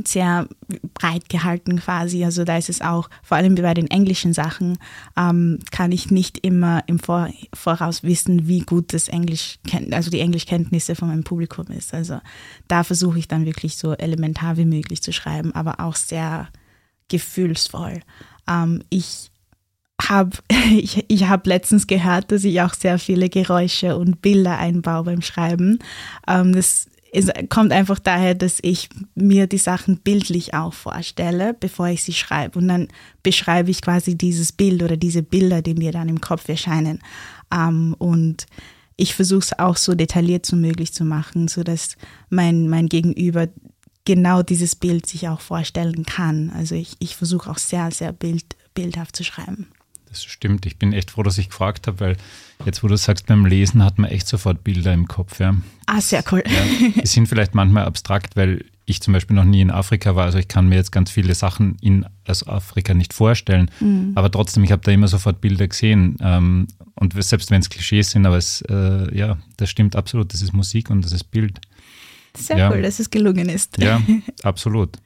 sehr 0.04 0.48
breit 0.94 1.28
gehalten 1.28 1.78
quasi. 1.78 2.24
Also 2.24 2.44
da 2.44 2.56
ist 2.56 2.68
es 2.68 2.80
auch, 2.80 3.08
vor 3.22 3.36
allem 3.36 3.54
bei 3.54 3.74
den 3.74 3.88
englischen 3.88 4.32
Sachen, 4.32 4.78
ähm, 5.16 5.58
kann 5.70 5.92
ich 5.92 6.10
nicht 6.10 6.38
immer 6.38 6.82
im 6.86 6.98
Vor 6.98 7.28
Voraus 7.54 8.02
wissen, 8.02 8.48
wie 8.48 8.60
gut 8.60 8.92
das 8.92 9.08
Englisch, 9.08 9.58
also 9.90 10.10
die 10.10 10.20
Englischkenntnisse 10.20 10.94
von 10.94 11.08
meinem 11.08 11.24
Publikum 11.24 11.66
ist. 11.68 11.94
Also 11.94 12.20
da 12.68 12.84
versuche 12.84 13.18
ich 13.18 13.28
dann 13.28 13.44
wirklich 13.44 13.76
so 13.76 13.92
elementar 13.92 14.56
wie 14.56 14.64
möglich 14.64 15.02
zu 15.02 15.12
schreiben, 15.12 15.54
aber 15.54 15.80
auch 15.80 15.96
sehr 15.96 16.48
gefühlsvoll. 17.08 18.00
Ähm, 18.48 18.82
ich 18.90 19.30
habe 20.02 20.36
ich, 20.70 21.04
ich 21.08 21.28
hab 21.28 21.46
letztens 21.46 21.86
gehört, 21.86 22.30
dass 22.32 22.44
ich 22.44 22.60
auch 22.60 22.74
sehr 22.74 22.98
viele 22.98 23.28
Geräusche 23.28 23.96
und 23.96 24.22
Bilder 24.22 24.58
einbaue 24.58 25.04
beim 25.04 25.22
Schreiben. 25.22 25.78
Ähm, 26.26 26.52
das 26.52 26.88
es 27.16 27.30
kommt 27.48 27.72
einfach 27.72 27.98
daher, 27.98 28.34
dass 28.34 28.58
ich 28.60 28.90
mir 29.14 29.46
die 29.46 29.56
Sachen 29.56 30.00
bildlich 30.00 30.52
auch 30.52 30.74
vorstelle, 30.74 31.54
bevor 31.54 31.88
ich 31.88 32.02
sie 32.02 32.12
schreibe. 32.12 32.58
Und 32.58 32.68
dann 32.68 32.88
beschreibe 33.22 33.70
ich 33.70 33.80
quasi 33.80 34.18
dieses 34.18 34.52
Bild 34.52 34.82
oder 34.82 34.98
diese 34.98 35.22
Bilder, 35.22 35.62
die 35.62 35.74
mir 35.74 35.92
dann 35.92 36.10
im 36.10 36.20
Kopf 36.20 36.46
erscheinen. 36.46 37.00
Ähm, 37.50 37.96
und 37.98 38.44
ich 38.96 39.14
versuche 39.14 39.40
es 39.40 39.58
auch 39.58 39.78
so 39.78 39.94
detailliert 39.94 40.50
wie 40.52 40.56
möglich 40.56 40.92
zu 40.92 41.04
machen, 41.04 41.48
sodass 41.48 41.96
mein, 42.28 42.68
mein 42.68 42.86
Gegenüber 42.86 43.48
genau 44.04 44.42
dieses 44.42 44.76
Bild 44.76 45.06
sich 45.06 45.26
auch 45.28 45.40
vorstellen 45.40 46.04
kann. 46.04 46.50
Also 46.50 46.74
ich, 46.74 46.96
ich 46.98 47.16
versuche 47.16 47.50
auch 47.50 47.58
sehr, 47.58 47.90
sehr 47.92 48.12
bild, 48.12 48.44
bildhaft 48.74 49.16
zu 49.16 49.24
schreiben. 49.24 49.68
Das 50.16 50.24
stimmt. 50.24 50.64
Ich 50.64 50.78
bin 50.78 50.94
echt 50.94 51.10
froh, 51.10 51.22
dass 51.22 51.36
ich 51.36 51.50
gefragt 51.50 51.86
habe, 51.86 52.00
weil 52.00 52.16
jetzt, 52.64 52.82
wo 52.82 52.88
du 52.88 52.96
sagst, 52.96 53.26
beim 53.26 53.44
Lesen 53.44 53.84
hat 53.84 53.98
man 53.98 54.10
echt 54.10 54.26
sofort 54.26 54.64
Bilder 54.64 54.94
im 54.94 55.06
Kopf. 55.06 55.40
Ja. 55.40 55.54
Ah, 55.84 56.00
sehr 56.00 56.24
cool. 56.32 56.42
Ja, 56.46 56.90
die 57.02 57.06
sind 57.06 57.28
vielleicht 57.28 57.54
manchmal 57.54 57.84
abstrakt, 57.84 58.34
weil 58.34 58.64
ich 58.86 59.02
zum 59.02 59.12
Beispiel 59.12 59.36
noch 59.36 59.44
nie 59.44 59.60
in 59.60 59.70
Afrika 59.70 60.16
war. 60.16 60.24
Also 60.24 60.38
ich 60.38 60.48
kann 60.48 60.68
mir 60.68 60.76
jetzt 60.76 60.90
ganz 60.90 61.10
viele 61.10 61.34
Sachen 61.34 61.76
in 61.82 62.06
aus 62.26 62.46
Afrika 62.46 62.94
nicht 62.94 63.12
vorstellen. 63.12 63.70
Mhm. 63.80 64.12
Aber 64.14 64.30
trotzdem, 64.30 64.64
ich 64.64 64.72
habe 64.72 64.82
da 64.82 64.90
immer 64.90 65.08
sofort 65.08 65.40
Bilder 65.42 65.68
gesehen. 65.68 66.16
Ähm, 66.20 66.68
und 66.94 67.12
selbst 67.22 67.50
wenn 67.50 67.60
es 67.60 67.68
Klischees 67.68 68.12
sind, 68.12 68.24
aber 68.24 68.38
es, 68.38 68.62
äh, 68.62 69.14
ja, 69.14 69.36
das 69.58 69.68
stimmt 69.68 69.96
absolut. 69.96 70.32
Das 70.32 70.40
ist 70.40 70.54
Musik 70.54 70.88
und 70.88 71.04
das 71.04 71.12
ist 71.12 71.24
Bild. 71.24 71.60
Sehr 72.34 72.56
ja. 72.56 72.70
cool, 72.70 72.80
dass 72.80 73.00
es 73.00 73.10
gelungen 73.10 73.48
ist. 73.48 73.78
Ja, 73.78 74.00
absolut. 74.42 74.96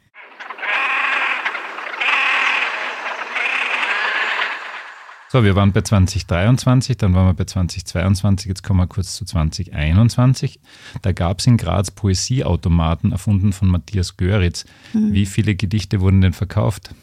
So, 5.33 5.45
wir 5.45 5.55
waren 5.55 5.71
bei 5.71 5.83
2023, 5.83 6.97
dann 6.97 7.15
waren 7.15 7.27
wir 7.27 7.35
bei 7.35 7.45
2022, 7.45 8.49
jetzt 8.49 8.65
kommen 8.65 8.81
wir 8.81 8.89
kurz 8.89 9.15
zu 9.15 9.25
2021. 9.25 10.59
Da 11.03 11.13
gab 11.13 11.39
es 11.39 11.47
in 11.47 11.57
Graz 11.57 11.93
Poesieautomaten, 11.93 13.13
erfunden 13.13 13.53
von 13.53 13.69
Matthias 13.69 14.17
Göritz. 14.17 14.65
Hm. 14.91 15.13
Wie 15.13 15.27
viele 15.27 15.55
Gedichte 15.55 16.01
wurden 16.01 16.21
denn 16.21 16.33
verkauft? 16.33 16.97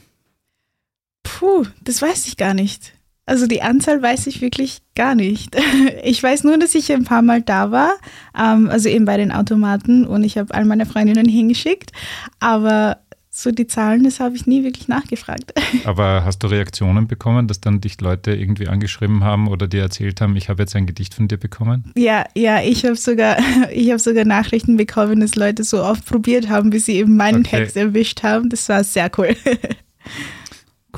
Puh, 1.23 1.63
das 1.81 2.01
weiß 2.01 2.27
ich 2.27 2.35
gar 2.35 2.53
nicht. 2.53 2.91
Also 3.25 3.47
die 3.47 3.61
Anzahl 3.61 4.01
weiß 4.01 4.27
ich 4.27 4.41
wirklich 4.41 4.81
gar 4.93 5.15
nicht. 5.15 5.55
Ich 6.03 6.21
weiß 6.21 6.43
nur, 6.43 6.57
dass 6.57 6.75
ich 6.75 6.91
ein 6.91 7.05
paar 7.05 7.21
Mal 7.21 7.41
da 7.41 7.71
war, 7.71 7.93
ähm, 8.37 8.69
also 8.69 8.89
eben 8.89 9.05
bei 9.05 9.15
den 9.15 9.31
Automaten 9.31 10.05
und 10.05 10.25
ich 10.25 10.37
habe 10.37 10.53
all 10.53 10.65
meine 10.65 10.85
Freundinnen 10.85 11.27
hingeschickt, 11.27 11.91
aber 12.39 12.97
so 13.37 13.51
die 13.51 13.67
Zahlen, 13.67 14.03
das 14.03 14.19
habe 14.19 14.35
ich 14.35 14.47
nie 14.47 14.63
wirklich 14.63 14.87
nachgefragt. 14.87 15.53
Aber 15.85 16.25
hast 16.25 16.39
du 16.39 16.47
Reaktionen 16.47 17.07
bekommen, 17.07 17.47
dass 17.47 17.61
dann 17.61 17.81
dich 17.81 18.01
Leute 18.01 18.33
irgendwie 18.33 18.67
angeschrieben 18.67 19.23
haben 19.23 19.47
oder 19.47 19.67
dir 19.67 19.83
erzählt 19.83 20.21
haben, 20.21 20.35
ich 20.35 20.49
habe 20.49 20.63
jetzt 20.63 20.75
ein 20.75 20.87
Gedicht 20.87 21.13
von 21.13 21.27
dir 21.27 21.37
bekommen? 21.37 21.91
Ja, 21.95 22.25
ja, 22.35 22.61
ich 22.63 22.83
habe 22.83 22.95
sogar, 22.95 23.37
ich 23.71 23.89
habe 23.89 23.99
sogar 23.99 24.25
Nachrichten 24.25 24.75
bekommen, 24.75 25.19
dass 25.19 25.35
Leute 25.35 25.63
so 25.63 25.83
oft 25.83 26.05
probiert 26.05 26.49
haben, 26.49 26.71
bis 26.71 26.85
sie 26.85 26.93
eben 26.93 27.15
meinen 27.15 27.45
okay. 27.45 27.57
Text 27.57 27.77
erwischt 27.77 28.23
haben. 28.23 28.49
Das 28.49 28.67
war 28.69 28.83
sehr 28.83 29.11
cool. 29.17 29.35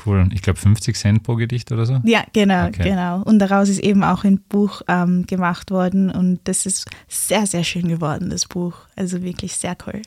Cool. 0.06 0.30
Ich 0.32 0.40
glaube 0.40 0.58
50 0.58 0.96
Cent 0.96 1.22
pro 1.24 1.34
Gedicht 1.34 1.70
oder 1.72 1.84
so? 1.84 2.00
Ja, 2.04 2.24
genau, 2.32 2.68
okay. 2.68 2.84
genau. 2.84 3.22
Und 3.22 3.38
daraus 3.38 3.68
ist 3.68 3.80
eben 3.80 4.02
auch 4.02 4.24
ein 4.24 4.40
Buch 4.40 4.80
ähm, 4.88 5.26
gemacht 5.26 5.70
worden 5.70 6.10
und 6.10 6.40
das 6.44 6.64
ist 6.64 6.88
sehr, 7.06 7.44
sehr 7.44 7.64
schön 7.64 7.88
geworden, 7.88 8.30
das 8.30 8.46
Buch. 8.46 8.74
Also 8.96 9.22
wirklich 9.22 9.52
sehr 9.52 9.76
cool. 9.86 10.00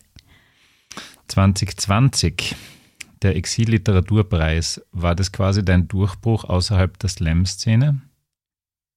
2020, 1.27 2.55
der 3.21 3.35
Exil-Literaturpreis, 3.35 4.81
war 4.91 5.15
das 5.15 5.31
quasi 5.31 5.63
dein 5.63 5.87
Durchbruch 5.87 6.43
außerhalb 6.43 6.97
der 6.99 7.09
Slam-Szene? 7.09 8.01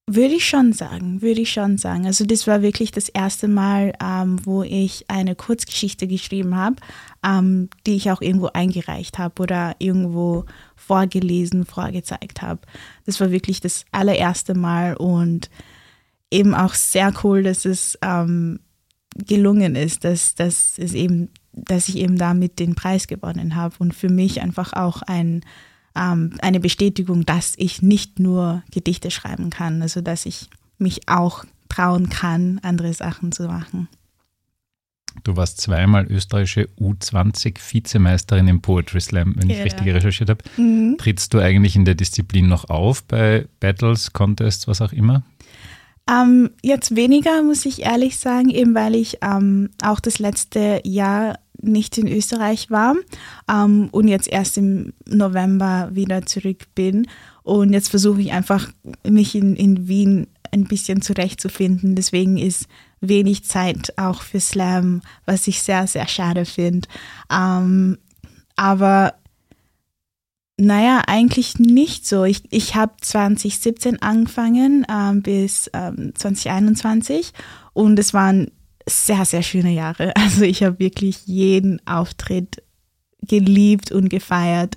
Würde 0.08 0.34
ich 0.34 0.46
schon 0.46 0.72
sagen, 0.72 1.20
würde 1.20 1.40
ich 1.40 1.50
schon 1.50 1.78
sagen. 1.78 2.06
Also 2.06 2.24
das 2.24 2.46
war 2.46 2.62
wirklich 2.62 2.92
das 2.92 3.08
erste 3.08 3.48
Mal, 3.48 3.92
ähm, 4.00 4.38
wo 4.44 4.62
ich 4.62 5.04
eine 5.08 5.34
Kurzgeschichte 5.34 6.06
geschrieben 6.06 6.54
habe, 6.54 6.76
ähm, 7.24 7.70
die 7.88 7.96
ich 7.96 8.12
auch 8.12 8.20
irgendwo 8.20 8.46
eingereicht 8.52 9.18
habe 9.18 9.42
oder 9.42 9.74
irgendwo 9.80 10.44
vorgelesen, 10.76 11.64
vorgezeigt 11.64 12.40
habe. 12.40 12.60
Das 13.04 13.18
war 13.18 13.32
wirklich 13.32 13.60
das 13.60 13.84
allererste 13.90 14.54
Mal 14.54 14.94
und 14.94 15.50
eben 16.30 16.54
auch 16.54 16.74
sehr 16.74 17.12
cool, 17.24 17.42
dass 17.42 17.64
es 17.64 17.98
ähm, 18.00 18.60
gelungen 19.16 19.74
ist, 19.74 20.04
dass, 20.04 20.36
dass 20.36 20.78
es 20.78 20.94
eben, 20.94 21.30
dass 21.56 21.88
ich 21.88 21.96
eben 21.96 22.16
damit 22.16 22.58
den 22.58 22.74
Preis 22.74 23.06
gewonnen 23.06 23.56
habe 23.56 23.74
und 23.78 23.94
für 23.94 24.08
mich 24.08 24.42
einfach 24.42 24.72
auch 24.72 25.02
ein 25.02 25.42
ähm, 25.96 26.34
eine 26.40 26.60
Bestätigung, 26.60 27.24
dass 27.24 27.54
ich 27.56 27.82
nicht 27.82 28.18
nur 28.18 28.62
Gedichte 28.70 29.10
schreiben 29.10 29.50
kann, 29.50 29.82
also 29.82 30.00
dass 30.00 30.26
ich 30.26 30.48
mich 30.78 31.08
auch 31.08 31.44
trauen 31.68 32.10
kann, 32.10 32.60
andere 32.62 32.92
Sachen 32.92 33.32
zu 33.32 33.44
machen. 33.44 33.88
Du 35.24 35.36
warst 35.36 35.60
zweimal 35.60 36.06
österreichische 36.06 36.68
U20-Vizemeisterin 36.78 38.48
im 38.48 38.60
Poetry 38.60 39.00
Slam, 39.00 39.34
wenn 39.36 39.48
ich 39.48 39.62
richtig 39.62 39.86
recherchiert 39.86 40.28
habe. 40.28 40.44
Mhm. 40.58 40.96
Trittst 40.98 41.32
du 41.32 41.38
eigentlich 41.38 41.74
in 41.74 41.86
der 41.86 41.94
Disziplin 41.94 42.48
noch 42.48 42.68
auf 42.68 43.02
bei 43.04 43.46
Battles, 43.58 44.12
Contests, 44.12 44.68
was 44.68 44.82
auch 44.82 44.92
immer? 44.92 45.22
Ähm, 46.08 46.50
jetzt 46.62 46.94
weniger, 46.94 47.42
muss 47.42 47.66
ich 47.66 47.82
ehrlich 47.82 48.18
sagen, 48.18 48.50
eben 48.50 48.74
weil 48.74 48.94
ich 48.94 49.18
ähm, 49.22 49.70
auch 49.82 49.98
das 49.98 50.18
letzte 50.18 50.80
Jahr 50.84 51.38
nicht 51.62 51.98
in 51.98 52.08
Österreich 52.08 52.70
war 52.70 52.94
ähm, 53.50 53.88
und 53.92 54.08
jetzt 54.08 54.28
erst 54.28 54.58
im 54.58 54.92
November 55.06 55.90
wieder 55.92 56.26
zurück 56.26 56.64
bin. 56.74 57.06
Und 57.42 57.72
jetzt 57.72 57.88
versuche 57.88 58.20
ich 58.20 58.32
einfach, 58.32 58.70
mich 59.06 59.34
in, 59.34 59.54
in 59.56 59.88
Wien 59.88 60.26
ein 60.52 60.64
bisschen 60.64 61.02
zurechtzufinden. 61.02 61.94
Deswegen 61.94 62.38
ist 62.38 62.66
wenig 63.00 63.44
Zeit 63.44 63.92
auch 63.98 64.22
für 64.22 64.40
Slam, 64.40 65.02
was 65.24 65.46
ich 65.46 65.62
sehr, 65.62 65.86
sehr 65.86 66.08
schade 66.08 66.44
finde. 66.44 66.88
Ähm, 67.30 67.98
aber 68.56 69.14
naja, 70.58 71.02
eigentlich 71.06 71.58
nicht 71.58 72.06
so. 72.06 72.24
Ich, 72.24 72.42
ich 72.50 72.74
habe 72.74 72.94
2017 73.00 74.00
angefangen 74.00 74.86
ähm, 74.90 75.22
bis 75.22 75.70
ähm, 75.74 76.12
2021 76.14 77.32
und 77.74 77.98
es 77.98 78.14
waren 78.14 78.50
sehr, 78.88 79.24
sehr 79.24 79.42
schöne 79.42 79.72
Jahre. 79.72 80.12
Also 80.26 80.42
ich 80.42 80.62
habe 80.62 80.78
wirklich 80.78 81.26
jeden 81.26 81.86
Auftritt 81.86 82.62
geliebt 83.22 83.90
und 83.92 84.08
gefeiert. 84.08 84.76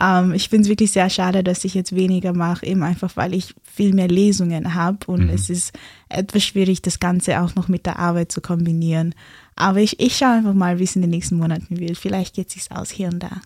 Ähm, 0.00 0.32
ich 0.32 0.48
finde 0.48 0.62
es 0.62 0.68
wirklich 0.68 0.92
sehr 0.92 1.10
schade, 1.10 1.42
dass 1.42 1.64
ich 1.64 1.74
jetzt 1.74 1.94
weniger 1.94 2.32
mache, 2.32 2.64
eben 2.66 2.82
einfach, 2.82 3.16
weil 3.16 3.34
ich 3.34 3.54
viel 3.62 3.94
mehr 3.94 4.08
Lesungen 4.08 4.74
habe 4.74 5.06
und 5.06 5.24
mhm. 5.24 5.30
es 5.30 5.50
ist 5.50 5.78
etwas 6.08 6.44
schwierig, 6.44 6.82
das 6.82 7.00
Ganze 7.00 7.40
auch 7.40 7.54
noch 7.54 7.68
mit 7.68 7.86
der 7.86 7.98
Arbeit 7.98 8.32
zu 8.32 8.40
kombinieren. 8.40 9.14
Aber 9.56 9.80
ich, 9.80 10.00
ich 10.00 10.16
schaue 10.16 10.36
einfach 10.36 10.54
mal, 10.54 10.78
wie 10.78 10.84
es 10.84 10.96
in 10.96 11.02
den 11.02 11.10
nächsten 11.10 11.36
Monaten 11.36 11.78
wird. 11.78 11.98
Vielleicht 11.98 12.34
geht 12.34 12.48
es 12.48 12.54
sich 12.54 12.72
aus 12.72 12.90
hier 12.90 13.08
und 13.08 13.22
da. 13.22 13.40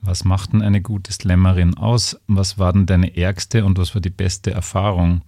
Was 0.00 0.24
macht 0.24 0.52
denn 0.52 0.62
eine 0.62 0.82
gute 0.82 1.12
Slammerin 1.12 1.76
aus? 1.76 2.18
Was 2.26 2.58
war 2.58 2.72
denn 2.72 2.86
deine 2.86 3.16
ärgste 3.16 3.64
und 3.64 3.78
was 3.78 3.94
war 3.94 4.00
die 4.00 4.10
beste 4.10 4.50
Erfahrung? 4.50 5.22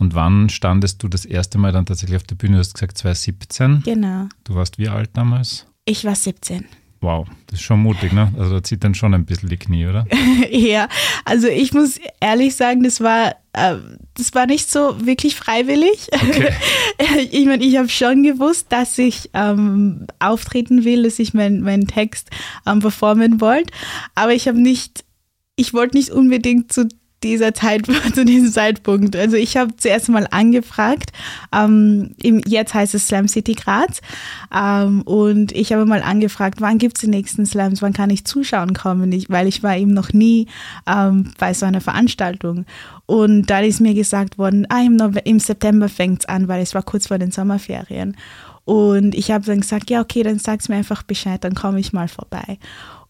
Und 0.00 0.14
wann 0.14 0.48
standest 0.48 1.02
du 1.02 1.08
das 1.08 1.26
erste 1.26 1.58
Mal 1.58 1.72
dann 1.72 1.84
tatsächlich 1.84 2.16
auf 2.16 2.22
der 2.22 2.34
Bühne? 2.34 2.54
Du 2.54 2.60
hast 2.60 2.72
gesagt 2.72 2.96
2017. 2.96 3.82
Genau. 3.84 4.28
Du 4.44 4.54
warst 4.54 4.78
wie 4.78 4.88
alt 4.88 5.10
damals? 5.12 5.66
Ich 5.84 6.06
war 6.06 6.14
17. 6.14 6.64
Wow, 7.02 7.28
das 7.46 7.60
ist 7.60 7.64
schon 7.64 7.80
mutig, 7.80 8.12
ne? 8.12 8.32
Also 8.38 8.54
da 8.54 8.62
zieht 8.62 8.82
dann 8.82 8.94
schon 8.94 9.12
ein 9.12 9.26
bisschen 9.26 9.50
die 9.50 9.58
Knie, 9.58 9.86
oder? 9.86 10.06
ja, 10.50 10.88
also 11.26 11.48
ich 11.48 11.74
muss 11.74 12.00
ehrlich 12.18 12.56
sagen, 12.56 12.82
das 12.82 13.02
war, 13.02 13.36
äh, 13.52 13.76
das 14.14 14.34
war 14.34 14.46
nicht 14.46 14.70
so 14.70 15.04
wirklich 15.04 15.36
freiwillig. 15.36 16.08
Okay. 16.12 16.50
ich 17.30 17.44
meine, 17.44 17.62
ich 17.62 17.76
habe 17.76 17.90
schon 17.90 18.22
gewusst, 18.22 18.66
dass 18.70 18.96
ich 18.96 19.28
ähm, 19.34 20.06
auftreten 20.18 20.84
will, 20.84 21.02
dass 21.02 21.18
ich 21.18 21.34
meinen 21.34 21.60
mein 21.60 21.86
Text 21.86 22.30
ähm, 22.66 22.80
performen 22.80 23.42
wollte, 23.42 23.72
aber 24.14 24.32
ich 24.32 24.48
habe 24.48 24.60
nicht, 24.60 25.04
ich 25.56 25.74
wollte 25.74 25.98
nicht 25.98 26.10
unbedingt 26.10 26.72
zu 26.72 26.88
dieser 27.22 27.54
Zeit, 27.54 27.86
zu 28.14 28.24
diesem 28.24 28.50
Zeitpunkt. 28.50 29.16
Also 29.16 29.36
ich 29.36 29.56
habe 29.56 29.76
zuerst 29.76 30.08
mal 30.08 30.26
angefragt, 30.30 31.12
ähm, 31.54 32.14
im, 32.22 32.40
jetzt 32.46 32.74
heißt 32.74 32.94
es 32.94 33.08
Slam 33.08 33.28
City 33.28 33.54
Graz, 33.54 34.00
ähm, 34.54 35.02
und 35.02 35.52
ich 35.52 35.72
habe 35.72 35.86
mal 35.86 36.02
angefragt, 36.02 36.60
wann 36.60 36.78
gibt 36.78 36.96
es 36.96 37.02
die 37.02 37.08
nächsten 37.08 37.46
Slams, 37.46 37.82
wann 37.82 37.92
kann 37.92 38.10
ich 38.10 38.24
zuschauen 38.24 38.74
kommen, 38.74 39.12
ich, 39.12 39.30
weil 39.30 39.46
ich 39.46 39.62
war 39.62 39.76
eben 39.76 39.92
noch 39.92 40.12
nie 40.12 40.46
ähm, 40.86 41.32
bei 41.38 41.54
so 41.54 41.66
einer 41.66 41.80
Veranstaltung. 41.80 42.64
Und 43.06 43.50
da 43.50 43.60
ist 43.60 43.80
mir 43.80 43.94
gesagt 43.94 44.38
worden, 44.38 44.66
ah, 44.68 44.82
im, 44.82 44.98
im 45.24 45.40
September 45.40 45.88
fängt 45.88 46.20
es 46.20 46.28
an, 46.28 46.48
weil 46.48 46.62
es 46.62 46.74
war 46.74 46.82
kurz 46.82 47.08
vor 47.08 47.18
den 47.18 47.32
Sommerferien. 47.32 48.16
Und 48.64 49.16
ich 49.16 49.30
habe 49.30 49.44
dann 49.44 49.62
gesagt, 49.62 49.90
ja, 49.90 50.00
okay, 50.00 50.22
dann 50.22 50.38
sag's 50.38 50.68
mir 50.68 50.76
einfach 50.76 51.02
Bescheid, 51.02 51.42
dann 51.42 51.54
komme 51.54 51.80
ich 51.80 51.92
mal 51.92 52.06
vorbei. 52.06 52.58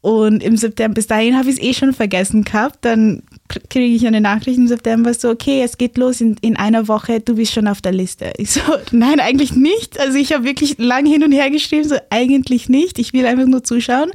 Und 0.03 0.43
im 0.43 0.57
September, 0.57 0.95
bis 0.95 1.07
dahin 1.07 1.37
habe 1.37 1.51
ich 1.51 1.57
es 1.57 1.63
eh 1.63 1.75
schon 1.75 1.93
vergessen 1.93 2.45
gehabt. 2.45 2.79
Dann 2.83 3.23
kriege 3.69 3.95
ich 3.95 4.07
eine 4.07 4.23
Nachricht 4.23 4.57
im 4.57 4.67
September 4.67 5.13
so, 5.13 5.29
okay, 5.29 5.63
es 5.63 5.77
geht 5.77 5.99
los 5.99 6.23
in, 6.23 6.37
in 6.41 6.57
einer 6.57 6.89
Woche, 6.89 7.21
du 7.21 7.35
bist 7.35 7.53
schon 7.53 7.69
auf 7.69 7.83
der 7.83 7.93
Liste. 7.93 8.33
Ich 8.39 8.53
so, 8.53 8.61
nein, 8.93 9.21
eigentlich 9.21 9.53
nicht. 9.53 10.01
Also 10.01 10.17
ich 10.17 10.33
habe 10.33 10.45
wirklich 10.45 10.79
lang 10.79 11.05
hin 11.05 11.23
und 11.23 11.33
her 11.33 11.51
geschrieben, 11.51 11.87
so 11.87 11.97
eigentlich 12.09 12.69
nicht. 12.69 12.99
Ich 12.99 13.13
will 13.13 13.27
einfach 13.27 13.47
nur 13.47 13.63
zuschauen. 13.63 14.11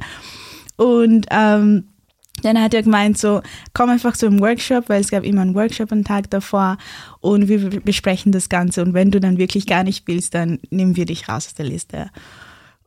Und 0.76 1.26
ähm, 1.30 1.84
dann 2.42 2.60
hat 2.60 2.74
er 2.74 2.82
gemeint, 2.82 3.16
so, 3.16 3.40
komm 3.72 3.90
einfach 3.90 4.16
zu 4.16 4.26
einem 4.26 4.40
Workshop, 4.40 4.88
weil 4.88 5.00
es 5.00 5.10
gab 5.10 5.24
immer 5.24 5.42
einen 5.42 5.54
Workshop 5.54 5.92
einen 5.92 6.04
Tag 6.04 6.30
davor 6.30 6.76
und 7.20 7.48
wir 7.48 7.80
besprechen 7.80 8.32
das 8.32 8.48
Ganze. 8.48 8.82
Und 8.82 8.92
wenn 8.92 9.10
du 9.10 9.20
dann 9.20 9.38
wirklich 9.38 9.66
gar 9.66 9.84
nicht 9.84 10.06
willst, 10.08 10.34
dann 10.34 10.58
nehmen 10.70 10.96
wir 10.96 11.06
dich 11.06 11.28
raus 11.28 11.46
aus 11.46 11.54
der 11.54 11.66
Liste. 11.66 12.10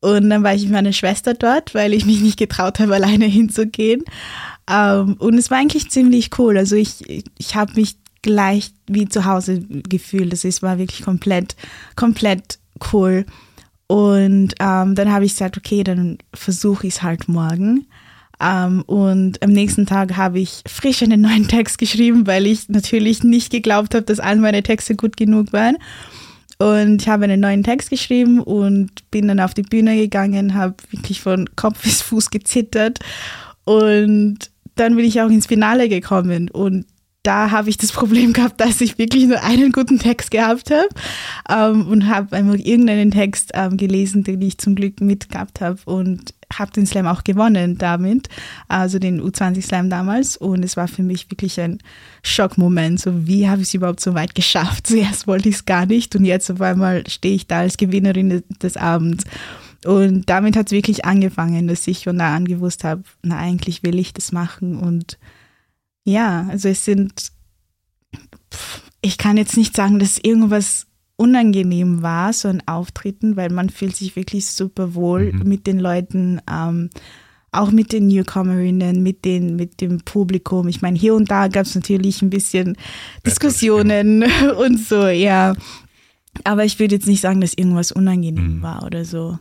Und 0.02 0.30
dann 0.30 0.44
war 0.44 0.54
ich 0.54 0.64
mit 0.64 0.72
meiner 0.72 0.94
Schwester 0.94 1.34
dort, 1.34 1.76
weil 1.76 1.94
ich 1.94 2.06
mich 2.06 2.22
nicht 2.22 2.40
getraut 2.40 2.80
habe, 2.80 2.96
alleine 2.96 3.26
hinzugehen. 3.26 4.04
Ähm, 4.70 5.16
und 5.20 5.38
es 5.38 5.52
war 5.52 5.58
eigentlich 5.58 5.90
ziemlich 5.90 6.38
cool. 6.38 6.58
Also 6.58 6.76
ich, 6.76 7.24
ich 7.38 7.56
habe 7.56 7.74
mich 7.76 7.98
gleich 8.22 8.72
wie 8.88 9.08
zu 9.08 9.26
Hause 9.26 9.62
gefühlt. 9.68 10.32
Das 10.32 10.46
ist, 10.46 10.62
war 10.62 10.78
wirklich 10.78 11.04
komplett, 11.04 11.56
komplett 11.96 12.60
cool. 12.94 13.26
Und 13.88 14.54
ähm, 14.60 14.96
dann 14.96 15.12
habe 15.12 15.26
ich 15.26 15.34
gesagt, 15.34 15.58
okay, 15.58 15.84
dann 15.84 16.20
versuche 16.34 16.88
ich 16.88 16.96
es 16.96 17.02
halt 17.02 17.28
morgen. 17.28 17.88
Um, 18.42 18.48
ähm, 18.48 18.82
und 18.84 19.44
am 19.44 19.50
nächsten 19.50 19.86
Tag 19.86 20.16
habe 20.16 20.40
ich 20.40 20.62
frisch 20.66 21.04
einen 21.04 21.20
neuen 21.20 21.50
Text 21.50 21.78
geschrieben, 21.78 22.26
weil 22.26 22.48
ich 22.48 22.70
natürlich 22.70 23.22
nicht 23.22 23.52
geglaubt 23.52 23.94
habe, 23.94 24.06
dass 24.06 24.22
all 24.22 24.38
meine 24.38 24.64
Texte 24.64 24.96
gut 24.96 25.18
genug 25.18 25.52
waren. 25.52 25.76
Und 26.62 27.02
ich 27.02 27.08
habe 27.08 27.24
einen 27.24 27.40
neuen 27.40 27.64
Text 27.64 27.90
geschrieben 27.90 28.42
und 28.42 28.90
bin 29.12 29.30
dann 29.30 29.40
auf 29.40 29.54
die 29.54 29.62
Bühne 29.62 29.96
gegangen, 29.96 30.56
habe 30.56 30.76
wirklich 30.92 31.22
von 31.22 31.50
Kopf 31.56 31.84
bis 31.84 32.02
Fuß 32.02 32.32
gezittert. 32.32 33.00
Und 33.64 34.52
dann 34.76 34.96
bin 34.96 35.06
ich 35.06 35.22
auch 35.22 35.30
ins 35.30 35.48
Finale 35.48 35.88
gekommen. 35.88 36.50
Und 36.50 36.86
da 37.24 37.52
habe 37.52 37.70
ich 37.70 37.78
das 37.78 37.92
Problem 37.94 38.34
gehabt, 38.34 38.60
dass 38.60 38.82
ich 38.82 38.98
wirklich 38.98 39.26
nur 39.28 39.42
einen 39.42 39.72
guten 39.72 40.00
Text 40.00 40.32
gehabt 40.32 40.70
habe 40.70 40.90
ähm, 41.50 41.88
und 41.88 42.08
habe 42.08 42.36
einfach 42.36 42.56
irgendeinen 42.56 43.12
Text 43.12 43.52
ähm, 43.54 43.78
gelesen, 43.78 44.26
den 44.26 44.42
ich 44.42 44.58
zum 44.58 44.76
Glück 44.76 45.00
mitgehabt 45.00 45.62
habe 45.62 45.80
und 45.86 46.34
habe 46.58 46.72
den 46.72 46.86
Slam 46.86 47.08
auch 47.08 47.24
gewonnen 47.24 47.78
damit, 47.78 48.30
also 48.68 49.00
den 49.00 49.22
U20 49.22 49.62
Slam 49.62 49.90
damals 49.90 50.38
und 50.38 50.64
es 50.64 50.78
war 50.78 50.88
für 50.88 51.04
mich 51.04 51.30
wirklich 51.30 51.60
ein 51.60 51.80
Schockmoment, 52.24 53.00
so 53.00 53.28
wie 53.28 53.48
habe 53.48 53.62
ich 53.62 53.68
es 53.70 53.74
überhaupt 53.74 54.00
so 54.00 54.14
weit 54.14 54.36
geschafft? 54.36 54.88
Zuerst 54.88 55.28
wollte 55.28 55.50
ich 55.50 55.56
es 55.56 55.66
gar 55.66 55.86
nicht 55.86 56.16
und 56.16 56.26
jetzt 56.26 56.50
auf 56.50 56.62
einmal 56.62 57.08
stehe 57.08 57.36
ich 57.36 57.48
da 57.48 57.60
als 57.60 57.78
Gewinnerin 57.78 58.44
des 58.62 58.78
Abends. 58.78 59.26
Und 59.86 60.30
damit 60.30 60.58
hat 60.58 60.68
es 60.68 60.72
wirklich 60.72 61.06
angefangen, 61.06 61.68
dass 61.68 61.88
ich 61.88 62.04
von 62.04 62.18
da 62.18 62.36
an 62.36 62.46
gewusst 62.46 62.84
habe, 62.84 63.04
na 63.24 63.38
eigentlich 63.38 63.84
will 63.84 63.98
ich 63.98 64.14
das 64.14 64.32
machen 64.32 64.78
und 64.78 65.18
ja, 66.04 66.48
also 66.50 66.70
es 66.70 66.86
sind, 66.86 67.32
ich 69.02 69.18
kann 69.18 69.38
jetzt 69.38 69.56
nicht 69.56 69.76
sagen, 69.76 70.00
dass 70.00 70.18
irgendwas 70.18 70.88
unangenehm 71.20 72.02
war, 72.02 72.32
so 72.34 72.48
ein 72.48 72.66
Auftreten, 72.68 73.36
weil 73.36 73.52
man 73.52 73.70
fühlt 73.70 73.96
sich 73.96 74.16
wirklich 74.16 74.48
super 74.48 74.96
wohl 74.96 75.34
mhm. 75.34 75.48
mit 75.48 75.68
den 75.68 75.80
Leuten 75.80 76.42
ähm, 76.50 76.90
auch 77.52 77.72
mit 77.72 77.92
den 77.92 78.08
Newcomerinnen, 78.08 79.02
mit, 79.02 79.26
den, 79.26 79.56
mit 79.56 79.82
dem 79.82 80.02
Publikum. 80.02 80.68
Ich 80.68 80.82
meine, 80.82 80.98
hier 80.98 81.16
und 81.16 81.32
da 81.32 81.48
gab 81.48 81.66
es 81.66 81.74
natürlich 81.74 82.22
ein 82.22 82.30
bisschen 82.30 82.78
Diskussionen 83.26 84.24
und 84.60 84.80
so, 84.80 85.08
ja. 85.08 85.56
Aber 86.44 86.64
ich 86.64 86.80
würde 86.80 86.96
jetzt 86.96 87.08
nicht 87.08 87.22
sagen, 87.22 87.42
dass 87.42 87.56
irgendwas 87.56 87.92
unangenehm 87.92 88.58
mhm. 88.58 88.62
war 88.62 88.86
oder 88.86 89.04
so. 89.04 89.40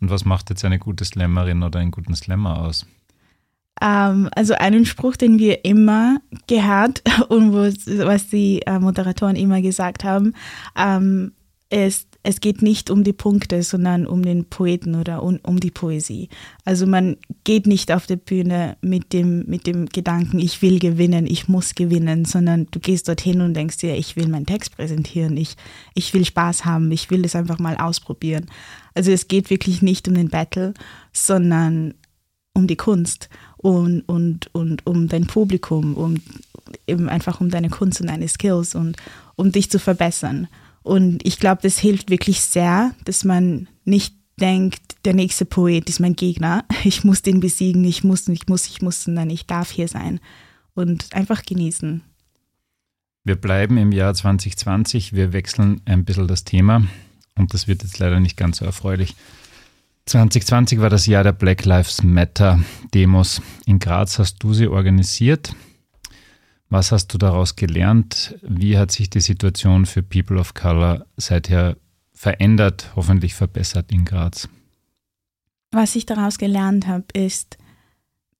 Und 0.00 0.10
was 0.10 0.26
macht 0.26 0.50
jetzt 0.50 0.64
eine 0.64 0.78
gute 0.78 1.04
Slammerin 1.04 1.62
oder 1.62 1.80
einen 1.80 1.90
guten 1.90 2.14
Slammer 2.14 2.60
aus? 2.60 2.86
Ähm, 3.80 4.28
also 4.34 4.54
einen 4.54 4.84
Spruch, 4.84 5.16
den 5.16 5.38
wir 5.38 5.64
immer 5.64 6.20
gehört 6.46 7.02
und 7.28 7.52
was 7.52 8.28
die 8.28 8.62
äh, 8.66 8.78
Moderatoren 8.78 9.36
immer 9.36 9.62
gesagt 9.62 10.04
haben, 10.04 10.34
ähm, 10.76 11.32
ist, 11.70 12.08
es 12.22 12.40
geht 12.40 12.62
nicht 12.62 12.90
um 12.90 13.04
die 13.04 13.12
Punkte, 13.12 13.62
sondern 13.62 14.06
um 14.06 14.22
den 14.22 14.44
Poeten 14.44 14.96
oder 14.96 15.22
um, 15.22 15.38
um, 15.42 15.60
die 15.60 15.70
Poesie. 15.70 16.28
Also 16.64 16.86
man 16.86 17.16
geht 17.44 17.66
nicht 17.66 17.92
auf 17.92 18.06
der 18.06 18.16
Bühne 18.16 18.76
mit 18.82 19.12
dem, 19.12 19.46
mit 19.46 19.66
dem 19.66 19.86
Gedanken, 19.86 20.38
ich 20.38 20.60
will 20.60 20.80
gewinnen, 20.80 21.26
ich 21.26 21.48
muss 21.48 21.74
gewinnen, 21.74 22.24
sondern 22.24 22.66
du 22.72 22.80
gehst 22.80 23.08
dorthin 23.08 23.40
und 23.40 23.54
denkst 23.54 23.78
dir, 23.78 23.96
ich 23.96 24.16
will 24.16 24.28
meinen 24.28 24.46
Text 24.46 24.76
präsentieren, 24.76 25.36
ich, 25.36 25.56
ich 25.94 26.12
will 26.12 26.24
Spaß 26.24 26.64
haben, 26.64 26.90
ich 26.90 27.10
will 27.10 27.22
das 27.22 27.36
einfach 27.36 27.58
mal 27.58 27.76
ausprobieren. 27.76 28.46
Also 28.94 29.12
es 29.12 29.28
geht 29.28 29.48
wirklich 29.48 29.80
nicht 29.80 30.08
um 30.08 30.14
den 30.14 30.28
Battle, 30.28 30.74
sondern 31.12 31.94
um 32.52 32.66
die 32.66 32.76
Kunst 32.76 33.28
und, 33.62 34.02
und, 34.08 34.54
und 34.54 34.86
um 34.86 35.08
dein 35.08 35.26
Publikum, 35.26 35.94
um 35.94 36.16
eben 36.86 37.08
einfach 37.08 37.40
um 37.40 37.50
deine 37.50 37.68
Kunst 37.68 38.00
und 38.00 38.06
deine 38.06 38.28
Skills 38.28 38.74
und 38.74 38.96
um 39.36 39.52
dich 39.52 39.70
zu 39.70 39.78
verbessern. 39.78 40.48
Und 40.82 41.26
ich 41.26 41.38
glaube, 41.38 41.60
das 41.62 41.78
hilft 41.78 42.08
wirklich 42.08 42.40
sehr, 42.40 42.94
dass 43.04 43.22
man 43.22 43.68
nicht 43.84 44.14
denkt, 44.40 44.96
der 45.04 45.12
nächste 45.12 45.44
Poet 45.44 45.90
ist 45.90 46.00
mein 46.00 46.16
Gegner. 46.16 46.64
Ich 46.84 47.04
muss 47.04 47.20
den 47.20 47.40
besiegen, 47.40 47.84
ich 47.84 48.02
muss, 48.02 48.26
ich 48.28 48.48
muss, 48.48 48.66
ich 48.66 48.80
muss, 48.80 49.04
sondern 49.04 49.28
ich 49.28 49.46
darf 49.46 49.70
hier 49.70 49.88
sein 49.88 50.20
und 50.74 51.14
einfach 51.14 51.42
genießen. 51.42 52.00
Wir 53.24 53.36
bleiben 53.36 53.76
im 53.76 53.92
Jahr 53.92 54.14
2020. 54.14 55.12
Wir 55.12 55.34
wechseln 55.34 55.82
ein 55.84 56.06
bisschen 56.06 56.26
das 56.26 56.44
Thema 56.44 56.86
und 57.36 57.52
das 57.52 57.68
wird 57.68 57.82
jetzt 57.82 57.98
leider 57.98 58.20
nicht 58.20 58.38
ganz 58.38 58.56
so 58.58 58.64
erfreulich. 58.64 59.14
2020 60.10 60.80
war 60.80 60.90
das 60.90 61.06
Jahr 61.06 61.22
der 61.22 61.32
Black 61.32 61.64
Lives 61.64 62.02
Matter 62.02 62.58
Demos. 62.92 63.40
In 63.64 63.78
Graz 63.78 64.18
hast 64.18 64.42
du 64.42 64.52
sie 64.52 64.66
organisiert. 64.66 65.54
Was 66.68 66.90
hast 66.90 67.14
du 67.14 67.18
daraus 67.18 67.54
gelernt? 67.54 68.34
Wie 68.42 68.76
hat 68.76 68.90
sich 68.90 69.08
die 69.08 69.20
Situation 69.20 69.86
für 69.86 70.02
People 70.02 70.40
of 70.40 70.54
Color 70.54 71.06
seither 71.16 71.76
verändert, 72.12 72.90
hoffentlich 72.96 73.34
verbessert 73.34 73.92
in 73.92 74.04
Graz? 74.04 74.48
Was 75.70 75.94
ich 75.94 76.06
daraus 76.06 76.38
gelernt 76.38 76.88
habe, 76.88 77.04
ist, 77.12 77.56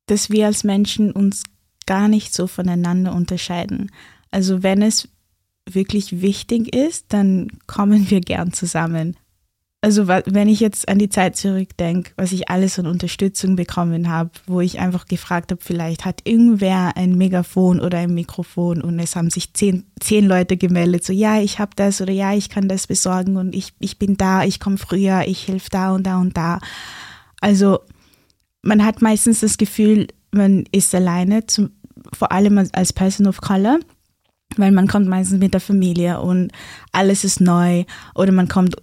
dass 0.06 0.28
wir 0.28 0.46
als 0.46 0.64
Menschen 0.64 1.12
uns 1.12 1.44
gar 1.86 2.08
nicht 2.08 2.34
so 2.34 2.48
voneinander 2.48 3.14
unterscheiden. 3.14 3.92
Also 4.32 4.64
wenn 4.64 4.82
es 4.82 5.08
wirklich 5.68 6.20
wichtig 6.20 6.74
ist, 6.74 7.12
dann 7.12 7.46
kommen 7.68 8.10
wir 8.10 8.20
gern 8.20 8.52
zusammen 8.52 9.16
also 9.82 10.08
wenn 10.08 10.48
ich 10.48 10.60
jetzt 10.60 10.88
an 10.90 10.98
die 10.98 11.08
Zeit 11.08 11.36
zurückdenke, 11.36 12.12
was 12.16 12.32
ich 12.32 12.50
alles 12.50 12.78
an 12.78 12.86
Unterstützung 12.86 13.56
bekommen 13.56 14.10
habe, 14.10 14.30
wo 14.46 14.60
ich 14.60 14.78
einfach 14.78 15.06
gefragt 15.06 15.52
habe, 15.52 15.62
vielleicht 15.64 16.04
hat 16.04 16.20
irgendwer 16.24 16.96
ein 16.98 17.16
Megafon 17.16 17.80
oder 17.80 17.98
ein 17.98 18.12
Mikrofon 18.12 18.82
und 18.82 18.98
es 18.98 19.16
haben 19.16 19.30
sich 19.30 19.54
zehn, 19.54 19.86
zehn 19.98 20.26
Leute 20.26 20.58
gemeldet, 20.58 21.04
so 21.04 21.14
ja, 21.14 21.40
ich 21.40 21.58
habe 21.58 21.70
das 21.76 22.02
oder 22.02 22.12
ja, 22.12 22.34
ich 22.34 22.50
kann 22.50 22.68
das 22.68 22.86
besorgen 22.88 23.38
und 23.38 23.54
ich, 23.54 23.72
ich 23.78 23.98
bin 23.98 24.18
da, 24.18 24.44
ich 24.44 24.60
komme 24.60 24.76
früher, 24.76 25.22
ich 25.26 25.48
helfe 25.48 25.70
da 25.70 25.92
und 25.92 26.06
da 26.06 26.18
und 26.18 26.36
da. 26.36 26.58
Also 27.40 27.80
man 28.60 28.84
hat 28.84 29.00
meistens 29.00 29.40
das 29.40 29.56
Gefühl, 29.56 30.08
man 30.30 30.64
ist 30.72 30.94
alleine, 30.94 31.46
zum, 31.46 31.70
vor 32.12 32.32
allem 32.32 32.68
als 32.72 32.92
Person 32.92 33.26
of 33.26 33.40
Color 33.40 33.78
weil 34.56 34.72
man 34.72 34.88
kommt 34.88 35.06
meistens 35.06 35.38
mit 35.38 35.54
der 35.54 35.60
Familie 35.60 36.20
und 36.20 36.50
alles 36.92 37.22
ist 37.22 37.40
neu 37.40 37.84
oder 38.14 38.32
man 38.32 38.48
kommt 38.48 38.76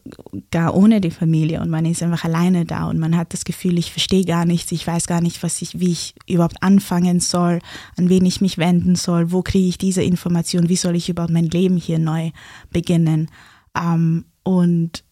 gar 0.50 0.74
ohne 0.74 1.02
die 1.02 1.12
Familie 1.12 1.60
und 1.62 1.70
man 1.70 1.86
ist 1.86 2.02
einfach 2.02 2.24
alleine 2.24 2.66
da 2.66 2.88
und 2.88 3.00
man 3.00 3.18
hat 3.18 3.34
das 3.34 3.44
Gefühl, 3.44 3.78
ich 3.78 3.92
verstehe 3.92 4.24
gar 4.24 4.46
nichts, 4.46 4.72
ich 4.72 4.88
weiß 4.88 5.08
gar 5.08 5.20
nicht, 5.20 5.44
was 5.44 5.62
ich, 5.62 5.80
wie 5.80 5.92
ich 5.92 6.16
überhaupt 6.28 6.64
anfangen 6.64 7.20
soll, 7.20 7.60
an 7.98 8.10
wen 8.10 8.26
ich 8.26 8.40
mich 8.40 8.58
wenden 8.58 8.96
soll, 8.96 9.32
wo 9.32 9.42
kriege 9.42 9.68
ich 9.68 9.78
diese 9.78 10.04
Information, 10.04 10.70
wie 10.70 10.78
soll 10.78 10.96
ich 10.96 11.10
überhaupt 11.10 11.34
mein 11.34 11.50
Leben 11.50 11.76
hier 11.76 12.00
neu 12.00 12.32
beginnen. 12.72 13.30
Ähm, 13.78 14.26
und 14.44 15.04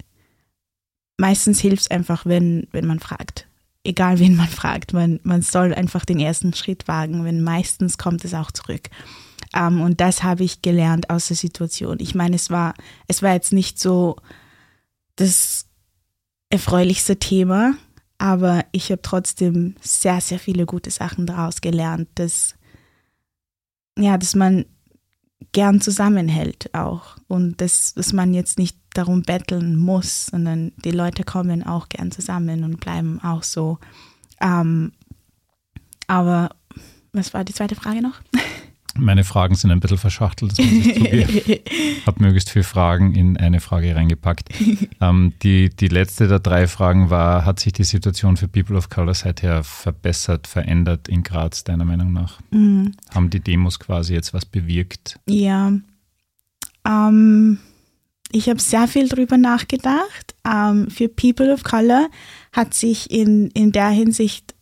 meistens 1.17 1.59
hilft 1.59 1.83
es 1.83 1.91
einfach, 1.91 2.25
wenn, 2.25 2.67
wenn 2.71 2.87
man 2.87 2.99
fragt. 2.99 3.47
Egal 3.83 4.19
wen 4.19 4.35
man 4.37 4.47
fragt, 4.47 4.93
man, 4.93 5.19
man 5.23 5.41
soll 5.41 5.73
einfach 5.73 6.05
den 6.05 6.19
ersten 6.19 6.53
Schritt 6.53 6.87
wagen, 6.87 7.25
wenn 7.25 7.43
meistens 7.43 7.97
kommt 7.97 8.23
es 8.23 8.33
auch 8.33 8.51
zurück. 8.51 8.89
Ähm, 9.55 9.81
und 9.81 10.01
das 10.01 10.21
habe 10.21 10.43
ich 10.43 10.61
gelernt 10.61 11.09
aus 11.09 11.27
der 11.27 11.37
Situation. 11.37 11.97
Ich 11.99 12.13
meine, 12.13 12.35
es 12.35 12.49
war, 12.49 12.75
es 13.07 13.23
war 13.23 13.33
jetzt 13.33 13.53
nicht 13.53 13.79
so 13.79 14.17
das 15.15 15.65
erfreulichste 16.49 17.17
Thema, 17.17 17.73
aber 18.17 18.65
ich 18.71 18.91
habe 18.91 19.01
trotzdem 19.01 19.75
sehr, 19.81 20.21
sehr 20.21 20.39
viele 20.39 20.65
gute 20.65 20.91
Sachen 20.91 21.25
daraus 21.25 21.61
gelernt, 21.61 22.09
dass, 22.15 22.55
ja, 23.97 24.17
dass 24.17 24.35
man 24.35 24.65
gern 25.51 25.79
zusammenhält 25.79 26.73
auch 26.73 27.17
und 27.27 27.61
dass, 27.61 27.93
dass 27.93 28.13
man 28.13 28.33
jetzt 28.33 28.57
nicht 28.57 28.77
darum 28.93 29.21
betteln 29.23 29.77
muss, 29.77 30.27
sondern 30.27 30.73
die 30.83 30.91
Leute 30.91 31.23
kommen 31.23 31.63
auch 31.63 31.89
gern 31.89 32.11
zusammen 32.11 32.63
und 32.63 32.79
bleiben 32.79 33.21
auch 33.21 33.43
so. 33.43 33.79
Ähm, 34.41 34.91
aber 36.07 36.49
was 37.13 37.33
war 37.33 37.43
die 37.43 37.53
zweite 37.53 37.75
Frage 37.75 38.01
noch? 38.01 38.21
Meine 38.97 39.23
Fragen 39.23 39.55
sind 39.55 39.71
ein 39.71 39.79
bisschen 39.79 39.97
verschachtelt, 39.97 40.51
das 40.51 40.59
muss 40.59 40.85
ich 40.85 40.95
zugeben. 40.95 41.59
Habe 42.05 42.23
möglichst 42.23 42.49
viele 42.49 42.63
Fragen 42.63 43.13
in 43.13 43.37
eine 43.37 43.59
Frage 43.59 43.95
reingepackt. 43.95 44.49
Ähm, 45.01 45.33
die, 45.43 45.69
die 45.69 45.89
letzte 45.89 46.27
der 46.27 46.39
drei 46.39 46.67
Fragen 46.67 47.09
war, 47.09 47.45
hat 47.45 47.59
sich 47.59 47.73
die 47.73 47.83
Situation 47.83 48.37
für 48.37 48.47
People 48.47 48.77
of 48.77 48.89
Color 48.89 49.13
seither 49.13 49.63
verbessert, 49.63 50.47
verändert 50.47 51.09
in 51.09 51.23
Graz, 51.23 51.63
deiner 51.63 51.85
Meinung 51.85 52.13
nach? 52.13 52.39
Mhm. 52.51 52.93
Haben 53.13 53.29
die 53.29 53.41
Demos 53.41 53.79
quasi 53.79 54.13
jetzt 54.13 54.33
was 54.33 54.45
bewirkt? 54.45 55.19
Ja, 55.27 55.73
ähm, 56.85 57.59
ich 58.31 58.49
habe 58.49 58.59
sehr 58.59 58.87
viel 58.87 59.07
darüber 59.07 59.37
nachgedacht. 59.37 60.35
Ähm, 60.45 60.89
für 60.89 61.09
People 61.09 61.53
of 61.53 61.63
Color 61.63 62.09
hat 62.51 62.73
sich 62.73 63.11
in, 63.11 63.49
in 63.51 63.71
der 63.71 63.89
Hinsicht 63.89 64.54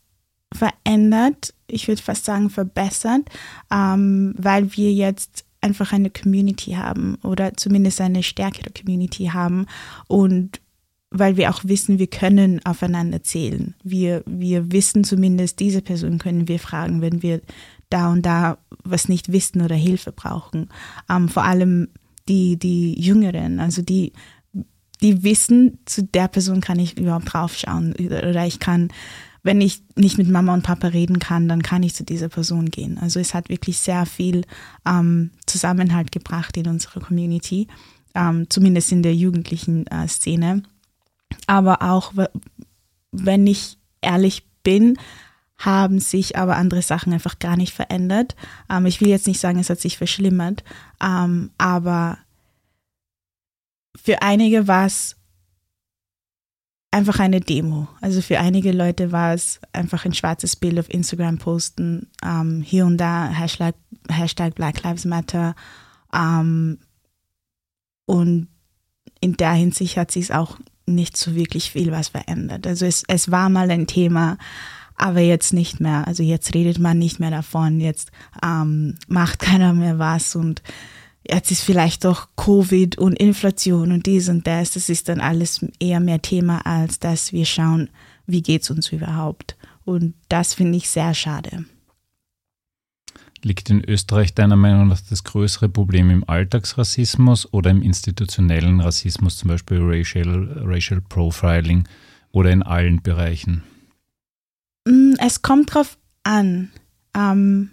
verändert, 0.54 1.54
ich 1.68 1.88
würde 1.88 2.02
fast 2.02 2.26
sagen 2.26 2.50
verbessert, 2.50 3.24
ähm, 3.72 4.34
weil 4.38 4.76
wir 4.76 4.92
jetzt 4.94 5.46
einfach 5.62 5.94
eine 5.94 6.10
Community 6.10 6.72
haben 6.72 7.16
oder 7.24 7.56
zumindest 7.56 8.02
eine 8.02 8.24
stärkere 8.24 8.70
Community 8.72 9.26
haben 9.28 9.66
und 10.08 10.60
weil 11.16 11.38
wir 11.38 11.52
auch 11.52 11.64
wissen, 11.64 12.00
wir 12.00 12.08
können 12.08 12.60
aufeinander 12.66 13.22
zählen. 13.22 13.76
Wir, 13.84 14.24
wir 14.26 14.72
wissen 14.72 15.04
zumindest, 15.04 15.60
diese 15.60 15.84
Person 15.84 16.18
können 16.18 16.48
wir 16.48 16.58
fragen, 16.58 17.02
wenn 17.02 17.22
wir 17.22 17.42
da 17.92 18.12
und 18.12 18.26
da 18.26 18.58
was 18.84 19.08
nicht 19.08 19.32
wissen 19.32 19.62
oder 19.62 19.76
Hilfe 19.76 20.12
brauchen. 20.12 20.70
Ähm, 21.10 21.30
vor 21.30 21.44
allem 21.44 21.90
die, 22.28 22.58
die 22.58 23.00
Jüngeren, 23.00 23.60
also 23.60 23.84
die, 23.84 24.14
die 25.04 25.24
wissen, 25.24 25.78
zu 25.86 26.04
der 26.04 26.28
Person 26.28 26.62
kann 26.62 26.80
ich 26.80 26.98
überhaupt 26.98 27.32
draufschauen 27.32 27.94
oder 27.94 28.48
ich 28.48 28.60
kann 28.60 28.90
wenn 29.44 29.60
ich 29.60 29.84
nicht 29.96 30.18
mit 30.18 30.30
Mama 30.30 30.54
und 30.54 30.64
Papa 30.64 30.88
reden 30.88 31.20
kann, 31.20 31.50
dann 31.50 31.62
kann 31.62 31.84
ich 31.84 31.94
zu 31.94 32.04
dieser 32.04 32.30
Person 32.30 32.72
gehen. 32.72 32.98
Also 32.98 33.20
es 33.20 33.34
hat 33.34 33.50
wirklich 33.50 33.78
sehr 33.78 34.06
viel 34.06 34.46
ähm, 34.86 35.32
Zusammenhalt 35.46 36.12
gebracht 36.14 36.56
in 36.56 36.68
unserer 36.68 37.02
Community, 37.02 37.68
ähm, 38.16 38.50
zumindest 38.50 38.94
in 38.94 39.04
der 39.04 39.14
jugendlichen 39.14 39.86
äh, 39.88 40.08
Szene. 40.08 40.64
Aber 41.46 41.82
auch, 41.82 42.14
wenn 43.12 43.46
ich 43.46 43.78
ehrlich 44.02 44.46
bin, 44.64 44.98
haben 45.58 46.00
sich 46.00 46.38
aber 46.38 46.56
andere 46.56 46.82
Sachen 46.82 47.14
einfach 47.14 47.40
gar 47.40 47.58
nicht 47.58 47.74
verändert. 47.74 48.36
Ähm, 48.70 48.86
ich 48.86 49.02
will 49.02 49.10
jetzt 49.10 49.28
nicht 49.28 49.40
sagen, 49.40 49.60
es 49.60 49.70
hat 49.70 49.80
sich 49.80 49.98
verschlimmert, 49.98 50.64
ähm, 51.02 51.52
aber 51.58 52.18
für 53.96 54.22
einige 54.22 54.68
war 54.68 54.86
es 54.86 55.18
einfach 56.94 57.20
eine 57.20 57.42
Demo. 57.42 57.88
Also 58.02 58.22
für 58.22 58.40
einige 58.40 58.72
Leute 58.72 59.12
war 59.12 59.34
es 59.34 59.60
einfach 59.74 60.06
ein 60.06 60.14
schwarzes 60.14 60.56
Bild 60.56 60.80
auf 60.80 60.94
Instagram 60.94 61.40
posten, 61.40 62.08
ähm, 62.24 62.62
hier 62.62 62.86
und 62.86 62.98
da 62.98 63.28
Hashtag, 63.28 63.76
Hashtag 64.10 64.56
Black 64.56 64.84
Lives 64.84 65.06
Matter. 65.06 65.56
Ähm, 66.14 66.78
und 68.06 68.48
in 69.20 69.38
der 69.38 69.54
Hinsicht 69.54 69.98
hat 69.98 70.12
sich 70.12 70.34
auch 70.34 70.60
nicht 70.86 71.18
so 71.18 71.36
wirklich 71.36 71.72
viel 71.72 71.92
was 71.92 72.10
verändert. 72.10 72.68
Also 72.68 72.86
es, 72.86 73.04
es 73.08 73.32
war 73.32 73.50
mal 73.50 73.72
ein 73.72 73.88
Thema, 73.88 74.38
aber 74.96 75.22
jetzt 75.22 75.54
nicht 75.54 75.80
mehr. 75.80 76.06
Also 76.08 76.22
jetzt 76.22 76.54
redet 76.54 76.78
man 76.78 77.00
nicht 77.00 77.20
mehr 77.20 77.32
davon, 77.32 77.80
jetzt 77.80 78.12
ähm, 78.44 78.98
macht 79.08 79.40
keiner 79.40 79.74
mehr 79.74 79.98
was 79.98 80.36
und 80.36 80.62
jetzt 81.28 81.52
ist 81.52 81.62
vielleicht 81.64 82.06
doch 82.06 82.30
Covid 82.36 82.98
und 82.98 83.20
Inflation 83.20 83.92
und 83.92 84.06
dies 84.06 84.30
und 84.30 84.46
das. 84.48 84.72
Das 84.72 84.90
ist 84.90 85.10
dann 85.10 85.20
alles 85.20 85.66
eher 85.80 86.00
mehr 86.00 86.22
Thema, 86.22 86.66
als 86.66 87.00
dass 87.00 87.34
wir 87.34 87.46
schauen, 87.46 87.90
wie 88.26 88.42
geht 88.42 88.64
es 88.64 88.70
uns 88.70 88.92
überhaupt. 88.92 89.58
Und 89.86 90.14
das 90.30 90.54
finde 90.54 90.78
ich 90.78 90.90
sehr 90.90 91.14
schade. 91.14 91.66
Liegt 93.42 93.70
in 93.70 93.84
Österreich 93.84 94.34
deiner 94.34 94.56
Meinung 94.56 94.88
nach 94.88 95.02
das 95.02 95.26
größere 95.26 95.68
Problem 95.68 96.10
im 96.10 96.28
Alltagsrassismus 96.28 97.52
oder 97.52 97.72
im 97.72 97.82
institutionellen 97.82 98.80
Rassismus, 98.80 99.38
zum 99.38 99.50
Beispiel 99.50 99.80
Racial, 99.82 100.64
Racial 100.64 101.02
Profiling 101.02 101.86
oder 102.32 102.52
in 102.52 102.64
allen 102.64 103.02
Bereichen? 103.02 103.64
Mm, 104.88 105.16
es 105.20 105.42
kommt 105.42 105.74
drauf 105.74 105.98
an. 106.24 106.72
Ähm, 107.14 107.72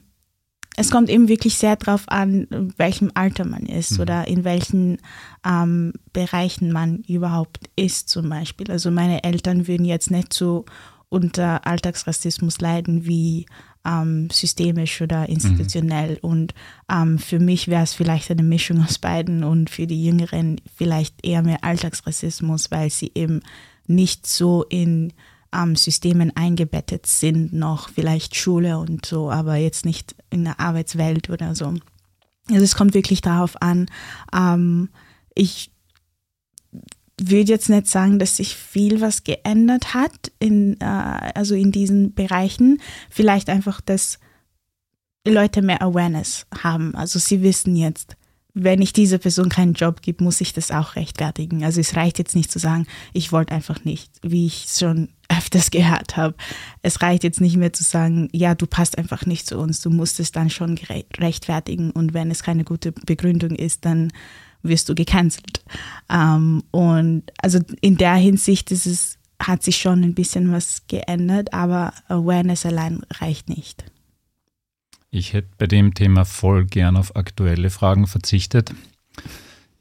es 0.81 0.91
kommt 0.91 1.11
eben 1.11 1.29
wirklich 1.29 1.57
sehr 1.57 1.77
darauf 1.77 2.09
an, 2.09 2.45
in 2.45 2.73
welchem 2.79 3.11
Alter 3.15 3.45
man 3.45 3.67
ist 3.67 3.93
mhm. 3.93 4.01
oder 4.01 4.27
in 4.27 4.45
welchen 4.45 4.99
ähm, 5.45 5.93
Bereichen 6.13 6.73
man 6.73 7.05
überhaupt 7.07 7.69
ist 7.77 8.09
zum 8.09 8.31
Beispiel. 8.31 8.71
Also 8.71 8.91
meine 8.91 9.23
Eltern 9.23 9.69
würden 9.69 9.85
jetzt 9.85 10.11
nicht 10.11 10.33
so 10.33 10.65
unter 11.11 11.67
Alltagsrassismus 11.67 12.61
leiden 12.61 13.05
wie 13.05 13.45
ähm, 13.85 14.29
systemisch 14.31 15.03
oder 15.03 15.29
institutionell. 15.29 16.13
Mhm. 16.13 16.31
Und 16.31 16.55
ähm, 16.91 17.19
für 17.19 17.41
mich 17.41 17.69
wäre 17.69 17.83
es 17.83 17.93
vielleicht 17.93 18.31
eine 18.31 18.43
Mischung 18.43 18.83
aus 18.83 18.99
beiden 18.99 19.45
und 19.45 19.69
für 19.69 19.87
die 19.87 20.03
Jüngeren 20.03 20.63
vielleicht 20.75 21.15
eher 21.27 21.43
mehr 21.43 21.63
Alltagsrassismus, 21.63 22.71
weil 22.71 22.89
sie 22.89 23.13
eben 23.15 23.41
nicht 23.87 24.27
so 24.27 24.65
in 24.65 25.13
ähm, 25.55 25.77
Systemen 25.77 26.35
eingebettet 26.37 27.07
sind, 27.07 27.53
noch 27.53 27.89
vielleicht 27.89 28.37
Schule 28.37 28.79
und 28.79 29.07
so, 29.07 29.31
aber 29.31 29.57
jetzt 29.57 29.85
nicht 29.85 30.15
in 30.31 30.45
der 30.45 30.61
Arbeitswelt 30.61 31.31
oder 31.31 31.55
so. 31.55 31.75
Also 32.51 32.65
es 32.65 32.77
kommt 32.77 32.95
wirklich 32.95 33.21
darauf 33.21 33.61
an. 33.61 33.87
Ähm, 34.35 34.91
ich 35.35 35.71
würde 37.21 37.53
jetzt 37.53 37.69
nicht 37.69 37.87
sagen, 37.87 38.19
dass 38.19 38.39
sich 38.39 38.57
viel 38.57 39.01
was 39.01 39.25
geändert 39.25 39.95
hat 39.95 40.33
in, 40.39 40.81
äh, 40.81 40.85
also 40.85 41.55
in 41.55 41.71
diesen 41.73 42.15
Bereichen. 42.15 42.81
Vielleicht 43.11 43.51
einfach, 43.51 43.81
dass 43.81 44.19
Leute 45.27 45.63
mehr 45.63 45.83
Awareness 45.83 46.47
haben. 46.63 46.95
Also 46.95 47.19
sie 47.19 47.43
wissen 47.43 47.77
jetzt, 47.77 48.17
wenn 48.55 48.83
ich 48.83 48.93
dieser 48.93 49.19
Person 49.19 49.49
keinen 49.49 49.75
Job 49.75 50.03
gebe, 50.03 50.25
muss 50.25 50.41
ich 50.41 50.53
das 50.53 50.71
auch 50.71 50.97
rechtfertigen. 50.97 51.63
Also 51.63 51.81
es 51.81 51.95
reicht 51.95 52.19
jetzt 52.19 52.35
nicht 52.35 52.51
zu 52.51 52.59
sagen, 52.59 52.87
ich 53.13 53.33
wollte 53.33 53.55
einfach 53.55 53.85
nicht, 53.85 54.13
wie 54.23 54.47
ich 54.47 54.67
schon 54.71 55.11
öfters 55.41 55.71
gehört 55.79 56.17
habe. 56.17 56.35
Es 56.83 57.01
reicht 57.01 57.25
jetzt 57.25 57.41
nicht 57.41 57.57
mehr 57.57 57.73
zu 57.73 57.83
sagen, 57.83 58.29
ja, 58.33 58.55
du 58.55 58.67
passt 58.67 58.99
einfach 58.99 59.27
nicht 59.27 59.47
zu 59.47 59.59
uns, 59.59 59.81
du 59.81 59.91
musst 59.91 60.21
es 60.21 60.33
dann 60.33 60.51
schon 60.51 60.79
rechtfertigen 61.19 61.91
und 61.91 62.15
wenn 62.15 62.31
es 62.31 62.43
keine 62.43 62.65
gute 62.65 62.93
Begründung 62.93 63.53
ist, 63.53 63.85
dann 63.85 64.13
wirst 64.63 64.89
du 64.89 64.95
gecancelt. 64.95 65.65
Ähm, 66.11 66.63
und 66.71 67.23
also 67.39 67.59
in 67.81 67.97
der 67.97 68.15
Hinsicht 68.15 68.71
ist 68.71 68.87
es, 68.87 69.19
hat 69.41 69.63
sich 69.63 69.79
schon 69.79 70.03
ein 70.03 70.15
bisschen 70.15 70.53
was 70.53 70.83
geändert, 70.87 71.55
aber 71.55 71.95
Awareness 72.09 72.67
allein 72.67 73.01
reicht 73.11 73.49
nicht. 73.49 73.85
Ich 75.11 75.33
hätte 75.33 75.49
bei 75.57 75.67
dem 75.67 75.95
Thema 75.95 76.25
voll 76.25 76.67
gern 76.67 76.97
auf 76.97 77.17
aktuelle 77.17 77.71
Fragen 77.71 78.07
verzichtet. 78.07 78.73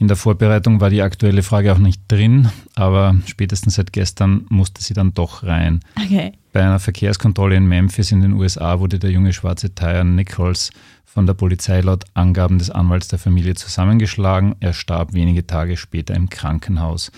In 0.02 0.08
der 0.08 0.16
Vorbereitung 0.16 0.80
war 0.80 0.90
die 0.90 1.02
aktuelle 1.02 1.44
Frage 1.44 1.74
auch 1.74 1.78
nicht 1.78 2.04
drin, 2.08 2.50
aber 2.76 3.18
spätestens 3.26 3.76
seit 3.76 3.92
gestern 3.92 4.46
musste 4.48 4.82
sie 4.82 4.94
dann 4.94 5.14
doch 5.14 5.44
rein. 5.44 5.82
Okay. 6.02 6.32
Bei 6.54 6.62
einer 6.62 6.80
Verkehrskontrolle 6.80 7.58
in 7.58 7.68
Memphis 7.68 8.14
in 8.14 8.22
den 8.22 8.32
USA 8.32 8.80
wurde 8.80 8.98
der 8.98 9.12
junge 9.12 9.34
schwarze 9.34 9.76
Tyron 9.76 10.16
Nichols 10.16 10.72
von 11.04 11.26
der 11.26 11.34
Polizei 11.34 11.82
laut 11.82 12.06
Angaben 12.14 12.60
des 12.60 12.70
Anwalts 12.70 13.10
der 13.10 13.20
Familie 13.20 13.56
zusammengeschlagen. 13.56 14.56
Er 14.62 14.72
starb 14.72 15.12
wenige 15.12 15.46
Tage 15.46 15.76
später 15.76 16.16
im 16.16 16.30
Krankenhaus. 16.30 17.12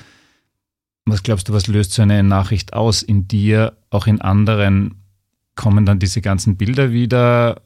Was 1.05 1.21
glaubst 1.21 1.49
du, 1.49 1.53
was 1.53 1.67
löst 1.67 1.93
so 1.93 2.01
eine 2.01 2.23
Nachricht 2.23 2.73
aus 2.73 3.03
in 3.03 3.27
dir, 3.27 3.77
auch 3.91 4.07
in 4.07 4.21
anderen? 4.21 4.95
Kommen 5.55 5.85
dann 5.85 5.99
diese 5.99 6.21
ganzen 6.21 6.57
Bilder 6.57 6.91
wieder 6.91 7.61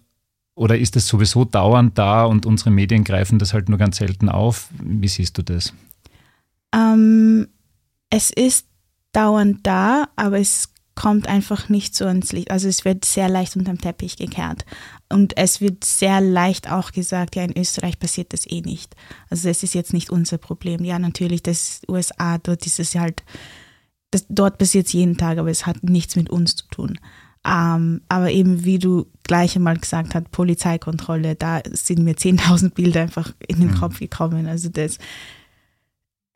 oder 0.55 0.77
ist 0.77 0.95
es 0.95 1.07
sowieso 1.07 1.45
dauernd 1.45 1.97
da 1.97 2.23
und 2.23 2.45
unsere 2.45 2.71
Medien 2.71 3.03
greifen 3.03 3.39
das 3.39 3.53
halt 3.53 3.69
nur 3.69 3.77
ganz 3.77 3.97
selten 3.97 4.29
auf? 4.29 4.69
Wie 4.81 5.07
siehst 5.07 5.37
du 5.37 5.43
das? 5.43 5.73
Ähm, 6.73 7.47
es 8.09 8.31
ist 8.31 8.65
dauernd 9.11 9.59
da, 9.63 10.07
aber 10.15 10.39
es 10.39 10.69
kommt 10.95 11.27
einfach 11.27 11.67
nicht 11.67 11.93
so 11.93 12.05
ins 12.05 12.31
Licht. 12.31 12.51
Also 12.51 12.69
es 12.69 12.85
wird 12.85 13.03
sehr 13.03 13.27
leicht 13.27 13.57
unterm 13.57 13.79
Teppich 13.79 14.15
gekehrt. 14.15 14.65
Und 15.09 15.37
es 15.37 15.59
wird 15.59 15.83
sehr 15.83 16.21
leicht 16.21 16.71
auch 16.71 16.91
gesagt, 16.93 17.35
ja, 17.35 17.43
in 17.43 17.57
Österreich 17.57 17.99
passiert 17.99 18.31
das 18.31 18.49
eh 18.49 18.61
nicht. 18.61 18.95
Also 19.29 19.49
es 19.49 19.61
ist 19.61 19.75
jetzt 19.75 19.93
nicht 19.93 20.09
unser 20.09 20.37
Problem. 20.37 20.85
Ja, 20.85 20.97
natürlich, 20.97 21.43
das 21.43 21.81
USA, 21.89 22.37
dort 22.37 22.65
ist 22.65 22.79
es 22.79 22.95
halt, 22.95 23.23
das, 24.11 24.25
dort 24.29 24.57
passiert 24.57 24.87
es 24.87 24.93
jeden 24.93 25.17
Tag, 25.17 25.37
aber 25.37 25.49
es 25.49 25.65
hat 25.65 25.83
nichts 25.83 26.15
mit 26.15 26.29
uns 26.29 26.55
zu 26.55 26.67
tun. 26.69 26.97
Ähm, 27.45 28.01
aber 28.10 28.31
eben, 28.31 28.65
wie 28.65 28.79
du 28.79 29.05
gleich 29.23 29.55
einmal 29.55 29.77
gesagt 29.77 30.15
hast, 30.15 30.31
Polizeikontrolle, 30.31 31.36
da 31.36 31.62
sind 31.71 31.99
mir 31.99 32.15
10.000 32.15 32.73
Bilder 32.73 33.01
einfach 33.01 33.34
in 33.47 33.60
den 33.60 33.71
mhm. 33.71 33.75
Kopf 33.75 33.99
gekommen. 33.99 34.47
Also 34.47 34.69
das, 34.69 34.97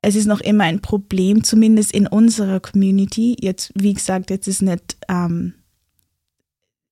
es 0.02 0.16
ist 0.16 0.28
noch 0.28 0.42
immer 0.42 0.66
ein 0.66 0.82
Problem, 0.82 1.44
zumindest 1.44 1.92
in 1.94 2.08
unserer 2.08 2.60
Community. 2.60 3.36
Jetzt, 3.40 3.72
wie 3.76 3.94
gesagt, 3.94 4.30
jetzt 4.30 4.48
ist 4.48 4.62
nicht 4.62 4.98
ähm, 5.08 5.56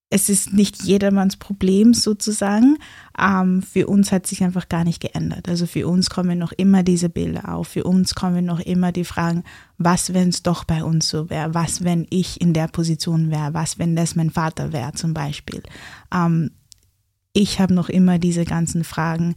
es 0.10 0.30
ist 0.30 0.54
nicht 0.54 0.84
jedermanns 0.84 1.36
Problem 1.36 1.94
sozusagen. 1.94 2.78
Ähm, 3.20 3.62
für 3.62 3.88
uns 3.88 4.12
hat 4.12 4.26
sich 4.26 4.42
einfach 4.42 4.70
gar 4.70 4.86
nicht 4.86 5.02
geändert. 5.02 5.50
Also 5.50 5.66
für 5.66 5.86
uns 5.88 6.10
kommen 6.10 6.40
noch 6.40 6.54
immer 6.54 6.84
diese 6.84 7.10
Bilder 7.10 7.54
auf. 7.54 7.68
Für 7.70 7.84
uns 7.84 8.16
kommen 8.16 8.46
noch 8.46 8.62
immer 8.62 8.94
die 8.94 9.04
Fragen, 9.04 9.44
was, 9.78 10.14
wenn 10.14 10.30
es 10.30 10.44
doch 10.44 10.64
bei 10.64 10.84
uns 10.84 11.10
so 11.10 11.30
wäre? 11.30 11.54
Was, 11.54 11.84
wenn 11.84 12.08
ich 12.10 12.40
in 12.40 12.54
der 12.54 12.70
Position 12.70 13.32
wäre? 13.32 13.54
Was, 13.54 13.80
wenn 13.80 13.98
das 13.98 14.16
mein 14.16 14.30
Vater 14.30 14.72
wäre 14.72 14.94
zum 14.94 15.14
Beispiel? 15.14 15.62
Ähm, 16.14 16.52
ich 17.34 17.60
habe 17.60 17.74
noch 17.74 17.90
immer 17.90 18.18
diese 18.18 18.46
ganzen 18.46 18.86
Fragen. 18.86 19.36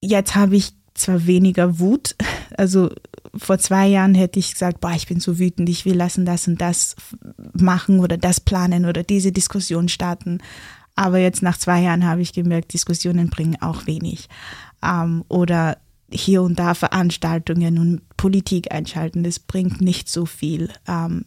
Jetzt 0.00 0.34
habe 0.34 0.56
ich 0.56 0.72
zwar 0.94 1.26
weniger 1.26 1.78
Wut, 1.78 2.16
also 2.56 2.90
vor 3.38 3.58
zwei 3.58 3.86
Jahren 3.86 4.14
hätte 4.14 4.38
ich 4.38 4.52
gesagt, 4.52 4.80
boah, 4.80 4.92
ich 4.92 5.06
bin 5.06 5.20
so 5.20 5.38
wütend, 5.38 5.68
ich 5.68 5.84
will 5.84 5.96
lassen 5.96 6.24
das 6.24 6.48
und 6.48 6.60
das 6.60 6.96
machen 7.54 8.00
oder 8.00 8.16
das 8.16 8.40
planen 8.40 8.86
oder 8.86 9.02
diese 9.02 9.32
Diskussion 9.32 9.88
starten. 9.88 10.38
Aber 10.94 11.18
jetzt 11.18 11.42
nach 11.42 11.58
zwei 11.58 11.82
Jahren 11.82 12.06
habe 12.06 12.22
ich 12.22 12.32
gemerkt, 12.32 12.72
Diskussionen 12.72 13.28
bringen 13.28 13.60
auch 13.60 13.86
wenig. 13.86 14.28
Ähm, 14.82 15.24
oder 15.28 15.78
hier 16.10 16.42
und 16.42 16.58
da 16.58 16.74
Veranstaltungen 16.74 17.78
und 17.78 18.16
Politik 18.16 18.72
einschalten, 18.72 19.24
das 19.24 19.38
bringt 19.38 19.80
nicht 19.80 20.08
so 20.08 20.24
viel. 20.24 20.70
Ähm, 20.86 21.26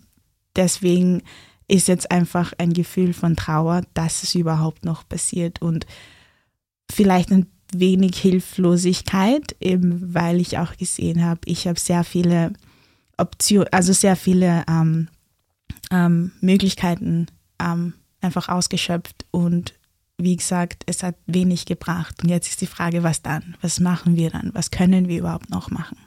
deswegen 0.56 1.22
ist 1.68 1.88
jetzt 1.88 2.10
einfach 2.10 2.54
ein 2.58 2.74
Gefühl 2.74 3.14
von 3.14 3.36
Trauer, 3.36 3.84
dass 3.94 4.24
es 4.24 4.34
überhaupt 4.34 4.86
noch 4.86 5.08
passiert 5.08 5.62
und 5.62 5.86
vielleicht 6.92 7.32
ein 7.32 7.48
wenig 7.74 8.18
Hilflosigkeit, 8.18 9.56
eben 9.60 10.14
weil 10.14 10.40
ich 10.40 10.58
auch 10.58 10.76
gesehen 10.78 11.24
habe, 11.24 11.42
ich 11.46 11.68
habe 11.68 11.80
sehr 11.80 12.04
viele 12.04 12.54
Optionen, 13.18 13.68
also 13.72 13.94
sehr 13.94 14.16
viele 14.16 14.64
ähm, 14.68 15.08
ähm, 15.92 16.32
Möglichkeiten 16.42 17.28
ähm, 17.60 17.94
einfach 18.22 18.50
ausgeschöpft 18.50 19.26
und 19.32 19.74
wie 20.18 20.36
gesagt, 20.36 20.84
es 20.86 21.02
hat 21.02 21.16
wenig 21.28 21.66
gebracht. 21.66 22.22
Und 22.22 22.30
jetzt 22.30 22.50
ist 22.50 22.60
die 22.60 22.68
Frage, 22.68 23.04
was 23.04 23.22
dann? 23.22 23.56
Was 23.62 23.80
machen 23.80 24.18
wir 24.18 24.30
dann? 24.30 24.52
Was 24.54 24.70
können 24.70 25.08
wir 25.08 25.20
überhaupt 25.20 25.50
noch 25.50 25.72
machen? 25.72 25.98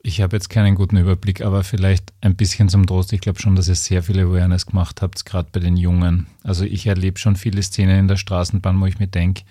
Ich 0.00 0.20
habe 0.20 0.36
jetzt 0.36 0.48
keinen 0.48 0.74
guten 0.74 0.96
Überblick, 0.96 1.40
aber 1.40 1.64
vielleicht 1.64 2.12
ein 2.20 2.36
bisschen 2.36 2.68
zum 2.68 2.86
Trost. 2.86 3.12
Ich 3.12 3.20
glaube 3.20 3.40
schon, 3.40 3.56
dass 3.56 3.68
ihr 3.68 3.74
sehr 3.74 4.02
viel 4.02 4.20
Awareness 4.20 4.66
gemacht 4.66 5.02
habt, 5.02 5.24
gerade 5.24 5.48
bei 5.52 5.60
den 5.60 5.76
Jungen. 5.76 6.28
Also 6.44 6.64
ich 6.64 6.86
erlebe 6.86 7.18
schon 7.18 7.36
viele 7.36 7.62
Szenen 7.62 7.98
in 7.98 8.08
der 8.08 8.16
Straßenbahn, 8.16 8.80
wo 8.80 8.86
ich 8.86 8.98
mir 9.00 9.08
denke, 9.08 9.42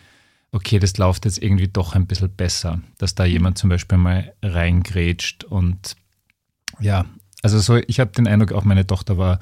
okay, 0.52 0.80
das 0.80 0.98
läuft 0.98 1.26
jetzt 1.26 1.42
irgendwie 1.42 1.68
doch 1.68 1.94
ein 1.94 2.08
bisschen 2.08 2.34
besser, 2.34 2.82
dass 2.98 3.16
da 3.16 3.26
jemand 3.26 3.58
zum 3.58 3.70
Beispiel 3.70 3.98
mal 3.98 4.34
reingrätscht 4.42 5.44
und 5.44 5.96
ja, 6.80 7.06
also 7.44 7.60
so, 7.60 7.78
ich 7.88 8.00
habe 8.00 8.12
den 8.12 8.28
Eindruck, 8.28 8.52
auch 8.54 8.64
meine 8.64 8.88
Tochter 8.88 9.18
war 9.18 9.40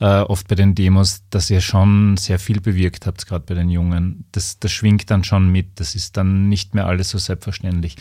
äh, 0.00 0.20
oft 0.20 0.48
bei 0.48 0.54
den 0.54 0.74
Demos, 0.74 1.22
dass 1.30 1.50
ihr 1.50 1.60
schon 1.60 2.16
sehr 2.16 2.38
viel 2.38 2.60
bewirkt 2.60 3.06
habt, 3.06 3.26
gerade 3.26 3.44
bei 3.46 3.54
den 3.54 3.68
Jungen. 3.68 4.24
Das, 4.32 4.58
das 4.58 4.72
schwingt 4.72 5.10
dann 5.10 5.24
schon 5.24 5.50
mit, 5.50 5.80
das 5.80 5.94
ist 5.94 6.16
dann 6.16 6.48
nicht 6.48 6.74
mehr 6.74 6.86
alles 6.86 7.10
so 7.10 7.18
selbstverständlich. 7.18 7.96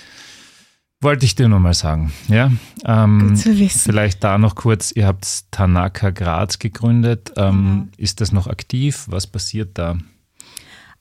Wollte 1.00 1.26
ich 1.26 1.36
dir 1.36 1.48
nur 1.48 1.60
mal 1.60 1.76
sagen. 1.76 2.12
Ja, 2.28 2.52
ähm, 2.84 3.30
Gut 3.30 3.38
zu 3.38 3.60
wissen. 3.60 3.80
Vielleicht 3.80 4.24
da 4.24 4.40
noch 4.40 4.56
kurz, 4.56 4.92
ihr 4.92 5.06
habt 5.06 5.52
Tanaka 5.52 6.10
Graz 6.10 6.58
gegründet. 6.58 7.34
Ähm, 7.38 7.90
ja. 7.92 8.04
Ist 8.04 8.20
das 8.20 8.32
noch 8.32 8.48
aktiv? 8.48 9.06
Was 9.08 9.28
passiert 9.28 9.78
da? 9.78 9.98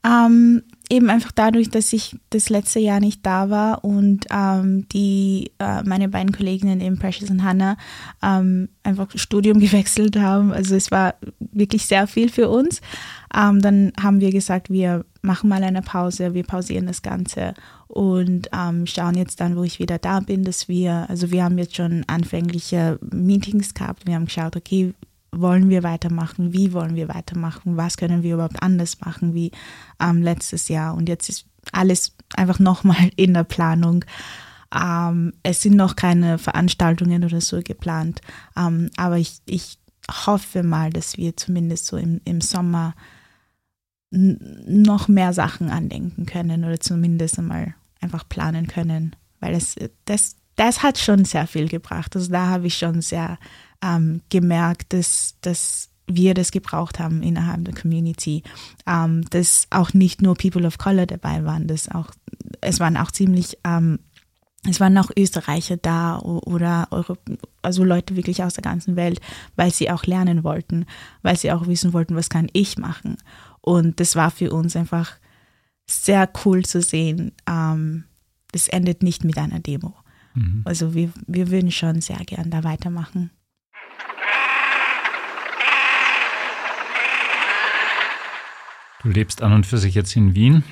Ähm, 0.07 0.63
eben 0.91 1.11
einfach 1.11 1.33
dadurch, 1.33 1.71
dass 1.71 1.93
ich 1.93 2.17
das 2.31 2.49
letzte 2.49 2.79
Jahr 2.79 3.01
nicht 3.01 3.25
da 3.25 3.51
war 3.51 3.85
und 3.85 4.27
ähm, 4.31 4.87
die 4.91 5.51
äh, 5.59 5.83
meine 5.83 6.09
beiden 6.09 6.33
Kolleginnen 6.33 6.81
eben 6.81 6.99
Precious 6.99 7.31
und 7.31 7.43
Hannah 7.43 7.77
ähm, 8.23 8.69
einfach 8.83 9.09
Studium 9.15 9.59
gewechselt 9.61 10.17
haben. 10.17 10.53
Also 10.53 10.77
es 10.77 10.91
war 10.91 11.15
wirklich 11.39 11.87
sehr 11.87 12.07
viel 12.07 12.29
für 12.29 12.51
uns. 12.51 12.83
Ähm, 13.35 13.61
dann 13.61 13.93
haben 14.01 14.21
wir 14.21 14.31
gesagt, 14.31 14.71
wir 14.71 15.05
machen 15.27 15.51
mal 15.51 15.63
eine 15.63 15.83
Pause, 15.83 16.33
wir 16.33 16.45
pausieren 16.45 16.87
das 16.87 17.03
Ganze 17.03 17.55
und 17.89 18.49
ähm, 18.53 18.87
schauen 18.87 19.17
jetzt 19.17 19.41
dann, 19.41 19.57
wo 19.57 19.65
ich 19.65 19.79
wieder 19.79 19.99
da 19.99 20.21
bin, 20.21 20.45
dass 20.45 20.69
wir, 20.69 21.07
also 21.11 21.31
wir 21.31 21.45
haben 21.45 21.59
jetzt 21.59 21.77
schon 21.77 22.05
anfängliche 22.07 22.99
Meetings 23.13 23.75
gehabt, 23.75 24.07
wir 24.07 24.15
haben 24.15 24.27
geschaut, 24.27 24.57
okay, 24.57 24.95
wollen 25.33 25.69
wir 25.69 25.83
weitermachen, 25.83 26.53
wie 26.53 26.73
wollen 26.73 26.95
wir 26.95 27.09
weitermachen, 27.09 27.77
was 27.77 27.97
können 27.97 28.23
wir 28.23 28.35
überhaupt 28.35 28.63
anders 28.63 29.01
machen 29.01 29.35
wie 29.35 29.51
ähm, 30.01 30.23
letztes 30.23 30.69
Jahr. 30.69 30.95
Und 30.95 31.09
jetzt 31.09 31.29
ist 31.29 31.47
alles 31.73 32.15
einfach 32.37 32.59
nochmal 32.59 33.11
in 33.17 33.35
der 33.35 33.45
Planung. 33.45 34.05
Ähm, 34.75 35.35
es 35.43 35.63
sind 35.63 35.77
noch 35.77 35.97
keine 35.97 36.39
Veranstaltungen 36.39 37.25
oder 37.25 37.41
so 37.41 37.61
geplant, 37.63 38.21
ähm, 38.57 38.91
aber 38.97 39.19
ich, 39.19 39.41
ich 39.47 39.79
hoffe 40.11 40.63
mal, 40.63 40.91
dass 40.91 41.17
wir 41.17 41.37
zumindest 41.37 41.87
so 41.87 41.97
im, 41.97 42.21
im 42.25 42.41
Sommer 42.41 42.95
noch 44.11 45.09
mehr 45.09 45.33
Sachen 45.33 45.71
andenken 45.71 46.27
können 46.27 46.65
oder 46.65 46.81
zumindest 46.81 47.39
einmal 47.39 47.75
einfach 48.01 48.29
planen 48.29 48.67
können, 48.67 49.17
weil 49.41 49.55
es, 49.55 49.77
das, 50.05 50.37
das 50.55 50.83
hat 50.83 50.99
schon 50.99 51.25
sehr 51.25 51.47
viel 51.47 51.69
gebracht. 51.69 52.15
Also 52.15 52.31
da 52.31 52.47
habe 52.47 52.69
ich 52.69 52.79
schon 52.79 53.03
sehr 53.03 53.39
ähm, 53.83 54.23
gemerkt, 54.31 54.93
dass, 54.93 55.35
dass 55.41 55.91
wir 56.07 56.35
das 56.35 56.51
gebraucht 56.53 56.99
haben 56.99 57.23
innerhalb 57.23 57.65
der 57.65 57.75
Community, 57.75 58.43
ähm, 58.87 59.25
dass 59.31 59.67
auch 59.71 59.93
nicht 59.93 60.23
nur 60.23 60.37
People 60.37 60.67
of 60.67 60.79
Color 60.79 61.07
dabei 61.07 61.45
waren, 61.45 61.67
dass 61.67 61.89
auch, 61.89 62.11
es 62.61 62.81
waren 62.81 62.97
auch 62.97 63.11
ziemlich, 63.11 63.59
ähm, 63.65 63.99
es 64.69 64.81
waren 64.81 64.99
auch 64.99 65.11
Österreicher 65.17 65.77
da 65.77 66.19
oder 66.19 66.89
Euro, 66.91 67.17
also 67.63 67.85
Leute 67.85 68.17
wirklich 68.17 68.43
aus 68.43 68.55
der 68.55 68.63
ganzen 68.63 68.97
Welt, 68.97 69.21
weil 69.55 69.73
sie 69.73 69.91
auch 69.91 70.05
lernen 70.05 70.43
wollten, 70.43 70.87
weil 71.23 71.37
sie 71.37 71.53
auch 71.53 71.67
wissen 71.67 71.93
wollten, 71.93 72.17
was 72.17 72.29
kann 72.29 72.49
ich 72.53 72.77
machen. 72.77 73.17
Und 73.69 73.99
das 73.99 74.15
war 74.15 74.31
für 74.31 74.53
uns 74.53 74.77
einfach 74.77 75.17
sehr 75.89 76.31
cool 76.45 76.65
zu 76.65 76.81
sehen. 76.81 77.33
Ähm, 77.49 78.05
das 78.53 78.69
endet 78.69 79.03
nicht 79.03 79.25
mit 79.25 79.39
einer 79.39 79.59
Demo. 79.59 79.93
Mhm. 80.35 80.63
Also 80.65 80.95
wir, 80.95 81.11
wir 81.27 81.51
würden 81.51 81.73
schon 81.73 82.01
sehr 82.01 82.19
gern 82.19 82.49
da 82.49 82.63
weitermachen. 82.63 83.33
Du 89.03 89.09
lebst 89.09 89.43
an 89.43 89.53
und 89.53 89.67
für 89.67 89.79
sich 89.79 89.97
jetzt 89.97 90.15
in 90.15 90.37
Wien, 90.37 90.63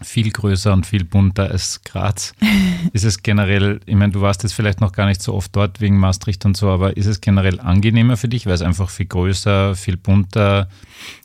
viel 0.00 0.30
größer 0.30 0.72
und 0.72 0.86
viel 0.86 1.04
bunter 1.04 1.50
als 1.50 1.82
Graz. 1.82 2.34
ist 2.92 3.04
es 3.04 3.22
generell, 3.22 3.80
ich 3.86 3.96
meine, 3.96 4.12
du 4.12 4.20
warst 4.20 4.44
jetzt 4.44 4.52
vielleicht 4.52 4.80
noch 4.80 4.92
gar 4.92 5.06
nicht 5.06 5.22
so 5.22 5.34
oft 5.34 5.54
dort 5.54 5.80
wegen 5.80 5.98
Maastricht 5.98 6.44
und 6.44 6.56
so, 6.56 6.68
aber 6.68 6.96
ist 6.96 7.06
es 7.06 7.20
generell 7.20 7.60
angenehmer 7.60 8.16
für 8.16 8.28
dich, 8.28 8.46
weil 8.46 8.54
es 8.54 8.62
einfach 8.62 8.90
viel 8.90 9.06
größer, 9.06 9.74
viel 9.74 9.96
bunter, 9.96 10.68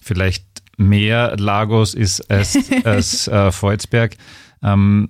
vielleicht 0.02 0.47
mehr 0.78 1.36
Lagos 1.38 1.94
ist 1.94 2.30
als, 2.32 2.58
als 2.84 3.28
äh, 3.28 3.52
Volzberg? 3.52 4.16
Ähm, 4.64 5.10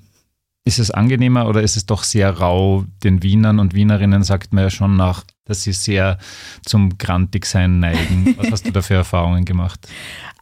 ist 0.68 0.80
es 0.80 0.91
angenehmer 0.91 1.47
oder 1.47 1.61
ist 1.63 1.78
es 1.78 1.86
doch 1.86 2.03
sehr 2.03 2.30
rau? 2.30 2.84
Den 3.01 3.24
Wienern 3.24 3.59
und 3.59 3.74
Wienerinnen 3.74 4.24
sagt 4.24 4.51
man 4.51 4.65
ja 4.65 4.70
schon 4.70 4.97
nach, 4.97 5.24
dass 5.45 5.63
sie 5.63 5.72
sehr 5.72 6.18
zum 6.65 6.97
Grantigsein 6.97 7.80
neigen. 7.80 8.36
Was 8.38 8.51
hast 8.51 8.68
du 8.68 8.72
da 8.72 8.82
für 8.82 8.95
Erfahrungen 8.95 9.45
gemacht? 9.45 9.88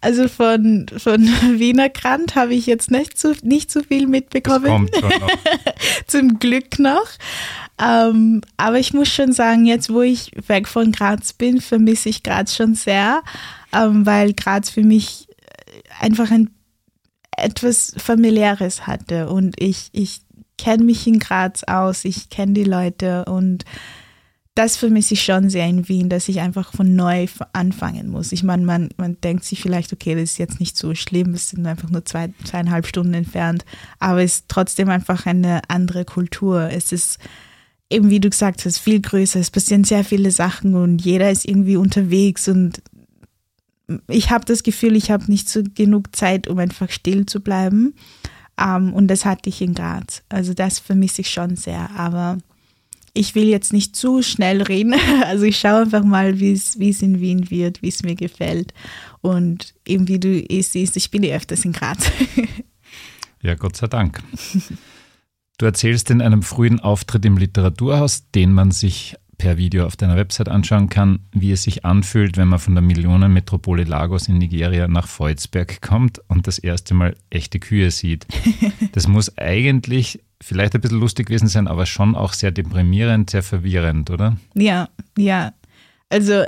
Also 0.02 0.28
von, 0.28 0.88
von 0.98 1.22
Wiener 1.60 1.90
Grant 1.90 2.36
habe 2.36 2.56
ich 2.56 2.66
jetzt 2.66 2.90
nicht 2.90 3.20
so, 3.20 3.34
nicht 3.44 3.72
so 3.72 3.84
viel 3.84 4.08
mitbekommen. 4.08 4.88
Das 4.92 5.02
kommt 5.02 5.14
schon 5.14 5.22
noch. 5.22 5.30
Zum 6.08 6.40
Glück 6.40 6.80
noch. 6.80 7.08
Ähm, 7.80 8.42
aber 8.58 8.80
ich 8.80 8.94
muss 8.94 9.10
schon 9.10 9.32
sagen, 9.32 9.66
jetzt 9.66 9.92
wo 9.92 10.02
ich 10.02 10.32
weg 10.48 10.68
von 10.68 10.92
Graz 10.92 11.34
bin, 11.34 11.62
vermisse 11.62 12.10
ich 12.10 12.24
Graz 12.24 12.56
schon 12.56 12.74
sehr, 12.74 13.22
ähm, 13.76 14.06
weil 14.06 14.34
Graz 14.34 14.70
für 14.70 14.84
mich 14.84 15.28
einfach 16.00 16.32
ein 16.32 16.52
etwas 17.38 17.94
familiäres 17.98 18.88
hatte 18.88 19.30
und 19.30 19.62
ich, 19.62 19.90
ich 19.92 20.22
kenne 20.58 20.86
mich 20.86 21.06
in 21.06 21.20
Graz 21.20 21.64
aus, 21.64 22.06
ich 22.06 22.30
kenne 22.30 22.54
die 22.54 22.64
Leute 22.64 23.26
und 23.26 23.66
das 24.56 24.78
vermisse 24.78 25.16
ich 25.16 25.24
schon 25.24 25.50
sehr 25.50 25.68
in 25.68 25.90
Wien, 25.90 26.08
dass 26.08 26.30
ich 26.30 26.40
einfach 26.40 26.72
von 26.72 26.96
neu 26.96 27.28
anfangen 27.52 28.08
muss. 28.08 28.32
Ich 28.32 28.42
meine, 28.42 28.66
man, 28.66 28.88
man 28.96 29.20
denkt 29.20 29.44
sich 29.44 29.62
vielleicht, 29.62 29.92
okay, 29.92 30.16
das 30.16 30.32
ist 30.32 30.38
jetzt 30.38 30.62
nicht 30.62 30.78
so 30.78 30.96
schlimm, 30.96 31.34
es 31.34 31.50
sind 31.50 31.68
einfach 31.68 31.90
nur 31.90 32.06
zwei, 32.06 32.30
zweieinhalb 32.46 32.88
Stunden 32.88 33.14
entfernt, 33.14 33.66
aber 34.00 34.24
es 34.24 34.36
ist 34.36 34.46
trotzdem 34.48 34.90
einfach 34.90 35.26
eine 35.26 35.62
andere 35.68 36.06
Kultur. 36.06 36.70
Es 36.72 36.94
ist 36.94 37.20
eben, 37.90 38.10
wie 38.10 38.22
du 38.22 38.30
gesagt 38.30 38.64
hast, 38.64 38.78
viel 38.78 39.02
größer, 39.02 39.42
es 39.42 39.52
passieren 39.52 39.84
sehr 39.84 40.06
viele 40.06 40.32
Sachen 40.32 40.74
und 40.76 41.04
jeder 41.04 41.30
ist 41.30 41.46
irgendwie 41.46 41.76
unterwegs 41.76 42.48
und 42.48 42.82
ich 44.08 44.32
habe 44.32 44.46
das 44.46 44.64
Gefühl, 44.64 44.96
ich 44.96 45.12
habe 45.12 45.30
nicht 45.32 45.50
so 45.50 45.62
genug 45.64 46.16
Zeit, 46.16 46.48
um 46.48 46.60
einfach 46.60 46.90
still 46.90 47.26
zu 47.26 47.42
bleiben. 47.42 47.96
Um, 48.58 48.88
ähm, 48.88 48.94
und 48.94 49.08
das 49.10 49.26
hatte 49.26 49.50
ich 49.50 49.62
in 49.62 49.74
Graz. 49.74 50.24
Also 50.30 50.54
das 50.54 50.80
vermisse 50.80 51.22
ich 51.22 51.30
schon 51.30 51.58
sehr. 51.58 51.90
Aber 51.98 52.38
ich 53.14 53.36
will 53.36 53.48
jetzt 53.48 53.74
nicht 53.74 53.96
zu 53.96 54.22
schnell 54.22 54.62
reden. 54.62 54.96
Also 55.26 55.44
ich 55.44 55.58
schaue 55.58 55.82
einfach 55.82 56.04
mal, 56.04 56.40
wie 56.40 56.54
es 56.54 56.76
in 56.76 57.20
Wien 57.20 57.50
wird, 57.50 57.82
wie 57.82 57.90
es 57.90 58.04
mir 58.04 58.16
gefällt. 58.16 58.74
Und 59.22 59.74
eben 59.86 60.08
wie 60.08 60.20
du 60.20 60.40
eh 60.40 60.62
siehst, 60.62 60.96
ich 60.96 61.12
bin 61.12 61.24
eh 61.24 61.36
öfters 61.36 61.66
in 61.66 61.74
Graz. 61.74 62.12
Ja, 63.42 63.54
Gott 63.54 63.76
sei 63.76 63.86
Dank. 63.86 64.24
Du 65.60 65.68
erzählst 65.68 66.10
in 66.10 66.20
einem 66.20 66.42
frühen 66.42 66.80
Auftritt 66.80 67.26
im 67.26 67.38
Literaturhaus, 67.38 68.32
den 68.32 68.52
man 68.52 68.72
sich 68.72 69.18
per 69.38 69.58
Video 69.58 69.86
auf 69.86 69.96
deiner 69.96 70.16
Website 70.16 70.50
anschauen 70.50 70.90
kann, 70.90 71.20
wie 71.32 71.52
es 71.52 71.64
sich 71.64 71.86
anfühlt, 71.86 72.38
wenn 72.38 72.48
man 72.48 72.60
von 72.60 72.76
der 72.76 72.82
Millionenmetropole 72.82 73.84
Lagos 73.84 74.28
in 74.28 74.38
Nigeria 74.38 74.88
nach 74.88 75.08
Volzberg 75.08 75.82
kommt 75.82 76.22
und 76.28 76.48
das 76.48 76.58
erste 76.58 76.94
Mal 76.94 77.16
echte 77.30 77.60
Kühe 77.60 77.92
sieht. 77.92 78.26
Das 78.92 79.08
muss 79.08 79.38
eigentlich 79.38 80.22
vielleicht 80.42 80.76
ein 80.76 80.82
bisschen 80.82 81.00
lustig 81.00 81.28
gewesen 81.28 81.48
sein, 81.48 81.68
aber 81.68 81.86
schon 81.86 82.16
auch 82.16 82.34
sehr 82.34 82.52
deprimierend, 82.52 83.30
sehr 83.30 83.44
verwirrend, 83.44 84.10
oder? 84.10 84.38
Ja, 84.54 84.90
ja. 85.18 85.54
Also 86.10 86.44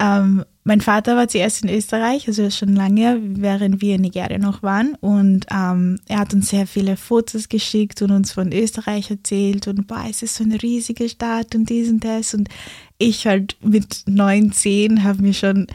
ähm, 0.00 0.44
mein 0.66 0.80
Vater 0.80 1.14
war 1.14 1.28
zuerst 1.28 1.62
in 1.62 1.68
Österreich, 1.68 2.26
also 2.26 2.48
schon 2.48 2.74
lange, 2.74 3.20
während 3.22 3.82
wir 3.82 3.96
in 3.96 4.00
Nigeria 4.00 4.38
noch 4.38 4.62
waren. 4.62 4.94
Und 4.94 5.44
ähm, 5.52 6.00
er 6.08 6.20
hat 6.20 6.32
uns 6.32 6.48
sehr 6.48 6.66
viele 6.66 6.96
Fotos 6.96 7.50
geschickt 7.50 8.00
und 8.00 8.10
uns 8.10 8.32
von 8.32 8.50
Österreich 8.50 9.10
erzählt. 9.10 9.68
Und 9.68 9.86
boah, 9.86 10.06
es 10.08 10.22
ist 10.22 10.36
so 10.36 10.44
eine 10.44 10.62
riesige 10.62 11.10
Stadt 11.10 11.54
und 11.54 11.68
dies 11.68 11.90
und 11.90 12.02
das. 12.02 12.32
Und 12.32 12.48
ich 12.96 13.26
halt 13.26 13.58
mit 13.62 14.04
neun, 14.06 14.52
zehn 14.52 15.04
habe 15.04 15.20
mir 15.20 15.34
schon, 15.34 15.66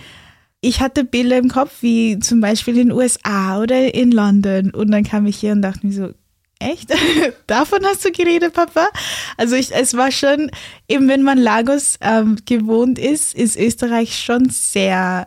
ich 0.59 0.81
hatte 0.81 1.03
Bilder 1.03 1.37
im 1.37 1.49
Kopf, 1.49 1.83
wie 1.83 2.17
zum 2.17 2.41
Beispiel 2.41 2.75
in 2.75 2.87
den 2.87 2.97
USA 2.97 3.61
oder 3.61 3.93
in 3.93 4.11
London. 4.11 4.71
Und 4.71 4.89
dann 4.89 5.03
kam 5.03 5.27
ich 5.27 5.37
hier 5.37 5.51
und 5.51 5.61
dachte 5.61 5.85
mir 5.85 5.93
so, 5.93 6.09
Echt? 6.59 6.93
Davon 7.47 7.79
hast 7.85 8.03
du 8.03 8.11
geredet, 8.11 8.53
Papa? 8.53 8.89
Also 9.37 9.55
ich, 9.55 9.73
es 9.73 9.95
war 9.95 10.11
schon, 10.11 10.51
eben 10.89 11.07
wenn 11.07 11.23
man 11.23 11.37
Lagos 11.37 11.97
ähm, 12.01 12.37
gewohnt 12.45 12.99
ist, 12.99 13.33
ist 13.33 13.57
Österreich 13.57 14.19
schon 14.19 14.49
sehr 14.49 15.25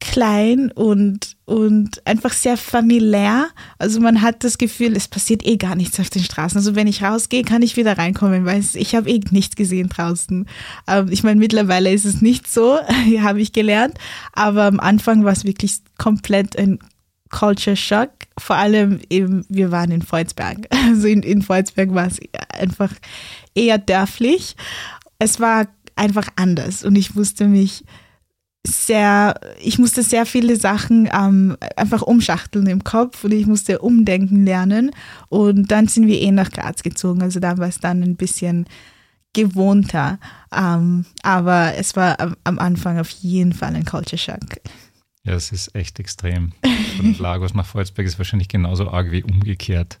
klein 0.00 0.72
und, 0.72 1.36
und 1.44 2.04
einfach 2.06 2.32
sehr 2.32 2.56
familiär. 2.56 3.48
Also 3.78 4.00
man 4.00 4.22
hat 4.22 4.42
das 4.42 4.58
Gefühl, 4.58 4.96
es 4.96 5.06
passiert 5.06 5.46
eh 5.46 5.56
gar 5.56 5.76
nichts 5.76 6.00
auf 6.00 6.10
den 6.10 6.24
Straßen. 6.24 6.56
Also 6.56 6.74
wenn 6.74 6.86
ich 6.86 7.02
rausgehe, 7.02 7.44
kann 7.44 7.62
ich 7.62 7.76
wieder 7.76 7.98
reinkommen, 7.98 8.44
weil 8.46 8.64
ich 8.74 8.94
habe 8.94 9.10
eh 9.10 9.20
nichts 9.30 9.56
gesehen 9.56 9.88
draußen. 9.88 10.48
Ähm, 10.88 11.08
ich 11.10 11.22
meine, 11.22 11.38
mittlerweile 11.38 11.92
ist 11.92 12.06
es 12.06 12.22
nicht 12.22 12.50
so, 12.50 12.78
habe 13.20 13.40
ich 13.40 13.52
gelernt. 13.52 13.98
Aber 14.32 14.64
am 14.64 14.80
Anfang 14.80 15.24
war 15.24 15.32
es 15.32 15.44
wirklich 15.44 15.78
komplett 15.98 16.58
ein 16.58 16.80
Culture 17.30 17.76
Shock. 17.76 18.10
Vor 18.38 18.56
allem 18.56 19.00
eben, 19.08 19.44
wir 19.48 19.70
waren 19.70 19.90
in 19.90 20.02
Volzberg. 20.02 20.66
Also 20.90 21.06
in, 21.06 21.22
in 21.22 21.42
Volzberg 21.42 21.94
war 21.94 22.06
es 22.06 22.18
einfach 22.52 22.92
eher 23.54 23.78
dörflich. 23.78 24.56
Es 25.18 25.38
war 25.38 25.68
einfach 25.94 26.28
anders 26.36 26.82
und 26.82 26.96
ich 26.96 27.14
musste 27.14 27.46
mich 27.46 27.84
sehr, 28.66 29.40
ich 29.62 29.78
musste 29.78 30.02
sehr 30.02 30.26
viele 30.26 30.56
Sachen 30.56 31.08
ähm, 31.12 31.56
einfach 31.76 32.02
umschachteln 32.02 32.66
im 32.66 32.84
Kopf 32.84 33.24
und 33.24 33.32
ich 33.32 33.46
musste 33.46 33.78
umdenken 33.78 34.44
lernen. 34.44 34.90
Und 35.28 35.70
dann 35.70 35.88
sind 35.88 36.06
wir 36.06 36.20
eh 36.20 36.30
nach 36.30 36.50
Graz 36.50 36.82
gezogen. 36.82 37.22
Also 37.22 37.40
da 37.40 37.58
war 37.58 37.68
es 37.68 37.78
dann 37.78 38.02
ein 38.02 38.16
bisschen 38.16 38.66
gewohnter. 39.32 40.18
Ähm, 40.54 41.06
aber 41.22 41.74
es 41.76 41.96
war 41.96 42.16
am 42.44 42.58
Anfang 42.58 42.98
auf 42.98 43.10
jeden 43.10 43.52
Fall 43.52 43.74
ein 43.74 43.84
Culture 43.84 44.18
Shock. 44.18 44.60
Ja, 45.24 45.34
es 45.34 45.52
ist 45.52 45.74
echt 45.74 46.00
extrem. 46.00 46.52
Von 46.96 47.14
Lagos 47.18 47.54
nach 47.54 47.66
Volzberg 47.66 48.06
ist 48.06 48.18
wahrscheinlich 48.18 48.48
genauso 48.48 48.90
arg 48.90 49.10
wie 49.10 49.22
umgekehrt. 49.22 49.98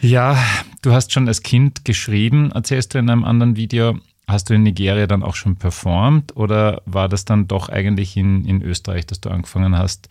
ja, 0.00 0.36
du 0.82 0.92
hast 0.92 1.12
schon 1.12 1.28
als 1.28 1.42
Kind 1.42 1.84
geschrieben, 1.84 2.50
erzählst 2.52 2.94
du 2.94 2.98
in 2.98 3.08
einem 3.08 3.24
anderen 3.24 3.56
Video. 3.56 3.98
Hast 4.28 4.50
du 4.50 4.54
in 4.54 4.62
Nigeria 4.62 5.06
dann 5.06 5.22
auch 5.22 5.34
schon 5.34 5.56
performt 5.56 6.36
oder 6.36 6.82
war 6.84 7.08
das 7.08 7.24
dann 7.24 7.48
doch 7.48 7.68
eigentlich 7.68 8.16
in, 8.16 8.44
in 8.44 8.62
Österreich, 8.62 9.06
dass 9.06 9.20
du 9.20 9.30
angefangen 9.30 9.76
hast, 9.76 10.08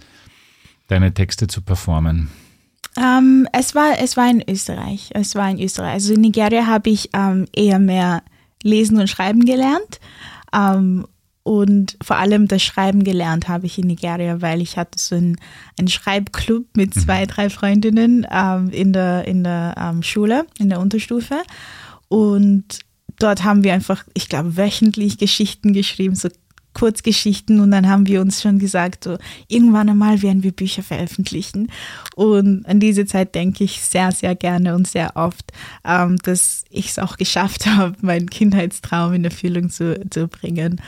deine 0.88 1.13
Texte 1.13 1.47
zu 1.47 1.61
performen? 1.61 2.30
Ähm, 2.97 3.47
es, 3.53 3.74
war, 3.74 3.99
es 3.99 4.17
war 4.17 4.30
in 4.30 4.43
Österreich. 4.47 5.11
Es 5.13 5.36
war 5.36 5.49
in 5.49 5.61
Österreich. 5.61 5.93
Also 5.93 6.13
in 6.13 6.22
Nigeria 6.22 6.65
habe 6.65 6.89
ich 6.89 7.13
um, 7.13 7.19
ähm, 7.19 7.45
eher 7.55 7.80
mehr 7.80 8.24
lesen 8.63 8.99
und 8.99 9.09
schreiben 9.09 9.45
gelernt. 9.45 9.99
Um, 10.53 10.59
ähm, 10.59 11.07
und 11.43 11.97
vor 12.03 12.17
allem 12.17 12.47
das 12.47 12.61
Schreiben 12.61 13.03
gelernt 13.03 13.47
habe 13.47 13.65
ich 13.65 13.77
in 13.79 13.87
Nigeria, 13.87 14.41
weil 14.41 14.61
ich 14.61 14.77
hatte 14.77 14.99
so 14.99 15.15
einen, 15.15 15.37
einen 15.77 15.87
Schreibclub 15.87 16.65
mit 16.75 16.95
mhm. 16.95 16.99
zwei, 16.99 17.25
drei 17.25 17.49
Freundinnen 17.49 18.27
ähm, 18.31 18.69
in 18.69 18.93
der, 18.93 19.27
in 19.27 19.43
der 19.43 19.75
ähm, 19.77 20.03
Schule, 20.03 20.45
in 20.59 20.69
der 20.69 20.79
Unterstufe. 20.79 21.41
Und 22.09 22.79
dort 23.17 23.43
haben 23.43 23.63
wir 23.63 23.73
einfach, 23.73 24.03
ich 24.13 24.29
glaube, 24.29 24.55
wöchentlich 24.55 25.17
Geschichten 25.17 25.73
geschrieben, 25.73 26.15
so 26.15 26.29
Kurzgeschichten 26.74 27.59
und 27.59 27.72
dann 27.72 27.89
haben 27.89 28.07
wir 28.07 28.22
uns 28.22 28.41
schon 28.41 28.59
gesagt, 28.59 29.03
so 29.03 29.17
irgendwann 29.47 29.89
einmal 29.89 30.22
werden 30.22 30.43
wir 30.43 30.51
Bücher 30.51 30.84
veröffentlichen. 30.84 31.72
Und 32.15 32.65
an 32.65 32.80
diese 32.80 33.05
Zeit 33.05 33.36
denke 33.36 33.63
ich 33.63 33.82
sehr, 33.82 34.11
sehr 34.11 34.36
gerne 34.36 34.76
und 34.76 34.88
sehr 34.88 35.15
oft, 35.15 35.51
ähm, 35.86 36.17
dass 36.24 36.63
ich 36.69 36.89
es 36.89 36.99
auch 36.99 37.17
geschafft 37.17 37.65
habe, 37.65 37.95
meinen 38.01 38.30
Kindheitstraum 38.30 39.13
in 39.13 39.26
Erfüllung 39.26 39.69
zu, 39.69 39.99
zu 40.09 40.28
bringen. 40.28 40.82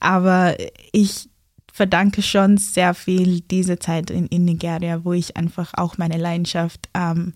Aber 0.00 0.56
ich 0.92 1.28
verdanke 1.72 2.22
schon 2.22 2.56
sehr 2.56 2.94
viel 2.94 3.40
diese 3.42 3.78
Zeit 3.78 4.10
in, 4.10 4.26
in 4.28 4.46
Nigeria, 4.46 5.04
wo 5.04 5.12
ich 5.12 5.36
einfach 5.36 5.74
auch 5.74 5.98
meine 5.98 6.16
Leidenschaft 6.16 6.88
ähm, 6.94 7.34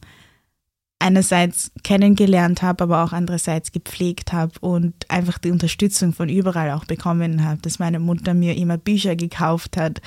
einerseits 1.00 1.72
kennengelernt 1.82 2.62
habe, 2.62 2.84
aber 2.84 3.02
auch 3.02 3.12
andererseits 3.12 3.72
gepflegt 3.72 4.34
habe 4.34 4.52
und 4.60 5.10
einfach 5.10 5.38
die 5.38 5.50
Unterstützung 5.50 6.12
von 6.12 6.28
überall 6.28 6.70
auch 6.70 6.84
bekommen 6.84 7.42
habe, 7.42 7.60
dass 7.62 7.78
meine 7.78 7.98
Mutter 7.98 8.34
mir 8.34 8.54
immer 8.56 8.76
Bücher 8.76 9.16
gekauft 9.16 9.78
hat 9.78 10.02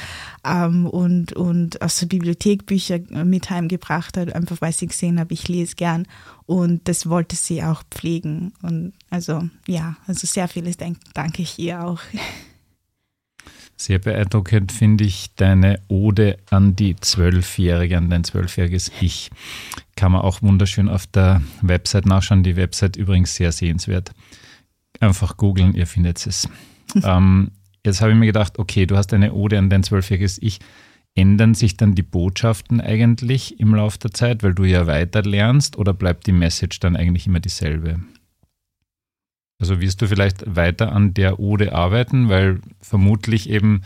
ähm, 0.45 0.85
und, 0.85 1.33
und 1.33 1.81
aus 1.81 1.99
der 1.99 2.05
Bibliothek 2.05 2.67
Bücher 2.67 2.99
mit 3.09 3.49
heimgebracht 3.49 4.17
hat, 4.17 4.33
einfach 4.33 4.61
weil 4.61 4.71
sie 4.71 4.87
gesehen 4.87 5.19
habe, 5.19 5.33
ich 5.33 5.47
lese 5.47 5.75
gern 5.75 6.07
und 6.45 6.87
das 6.87 7.09
wollte 7.09 7.35
sie 7.35 7.63
auch 7.63 7.81
pflegen 7.89 8.53
und 8.61 8.93
also 9.09 9.49
ja, 9.67 9.97
also 10.05 10.27
sehr 10.27 10.47
vieles 10.47 10.77
danke 10.77 11.41
ich 11.41 11.57
ihr 11.57 11.83
auch. 11.83 11.99
Sehr 13.75 13.97
beeindruckend 13.97 14.71
finde 14.71 15.03
ich 15.03 15.33
deine 15.35 15.79
Ode 15.87 16.37
an 16.51 16.75
die 16.75 16.95
Zwölfjährige, 16.95 17.97
an 17.97 18.09
dein 18.09 18.23
zwölfjähriges 18.23 18.91
Ich. 19.01 19.31
Kann 19.95 20.11
man 20.11 20.21
auch 20.21 20.41
wunderschön 20.41 20.89
auf 20.89 21.07
der 21.07 21.41
Website 21.61 22.05
nachschauen. 22.05 22.43
Die 22.43 22.55
Website 22.55 22.95
übrigens 22.95 23.35
sehr 23.35 23.51
sehenswert. 23.51 24.11
Einfach 24.99 25.37
googeln, 25.37 25.73
ihr 25.73 25.87
findet 25.87 26.25
es. 26.25 26.47
ähm, 27.03 27.51
jetzt 27.85 28.01
habe 28.01 28.11
ich 28.11 28.17
mir 28.17 28.25
gedacht, 28.25 28.59
okay, 28.59 28.85
du 28.85 28.97
hast 28.97 29.13
eine 29.13 29.33
Ode 29.33 29.57
an 29.57 29.69
dein 29.69 29.83
zwölfjähriges 29.83 30.41
Ich. 30.41 30.59
Ändern 31.15 31.53
sich 31.53 31.77
dann 31.77 31.93
die 31.93 32.01
Botschaften 32.01 32.81
eigentlich 32.81 33.59
im 33.59 33.75
Laufe 33.75 33.99
der 33.99 34.13
Zeit, 34.13 34.41
weil 34.41 34.55
du 34.55 34.63
ja 34.63 34.87
weiter 34.87 35.21
lernst 35.21 35.77
oder 35.77 35.93
bleibt 35.93 36.25
die 36.25 36.31
Message 36.31 36.79
dann 36.79 36.95
eigentlich 36.95 37.27
immer 37.27 37.39
dieselbe? 37.39 37.99
Also 39.59 39.79
wirst 39.79 40.01
du 40.01 40.07
vielleicht 40.07 40.55
weiter 40.55 40.91
an 40.91 41.13
der 41.13 41.39
Ode 41.39 41.73
arbeiten, 41.73 42.29
weil 42.29 42.59
vermutlich 42.81 43.47
eben 43.47 43.83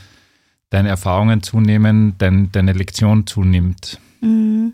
deine 0.70 0.90
Erfahrungen 0.90 1.44
zunehmen, 1.44 2.16
dein, 2.18 2.52
deine 2.52 2.74
Lektion 2.74 3.28
zunimmt. 3.28 4.00
Mhm. 4.22 4.74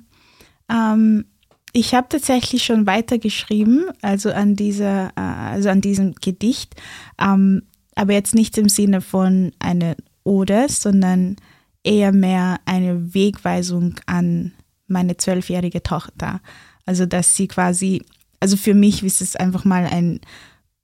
Ähm, 0.69 1.25
ich 1.73 1.95
habe 1.95 2.07
tatsächlich 2.09 2.63
schon 2.63 2.85
weitergeschrieben, 2.85 3.85
also 4.01 4.31
an 4.31 4.55
dieser, 4.55 5.09
äh, 5.15 5.21
also 5.21 5.69
an 5.69 5.81
diesem 5.81 6.13
Gedicht, 6.15 6.75
ähm, 7.19 7.63
aber 7.95 8.13
jetzt 8.13 8.35
nicht 8.35 8.57
im 8.57 8.69
Sinne 8.69 9.01
von 9.01 9.51
einer 9.59 9.95
Ode, 10.23 10.67
sondern 10.69 11.35
eher 11.83 12.11
mehr 12.11 12.59
eine 12.65 13.13
Wegweisung 13.13 13.95
an 14.05 14.53
meine 14.87 15.17
zwölfjährige 15.17 15.83
Tochter. 15.83 16.41
Also 16.85 17.05
dass 17.05 17.35
sie 17.35 17.47
quasi, 17.47 18.03
also 18.39 18.57
für 18.57 18.73
mich 18.73 19.03
ist 19.03 19.21
es 19.21 19.35
einfach 19.35 19.65
mal 19.65 19.85
ein 19.85 20.21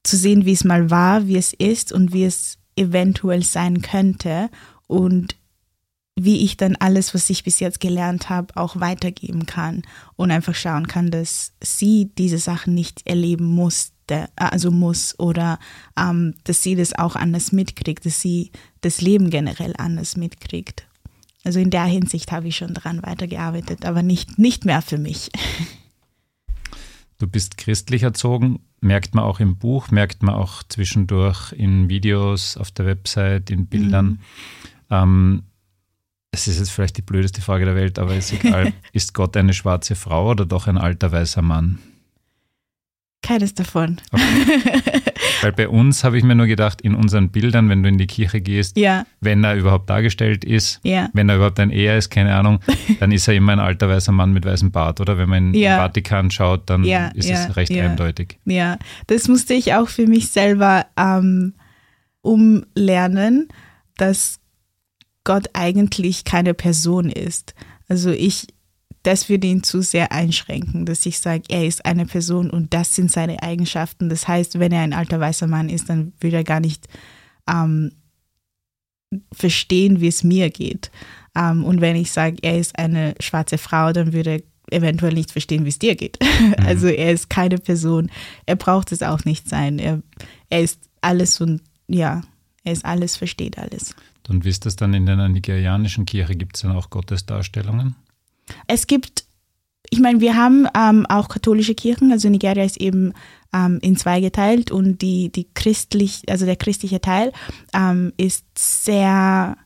zu 0.03 0.17
sehen, 0.17 0.45
wie 0.45 0.53
es 0.53 0.63
mal 0.63 0.89
war, 0.89 1.27
wie 1.27 1.37
es 1.37 1.53
ist 1.53 1.91
und 1.91 2.13
wie 2.13 2.23
es 2.23 2.57
eventuell 2.75 3.43
sein 3.43 3.81
könnte 3.81 4.49
und 4.87 5.35
wie 6.23 6.43
ich 6.43 6.57
dann 6.57 6.75
alles, 6.75 7.13
was 7.13 7.29
ich 7.29 7.43
bis 7.43 7.59
jetzt 7.59 7.79
gelernt 7.79 8.29
habe, 8.29 8.55
auch 8.55 8.79
weitergeben 8.79 9.45
kann 9.45 9.83
und 10.15 10.31
einfach 10.31 10.55
schauen 10.55 10.87
kann, 10.87 11.11
dass 11.11 11.53
sie 11.61 12.11
diese 12.17 12.37
Sachen 12.37 12.73
nicht 12.73 13.05
erleben 13.05 13.45
musste, 13.45 14.29
also 14.35 14.71
muss 14.71 15.17
oder 15.19 15.59
ähm, 15.97 16.35
dass 16.43 16.63
sie 16.63 16.75
das 16.75 16.97
auch 16.97 17.15
anders 17.15 17.51
mitkriegt, 17.51 18.05
dass 18.05 18.21
sie 18.21 18.51
das 18.81 19.01
Leben 19.01 19.29
generell 19.29 19.73
anders 19.77 20.17
mitkriegt. 20.17 20.85
Also 21.43 21.59
in 21.59 21.69
der 21.69 21.85
Hinsicht 21.85 22.31
habe 22.31 22.47
ich 22.47 22.57
schon 22.57 22.73
daran 22.73 23.01
weitergearbeitet, 23.03 23.85
aber 23.85 24.03
nicht, 24.03 24.37
nicht 24.37 24.65
mehr 24.65 24.81
für 24.81 24.97
mich. 24.97 25.31
Du 27.17 27.27
bist 27.27 27.57
christlich 27.57 28.03
erzogen, 28.03 28.61
merkt 28.81 29.13
man 29.13 29.25
auch 29.25 29.39
im 29.39 29.57
Buch, 29.57 29.91
merkt 29.91 30.23
man 30.23 30.35
auch 30.35 30.63
zwischendurch 30.63 31.51
in 31.51 31.89
Videos, 31.89 32.55
auf 32.55 32.71
der 32.71 32.85
Website, 32.85 33.49
in 33.49 33.67
Bildern. 33.67 34.05
Mhm. 34.05 34.19
Ähm, 34.89 35.43
es 36.31 36.47
ist 36.47 36.59
jetzt 36.59 36.71
vielleicht 36.71 36.97
die 36.97 37.01
blödeste 37.01 37.41
Frage 37.41 37.65
der 37.65 37.75
Welt, 37.75 37.99
aber 37.99 38.15
ist 38.15 38.31
egal. 38.31 38.73
ist 38.93 39.13
Gott 39.13 39.35
eine 39.35 39.53
schwarze 39.53 39.95
Frau 39.95 40.29
oder 40.29 40.45
doch 40.45 40.67
ein 40.67 40.77
alter 40.77 41.11
weißer 41.11 41.41
Mann? 41.41 41.79
Keines 43.21 43.53
davon. 43.53 43.99
Okay. 44.11 45.01
Weil 45.41 45.51
bei 45.51 45.67
uns 45.67 46.03
habe 46.03 46.17
ich 46.17 46.23
mir 46.23 46.35
nur 46.35 46.47
gedacht, 46.47 46.81
in 46.81 46.95
unseren 46.95 47.29
Bildern, 47.29 47.69
wenn 47.69 47.83
du 47.83 47.89
in 47.89 47.97
die 47.97 48.07
Kirche 48.07 48.41
gehst, 48.41 48.77
ja. 48.77 49.05
wenn 49.19 49.43
er 49.43 49.55
überhaupt 49.55 49.89
dargestellt 49.89 50.43
ist, 50.45 50.79
ja. 50.83 51.09
wenn 51.13 51.29
er 51.29 51.35
überhaupt 51.35 51.59
ein 51.59 51.69
Eher 51.69 51.97
ist, 51.97 52.09
keine 52.09 52.35
Ahnung, 52.35 52.59
dann 52.99 53.11
ist 53.11 53.27
er 53.27 53.35
immer 53.35 53.53
ein 53.53 53.59
alter 53.59 53.89
weißer 53.89 54.11
Mann 54.11 54.31
mit 54.31 54.45
weißem 54.45 54.71
Bart, 54.71 55.01
oder? 55.01 55.17
Wenn 55.17 55.29
man 55.29 55.53
in 55.53 55.53
ja. 55.59 55.75
den 55.75 55.79
Vatikan 55.81 56.31
schaut, 56.31 56.69
dann 56.69 56.83
ist 56.83 57.29
es 57.29 57.55
recht 57.55 57.71
eindeutig. 57.71 58.39
Ja, 58.45 58.77
das 59.07 59.27
musste 59.27 59.53
ich 59.53 59.73
auch 59.73 59.89
für 59.89 60.07
mich 60.07 60.29
selber 60.29 60.85
ähm, 60.97 61.53
umlernen, 62.21 63.49
dass 63.97 64.39
Gott 65.29 65.51
eigentlich 65.53 66.23
keine 66.23 66.55
Person 66.55 67.07
ist. 67.07 67.53
Also 67.87 68.09
ich, 68.09 68.47
das 69.03 69.29
würde 69.29 69.45
ihn 69.45 69.61
zu 69.61 69.83
sehr 69.83 70.11
einschränken, 70.11 70.87
dass 70.87 71.05
ich 71.05 71.19
sage, 71.19 71.43
er 71.49 71.67
ist 71.67 71.85
eine 71.85 72.07
Person 72.07 72.49
und 72.49 72.73
das 72.73 72.95
sind 72.95 73.11
seine 73.11 73.43
Eigenschaften. 73.43 74.09
Das 74.09 74.27
heißt, 74.27 74.57
wenn 74.57 74.71
er 74.71 74.81
ein 74.81 74.91
alter 74.91 75.19
weißer 75.19 75.45
Mann 75.45 75.69
ist, 75.69 75.87
dann 75.87 76.13
würde 76.19 76.37
er 76.37 76.43
gar 76.43 76.59
nicht 76.59 76.87
ähm, 77.47 77.91
verstehen, 79.31 80.01
wie 80.01 80.07
es 80.07 80.23
mir 80.23 80.49
geht. 80.49 80.89
Ähm, 81.35 81.63
und 81.63 81.79
wenn 81.79 81.95
ich 81.95 82.11
sage, 82.11 82.37
er 82.41 82.57
ist 82.57 82.79
eine 82.79 83.13
schwarze 83.19 83.59
Frau, 83.59 83.93
dann 83.93 84.13
würde 84.13 84.31
er 84.31 84.75
eventuell 84.75 85.13
nicht 85.13 85.31
verstehen, 85.31 85.63
wie 85.63 85.69
es 85.69 85.77
dir 85.77 85.93
geht. 85.93 86.17
Mhm. 86.23 86.55
Also 86.65 86.87
er 86.87 87.11
ist 87.11 87.29
keine 87.29 87.59
Person. 87.59 88.09
Er 88.47 88.55
braucht 88.55 88.91
es 88.91 89.03
auch 89.03 89.25
nicht 89.25 89.47
sein. 89.47 89.77
Er, 89.77 90.01
er 90.49 90.61
ist 90.61 90.89
alles 91.01 91.39
und 91.39 91.61
ja, 91.87 92.23
er 92.63 92.73
ist 92.73 92.83
alles, 92.83 93.15
versteht 93.15 93.59
alles. 93.59 93.93
Und 94.29 94.45
wie 94.45 94.49
ist 94.49 94.65
das 94.65 94.75
dann 94.75 94.93
in 94.93 95.05
der 95.05 95.15
nigerianischen 95.27 96.05
Kirche? 96.05 96.35
Gibt 96.35 96.55
es 96.55 96.61
dann 96.61 96.75
auch 96.75 96.89
Gottesdarstellungen? 96.89 97.95
Es 98.67 98.87
gibt, 98.87 99.25
ich 99.89 99.99
meine, 99.99 100.21
wir 100.21 100.35
haben 100.35 100.67
ähm, 100.75 101.05
auch 101.07 101.29
katholische 101.29 101.75
Kirchen, 101.75 102.11
also 102.11 102.29
Nigeria 102.29 102.63
ist 102.63 102.77
eben 102.77 103.13
ähm, 103.53 103.79
in 103.81 103.95
zwei 103.95 104.21
geteilt 104.21 104.71
und 104.71 105.01
die, 105.01 105.31
die 105.31 105.47
christlich, 105.53 106.23
also 106.29 106.45
der 106.45 106.55
christliche 106.55 107.01
Teil 107.01 107.31
ähm, 107.73 108.13
ist 108.17 108.45
sehr 108.55 109.57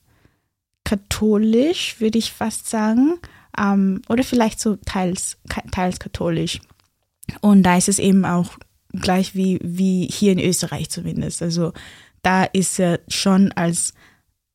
katholisch, 0.83 1.99
würde 1.99 2.17
ich 2.17 2.31
fast 2.31 2.69
sagen, 2.69 3.19
ähm, 3.57 4.01
oder 4.09 4.23
vielleicht 4.23 4.59
so 4.59 4.77
teils, 4.77 5.37
teils 5.71 5.99
katholisch. 5.99 6.59
Und 7.41 7.63
da 7.63 7.77
ist 7.77 7.89
es 7.89 7.99
eben 7.99 8.25
auch 8.25 8.57
gleich 8.91 9.35
wie, 9.35 9.59
wie 9.63 10.07
hier 10.11 10.33
in 10.33 10.39
Österreich 10.39 10.89
zumindest. 10.89 11.41
Also 11.41 11.73
da 12.21 12.43
ist 12.43 12.79
er 12.79 12.99
schon 13.07 13.51
als 13.53 13.93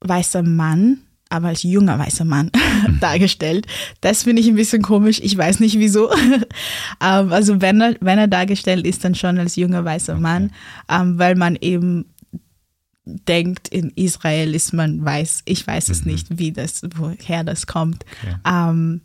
weißer 0.01 0.43
Mann 0.43 1.01
aber 1.31 1.49
als 1.49 1.63
junger 1.63 1.99
weißer 1.99 2.25
Mann 2.25 2.51
dargestellt. 3.01 3.67
Das 4.01 4.23
finde 4.23 4.41
ich 4.41 4.49
ein 4.49 4.55
bisschen 4.55 4.83
komisch. 4.83 5.21
Ich 5.23 5.37
weiß 5.37 5.61
nicht 5.61 5.79
wieso. 5.79 6.11
Ähm, 7.01 7.33
also 7.33 7.61
wenn 7.61 7.81
er, 7.81 7.95
wenn 8.01 8.19
er 8.19 8.27
dargestellt 8.27 8.85
ist, 8.85 9.05
dann 9.05 9.15
schon 9.15 9.39
als 9.39 9.55
junger 9.55 9.85
weißer 9.85 10.17
Mann, 10.17 10.51
ähm, 10.89 11.17
weil 11.19 11.37
man 11.37 11.57
eben 11.61 12.07
denkt, 13.05 13.69
in 13.69 13.91
Israel 13.95 14.55
ist 14.55 14.73
man 14.73 15.05
weiß. 15.05 15.43
Ich 15.45 15.65
weiß 15.65 15.91
es 15.91 16.05
mhm. 16.05 16.13
nicht, 16.13 16.39
wie 16.39 16.51
das, 16.51 16.83
woher 16.97 17.45
das 17.45 17.69
kommt. 17.69 18.05
Okay. 18.23 18.35
Ähm, 18.45 19.03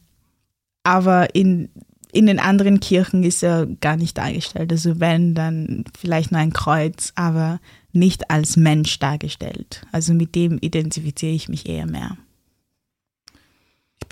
aber 0.83 1.35
in, 1.35 1.69
in 2.13 2.27
den 2.27 2.39
anderen 2.39 2.79
Kirchen 2.79 3.23
ist 3.23 3.43
er 3.43 3.65
gar 3.65 3.97
nicht 3.97 4.17
dargestellt. 4.17 4.71
Also 4.71 4.99
wenn, 4.99 5.33
dann 5.33 5.83
vielleicht 5.97 6.31
nur 6.31 6.39
ein 6.39 6.53
Kreuz, 6.53 7.11
aber 7.15 7.59
nicht 7.91 8.29
als 8.29 8.55
Mensch 8.55 8.99
dargestellt. 8.99 9.81
Also 9.91 10.13
mit 10.13 10.35
dem 10.35 10.59
identifiziere 10.59 11.33
ich 11.33 11.49
mich 11.49 11.67
eher 11.67 11.87
mehr. 11.87 12.17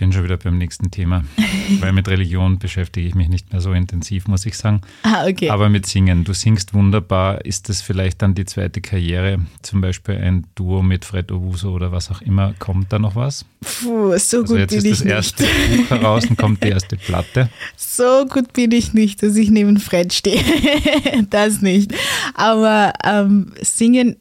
Ich 0.02 0.04
bin 0.04 0.14
schon 0.14 0.24
wieder 0.24 0.38
beim 0.38 0.58
nächsten 0.58 0.89
Thema, 0.89 1.24
weil 1.80 1.93
mit 1.93 2.08
Religion 2.08 2.58
beschäftige 2.58 3.08
ich 3.08 3.14
mich 3.14 3.30
nicht 3.30 3.52
mehr 3.52 3.62
so 3.62 3.72
intensiv, 3.72 4.28
muss 4.28 4.47
ich 4.47 4.58
sagen. 4.58 4.82
Ah, 5.04 5.28
okay. 5.28 5.52
Aber 5.52 5.70
mit 5.70 5.86
Singen. 5.86 6.24
Du 6.24 6.34
singst 6.34 6.74
wunderbar. 6.74 7.45
Ist 7.45 7.70
das 7.70 7.84
vielleicht 7.84 8.24
dann 8.24 8.34
die 8.34 8.45
zweite 8.45 8.82
Karriere? 8.82 9.41
Zum 9.62 9.80
Beispiel 9.80 10.16
ein 10.16 10.47
Duo 10.56 10.82
mit 10.82 11.06
Fred 11.06 11.32
Owuso 11.32 11.72
oder 11.72 11.91
was 11.91 12.10
auch 12.10 12.24
immer. 12.24 12.56
Kommt 12.58 12.91
da 12.91 12.97
noch 12.97 13.16
was? 13.16 13.45
Puh, 13.62 14.08
so 14.08 14.39
also 14.39 14.43
gut 14.43 14.58
jetzt 14.58 14.70
bin 14.72 14.80
ist 14.80 14.86
ich 14.86 14.91
das 14.91 15.02
erste 15.02 15.43
Buch 15.43 15.89
heraus 15.91 16.26
und 16.26 16.36
kommt 16.36 16.64
die 16.64 16.70
erste 16.70 16.97
Platte. 16.97 17.52
So 17.78 18.26
gut 18.26 18.54
bin 18.54 18.72
ich 18.72 18.93
nicht, 18.93 19.22
dass 19.22 19.36
ich 19.36 19.52
neben 19.52 19.78
Fred 19.78 20.14
stehe. 20.14 20.43
das 21.30 21.62
nicht. 21.62 21.93
Aber 22.34 22.93
ähm, 23.06 23.54
singen, 23.62 24.16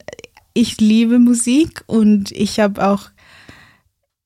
ich 0.53 0.79
liebe 0.79 1.17
Musik 1.17 1.83
und 1.87 2.31
ich 2.33 2.59
habe 2.59 2.87
auch 2.87 3.09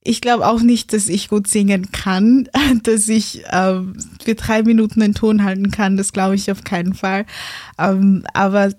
ich 0.06 0.22
glaube 0.22 0.48
auch 0.48 0.62
nicht, 0.62 0.94
dass 0.94 1.10
ich 1.10 1.28
gut 1.28 1.48
singen 1.48 1.92
kann, 1.92 2.48
dass 2.84 3.10
ich 3.10 3.44
ähm, 3.52 3.98
für 4.24 4.36
drei 4.36 4.64
Minuten 4.64 5.02
den 5.02 5.14
Ton 5.14 5.44
halten 5.44 5.72
kann. 5.72 5.98
Das 5.98 6.14
glaube 6.14 6.36
ich 6.36 6.50
auf 6.52 6.64
keinen 6.64 6.94
Fall. 6.94 7.26
Ähm, 7.78 8.24
aber 8.34 8.70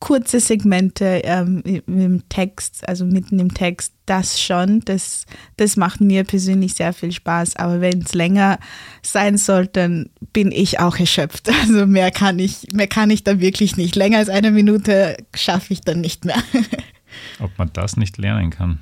kurze 0.00 0.40
Segmente 0.40 1.22
ähm, 1.24 1.62
im 1.86 2.28
Text, 2.28 2.86
also 2.88 3.04
mitten 3.04 3.38
im 3.38 3.54
Text, 3.54 3.94
das 4.04 4.42
schon, 4.42 4.80
das, 4.80 5.26
das 5.58 5.76
macht 5.76 6.00
mir 6.00 6.24
persönlich 6.24 6.74
sehr 6.74 6.92
viel 6.92 7.12
Spaß. 7.12 7.54
Aber 7.54 7.80
wenn 7.80 8.00
es 8.00 8.12
länger 8.12 8.58
sein 9.00 9.38
soll, 9.38 9.68
dann 9.68 10.10
bin 10.32 10.50
ich 10.50 10.80
auch 10.80 10.98
erschöpft. 10.98 11.48
Also 11.62 11.86
mehr 11.86 12.10
kann 12.10 12.40
ich, 12.40 12.66
mehr 12.72 12.88
kann 12.88 13.10
ich 13.10 13.22
da 13.22 13.38
wirklich 13.38 13.76
nicht. 13.76 13.94
Länger 13.94 14.18
als 14.18 14.28
eine 14.28 14.50
Minute 14.50 15.16
schaffe 15.32 15.72
ich 15.72 15.82
dann 15.82 16.00
nicht 16.00 16.24
mehr. 16.24 16.42
Ob 17.38 17.56
man 17.56 17.70
das 17.72 17.96
nicht 17.96 18.18
lernen 18.18 18.50
kann. 18.50 18.80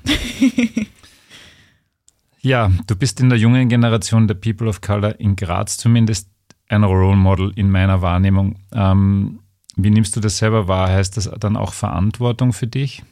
Ja, 2.41 2.71
du 2.87 2.95
bist 2.95 3.19
in 3.19 3.29
der 3.29 3.37
jungen 3.37 3.69
Generation 3.69 4.27
der 4.27 4.35
People 4.35 4.67
of 4.67 4.81
Color 4.81 5.19
in 5.19 5.35
Graz 5.35 5.77
zumindest 5.77 6.29
ein 6.69 6.83
Role 6.83 7.17
Model 7.17 7.51
in 7.55 7.69
meiner 7.69 8.01
Wahrnehmung. 8.01 8.57
Ähm, 8.71 9.39
wie 9.75 9.89
nimmst 9.89 10.15
du 10.15 10.19
das 10.19 10.37
selber 10.37 10.67
wahr? 10.67 10.89
Heißt 10.89 11.17
das 11.17 11.29
dann 11.39 11.57
auch 11.57 11.73
Verantwortung 11.73 12.53
für 12.53 12.67
dich? 12.67 13.03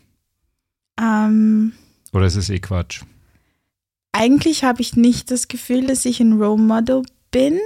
Ähm, 0.99 1.73
Oder 2.11 2.25
ist 2.25 2.35
es 2.35 2.49
eh 2.49 2.59
Quatsch? 2.59 3.03
eigentlich 4.11 4.63
habe 4.63 4.81
ich 4.81 4.95
nicht 4.95 5.31
das 5.31 5.47
Gefühl, 5.47 5.87
dass 5.87 6.05
ich 6.05 6.19
ein 6.19 6.33
Role 6.33 6.61
Model 6.61 7.03
bin. 7.31 7.59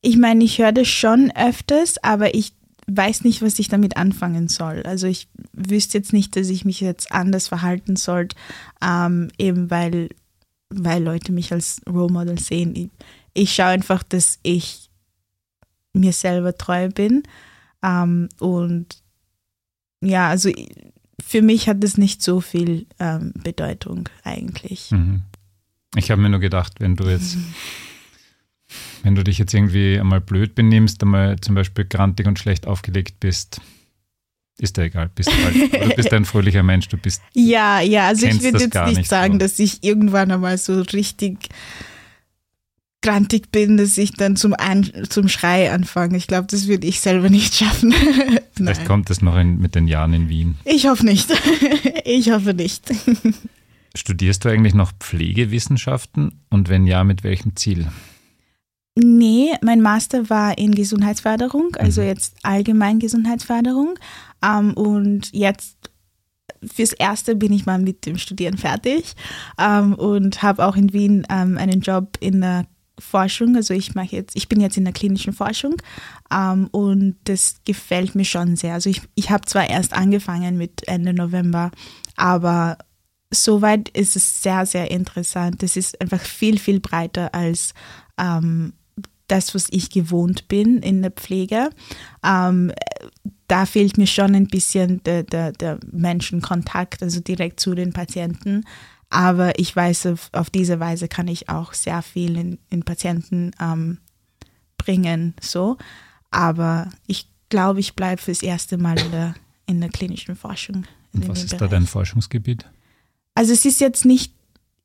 Ich 0.00 0.16
meine, 0.16 0.42
ich 0.42 0.58
höre 0.58 0.72
das 0.72 0.88
schon 0.88 1.30
öfters, 1.36 2.02
aber 2.02 2.34
ich 2.34 2.54
weiß 2.88 3.22
nicht, 3.22 3.42
was 3.42 3.58
ich 3.58 3.68
damit 3.68 3.96
anfangen 3.96 4.48
soll. 4.48 4.82
Also 4.82 5.06
ich 5.06 5.28
wüsste 5.52 5.98
jetzt 5.98 6.12
nicht, 6.12 6.34
dass 6.34 6.48
ich 6.48 6.64
mich 6.64 6.80
jetzt 6.80 7.12
anders 7.12 7.46
verhalten 7.46 7.96
sollte, 7.96 8.36
ähm, 8.82 9.28
eben 9.38 9.70
weil, 9.70 10.08
weil 10.74 11.02
Leute 11.02 11.32
mich 11.32 11.52
als 11.52 11.80
Role 11.88 12.12
Model 12.12 12.38
sehen. 12.38 12.74
Ich, 12.74 12.90
ich 13.34 13.54
schaue 13.54 13.66
einfach, 13.66 14.02
dass 14.02 14.38
ich 14.42 14.90
mir 15.92 16.12
selber 16.12 16.56
treu 16.56 16.88
bin. 16.88 17.22
Ähm, 17.82 18.28
und 18.38 19.02
ja, 20.00 20.28
also 20.28 20.50
für 21.24 21.42
mich 21.42 21.68
hat 21.68 21.82
das 21.82 21.96
nicht 21.96 22.22
so 22.22 22.40
viel 22.40 22.86
ähm, 22.98 23.32
Bedeutung 23.42 24.08
eigentlich. 24.24 24.90
Mhm. 24.90 25.22
Ich 25.94 26.10
habe 26.10 26.20
mir 26.20 26.30
nur 26.30 26.40
gedacht, 26.40 26.74
wenn 26.80 26.96
du 26.96 27.08
jetzt, 27.08 27.36
wenn 29.02 29.14
du 29.14 29.22
dich 29.22 29.38
jetzt 29.38 29.54
irgendwie 29.54 29.98
einmal 29.98 30.20
blöd 30.20 30.54
benimmst, 30.54 31.02
einmal 31.02 31.38
zum 31.40 31.54
Beispiel 31.54 31.84
grantig 31.84 32.26
und 32.26 32.38
schlecht 32.38 32.66
aufgelegt 32.66 33.20
bist, 33.20 33.60
ist 34.62 34.76
ja 34.76 34.84
egal, 34.84 35.10
bist 35.14 35.28
du, 35.28 35.44
halt, 35.44 35.72
du 35.72 35.96
bist 35.96 36.12
ein 36.12 36.24
fröhlicher 36.24 36.62
Mensch, 36.62 36.88
du 36.88 36.96
bist. 36.96 37.20
Ja, 37.34 37.80
ja, 37.80 38.06
also 38.06 38.26
ich 38.26 38.42
würde 38.42 38.52
das 38.52 38.62
jetzt 38.62 38.96
nicht 38.96 39.08
sagen, 39.08 39.38
dass 39.38 39.58
ich 39.58 39.82
irgendwann 39.82 40.30
einmal 40.30 40.56
so 40.56 40.80
richtig 40.80 41.48
grantig 43.02 43.50
bin, 43.50 43.76
dass 43.76 43.98
ich 43.98 44.12
dann 44.12 44.36
zum, 44.36 44.54
Ein 44.54 44.90
zum 45.08 45.28
Schrei 45.28 45.72
anfange. 45.72 46.16
Ich 46.16 46.28
glaube, 46.28 46.46
das 46.48 46.68
würde 46.68 46.86
ich 46.86 47.00
selber 47.00 47.28
nicht 47.28 47.54
schaffen. 47.54 47.92
Vielleicht 48.54 48.84
kommt 48.84 49.10
es 49.10 49.20
noch 49.20 49.36
in, 49.36 49.58
mit 49.58 49.74
den 49.74 49.88
Jahren 49.88 50.14
in 50.14 50.28
Wien. 50.28 50.54
Ich 50.64 50.86
hoffe 50.86 51.04
nicht. 51.04 51.28
ich 52.04 52.30
hoffe 52.30 52.54
nicht. 52.54 52.84
Studierst 53.94 54.44
du 54.44 54.48
eigentlich 54.48 54.74
noch 54.74 54.92
Pflegewissenschaften 54.92 56.40
und 56.48 56.68
wenn 56.68 56.86
ja, 56.86 57.02
mit 57.02 57.24
welchem 57.24 57.56
Ziel? 57.56 57.88
Nee, 58.94 59.54
mein 59.62 59.80
Master 59.80 60.28
war 60.28 60.58
in 60.58 60.74
Gesundheitsförderung, 60.74 61.74
also 61.76 62.02
Mhm. 62.02 62.08
jetzt 62.08 62.36
allgemein 62.42 62.98
Gesundheitsförderung. 62.98 63.94
Ähm, 64.44 64.74
und 64.74 65.32
jetzt 65.32 65.90
fürs 66.62 66.92
Erste 66.92 67.34
bin 67.34 67.52
ich 67.52 67.64
mal 67.66 67.78
mit 67.78 68.04
dem 68.06 68.18
Studieren 68.18 68.58
fertig 68.58 69.14
ähm, 69.58 69.94
und 69.94 70.42
habe 70.42 70.64
auch 70.66 70.76
in 70.76 70.92
Wien 70.92 71.26
ähm, 71.30 71.56
einen 71.58 71.80
Job 71.80 72.18
in 72.20 72.40
der 72.42 72.66
Forschung. 72.98 73.56
Also 73.56 73.72
ich 73.74 73.94
mache 73.94 74.14
jetzt, 74.14 74.36
ich 74.36 74.48
bin 74.48 74.60
jetzt 74.60 74.76
in 74.76 74.84
der 74.84 74.92
klinischen 74.92 75.32
Forschung 75.32 75.76
ähm, 76.32 76.68
und 76.70 77.16
das 77.24 77.56
gefällt 77.64 78.14
mir 78.14 78.24
schon 78.26 78.56
sehr. 78.56 78.74
Also 78.74 78.90
ich, 78.90 79.00
ich 79.14 79.30
habe 79.30 79.46
zwar 79.46 79.68
erst 79.68 79.94
angefangen 79.94 80.56
mit 80.58 80.86
Ende 80.86 81.14
November, 81.14 81.70
aber 82.16 82.76
soweit 83.30 83.88
ist 83.90 84.16
es 84.16 84.42
sehr, 84.42 84.66
sehr 84.66 84.90
interessant. 84.90 85.62
Es 85.62 85.76
ist 85.76 86.00
einfach 86.00 86.20
viel, 86.20 86.58
viel 86.58 86.78
breiter 86.80 87.34
als 87.34 87.72
ähm, 88.20 88.74
das, 89.28 89.54
was 89.54 89.66
ich 89.70 89.90
gewohnt 89.90 90.48
bin 90.48 90.78
in 90.78 91.02
der 91.02 91.10
Pflege. 91.10 91.70
Ähm, 92.24 92.72
da 93.48 93.66
fehlt 93.66 93.98
mir 93.98 94.06
schon 94.06 94.34
ein 94.34 94.46
bisschen 94.46 95.02
der, 95.04 95.22
der, 95.24 95.52
der 95.52 95.78
Menschenkontakt, 95.90 97.02
also 97.02 97.20
direkt 97.20 97.60
zu 97.60 97.74
den 97.74 97.92
Patienten. 97.92 98.64
Aber 99.10 99.58
ich 99.58 99.74
weiß, 99.76 100.06
auf, 100.06 100.30
auf 100.32 100.48
diese 100.48 100.80
Weise 100.80 101.06
kann 101.06 101.28
ich 101.28 101.50
auch 101.50 101.74
sehr 101.74 102.00
viel 102.00 102.38
in, 102.38 102.58
in 102.70 102.82
Patienten 102.82 103.50
ähm, 103.60 103.98
bringen. 104.78 105.34
So. 105.40 105.76
Aber 106.30 106.90
ich 107.06 107.28
glaube, 107.50 107.80
ich 107.80 107.94
bleibe 107.94 108.22
fürs 108.22 108.42
erste 108.42 108.78
Mal 108.78 108.98
in 108.98 109.10
der, 109.10 109.34
in 109.66 109.80
der 109.80 109.90
klinischen 109.90 110.34
Forschung. 110.34 110.86
Und 111.12 111.28
was 111.28 111.44
ist 111.44 111.52
da 111.52 111.58
Bereich. 111.58 111.70
dein 111.72 111.86
Forschungsgebiet? 111.86 112.64
Also 113.34 113.52
es 113.52 113.66
ist 113.66 113.80
jetzt 113.80 114.06
nicht, 114.06 114.32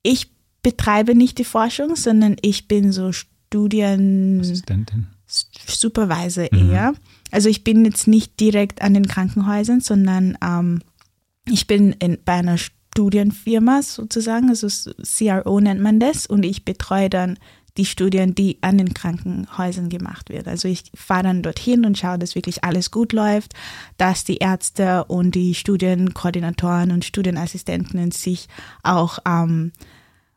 ich 0.03 0.29
betreibe 0.61 1.15
nicht 1.15 1.37
die 1.37 1.45
Forschung, 1.45 1.95
sondern 1.95 2.35
ich 2.41 2.67
bin 2.67 2.91
so 2.91 3.11
Studien 3.47 4.39
Assistentin? 4.41 5.07
Supervisor 5.27 6.47
Mhm. 6.51 6.71
eher. 6.71 6.93
Also 7.31 7.49
ich 7.49 7.63
bin 7.63 7.83
jetzt 7.85 8.07
nicht 8.07 8.39
direkt 8.39 8.81
an 8.81 8.93
den 8.93 9.07
Krankenhäusern, 9.07 9.81
sondern 9.81 10.37
ähm, 10.41 10.81
ich 11.49 11.67
bin 11.67 11.93
in, 11.93 12.17
bei 12.23 12.33
einer 12.33 12.57
Studienfirma 12.57 13.81
sozusagen, 13.83 14.49
also 14.49 14.67
CRO 15.03 15.59
nennt 15.59 15.81
man 15.81 15.99
das, 15.99 16.25
und 16.25 16.43
ich 16.43 16.65
betreue 16.65 17.09
dann 17.09 17.37
die 17.77 17.85
Studien, 17.85 18.33
die 18.33 18.57
an 18.61 18.77
den 18.77 18.93
Krankenhäusern 18.93 19.89
gemacht 19.89 20.29
werden. 20.29 20.49
Also 20.49 20.67
ich 20.67 20.91
fahre 20.95 21.23
dann 21.23 21.43
dorthin 21.43 21.85
und 21.85 21.97
schaue, 21.97 22.17
dass 22.17 22.33
wirklich 22.33 22.63
alles 22.63 22.89
gut 22.89 23.13
läuft, 23.13 23.53
dass 23.97 24.23
die 24.23 24.37
Ärzte 24.37 25.03
und 25.05 25.35
die 25.35 25.53
Studienkoordinatoren 25.53 26.91
und 26.91 27.05
Studienassistenten 27.05 28.11
sich 28.11 28.47
auch 28.81 29.19
ähm, 29.27 29.73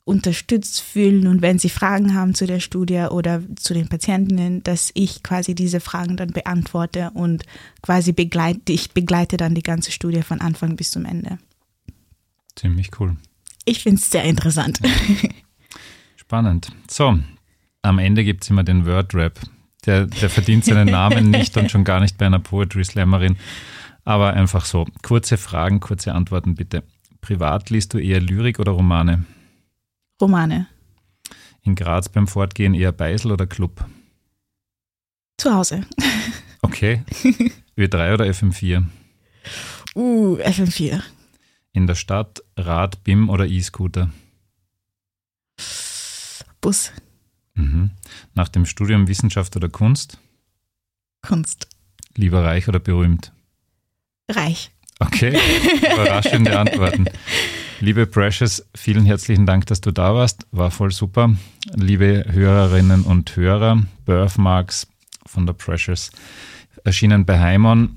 unterstützt 0.04 0.80
fühlen 0.80 1.26
und 1.26 1.42
wenn 1.42 1.58
sie 1.58 1.68
Fragen 1.68 2.14
haben 2.14 2.34
zu 2.34 2.46
der 2.46 2.60
Studie 2.60 3.06
oder 3.10 3.42
zu 3.56 3.74
den 3.74 3.88
Patientinnen, 3.88 4.62
dass 4.62 4.90
ich 4.94 5.22
quasi 5.22 5.54
diese 5.54 5.80
Fragen 5.80 6.16
dann 6.16 6.32
beantworte 6.32 7.10
und 7.14 7.44
quasi 7.82 8.12
begleite, 8.12 8.72
ich 8.72 8.92
begleite 8.92 9.36
dann 9.36 9.54
die 9.54 9.62
ganze 9.62 9.92
Studie 9.92 10.22
von 10.22 10.40
Anfang 10.40 10.76
bis 10.76 10.90
zum 10.90 11.04
Ende. 11.04 11.38
Ziemlich 12.56 12.90
cool. 12.98 13.16
Ich 13.64 13.82
finde 13.82 14.00
es 14.00 14.10
sehr 14.10 14.24
interessant. 14.24 14.80
Spannend. 16.16 16.72
So, 16.88 17.18
am 17.82 17.98
Ende 17.98 18.24
gibt 18.24 18.44
es 18.44 18.50
immer 18.50 18.64
den 18.64 18.86
Word-Rap. 18.86 19.38
Der, 19.86 20.06
der 20.06 20.28
verdient 20.28 20.64
seinen 20.64 20.90
Namen 20.90 21.30
nicht 21.30 21.56
und 21.56 21.70
schon 21.70 21.84
gar 21.84 22.00
nicht 22.00 22.18
bei 22.18 22.26
einer 22.26 22.38
Poetry 22.38 22.84
Slammerin. 22.84 23.36
Aber 24.04 24.34
einfach 24.34 24.64
so. 24.64 24.86
Kurze 25.02 25.36
Fragen, 25.36 25.80
kurze 25.80 26.14
Antworten 26.14 26.54
bitte. 26.54 26.82
Privat 27.20 27.70
liest 27.70 27.94
du 27.94 27.98
eher 27.98 28.20
Lyrik 28.20 28.58
oder 28.58 28.72
Romane? 28.72 29.24
Romane. 30.20 30.66
In 31.62 31.74
Graz 31.74 32.08
beim 32.08 32.26
Fortgehen 32.26 32.74
eher 32.74 32.92
Beisel 32.92 33.32
oder 33.32 33.46
Club? 33.46 33.84
Zu 35.36 35.54
Hause. 35.54 35.86
Okay. 36.62 37.02
Ö3 37.78 38.14
oder 38.14 38.26
FM4? 38.26 38.84
Uh, 39.94 40.36
FM4. 40.36 41.02
In 41.72 41.86
der 41.86 41.94
Stadt 41.94 42.42
Rad, 42.56 43.02
BIM 43.02 43.30
oder 43.30 43.46
E-Scooter? 43.46 44.10
Bus. 46.60 46.92
Mhm. 47.54 47.92
Nach 48.34 48.48
dem 48.48 48.66
Studium 48.66 49.08
Wissenschaft 49.08 49.56
oder 49.56 49.70
Kunst? 49.70 50.18
Kunst. 51.22 51.66
Lieber 52.14 52.44
reich 52.44 52.68
oder 52.68 52.78
berühmt? 52.78 53.32
Reich. 54.30 54.70
Okay, 54.98 55.38
überraschende 55.78 56.58
Antworten. 56.58 57.06
Liebe 57.82 58.06
Precious, 58.06 58.62
vielen 58.74 59.06
herzlichen 59.06 59.46
Dank, 59.46 59.64
dass 59.64 59.80
du 59.80 59.90
da 59.90 60.14
warst. 60.14 60.46
War 60.52 60.70
voll 60.70 60.90
super. 60.90 61.34
Liebe 61.74 62.26
Hörerinnen 62.28 63.04
und 63.04 63.34
Hörer, 63.36 63.82
Birthmarks 64.04 64.86
von 65.24 65.46
der 65.46 65.54
Precious 65.54 66.10
erschienen 66.84 67.24
bei 67.24 67.40
Heimon. 67.40 67.96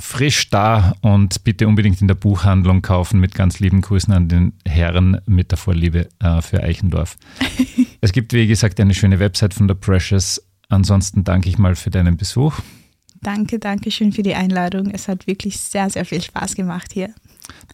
Frisch 0.00 0.48
da 0.48 0.94
und 1.02 1.44
bitte 1.44 1.68
unbedingt 1.68 2.00
in 2.00 2.08
der 2.08 2.14
Buchhandlung 2.14 2.80
kaufen 2.80 3.20
mit 3.20 3.34
ganz 3.34 3.60
lieben 3.60 3.82
Grüßen 3.82 4.12
an 4.14 4.28
den 4.28 4.54
Herren 4.66 5.20
mit 5.26 5.50
der 5.50 5.58
Vorliebe 5.58 6.08
äh, 6.20 6.40
für 6.40 6.62
Eichendorf. 6.62 7.18
es 8.00 8.12
gibt, 8.12 8.32
wie 8.32 8.46
gesagt, 8.46 8.80
eine 8.80 8.94
schöne 8.94 9.18
Website 9.18 9.52
von 9.52 9.68
der 9.68 9.74
Precious. 9.74 10.42
Ansonsten 10.70 11.24
danke 11.24 11.50
ich 11.50 11.58
mal 11.58 11.76
für 11.76 11.90
deinen 11.90 12.16
Besuch. 12.16 12.58
Danke, 13.20 13.58
danke 13.58 13.90
schön 13.90 14.12
für 14.12 14.22
die 14.22 14.34
Einladung. 14.34 14.90
Es 14.90 15.08
hat 15.08 15.26
wirklich 15.26 15.60
sehr, 15.60 15.90
sehr 15.90 16.06
viel 16.06 16.22
Spaß 16.22 16.54
gemacht 16.54 16.92
hier. 16.94 17.14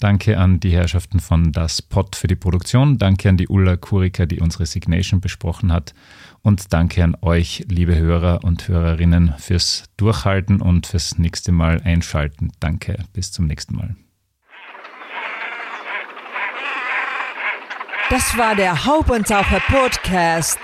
Danke 0.00 0.38
an 0.38 0.60
die 0.60 0.72
Herrschaften 0.72 1.20
von 1.20 1.52
Das 1.52 1.82
Pod 1.82 2.16
für 2.16 2.26
die 2.26 2.36
Produktion. 2.36 2.98
Danke 2.98 3.28
an 3.28 3.36
die 3.36 3.48
Ulla 3.48 3.76
Kurika, 3.76 4.26
die 4.26 4.40
unsere 4.40 4.66
Signation 4.66 5.20
besprochen 5.20 5.72
hat. 5.72 5.94
Und 6.42 6.72
danke 6.72 7.04
an 7.04 7.16
euch, 7.20 7.64
liebe 7.68 7.96
Hörer 7.96 8.44
und 8.44 8.66
Hörerinnen, 8.66 9.34
fürs 9.38 9.84
Durchhalten 9.96 10.62
und 10.62 10.86
fürs 10.86 11.18
nächste 11.18 11.52
Mal 11.52 11.82
einschalten. 11.82 12.50
Danke, 12.60 13.04
bis 13.12 13.30
zum 13.30 13.46
nächsten 13.46 13.76
Mal. 13.76 13.94
Das 18.08 18.36
war 18.36 18.56
der 18.56 18.86
Haubentaucher 18.86 19.60
Podcast. 19.60 20.58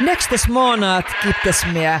Nächstes 0.00 0.48
Monat 0.48 1.04
gibt 1.22 1.44
es 1.44 1.66
mehr. 1.66 2.00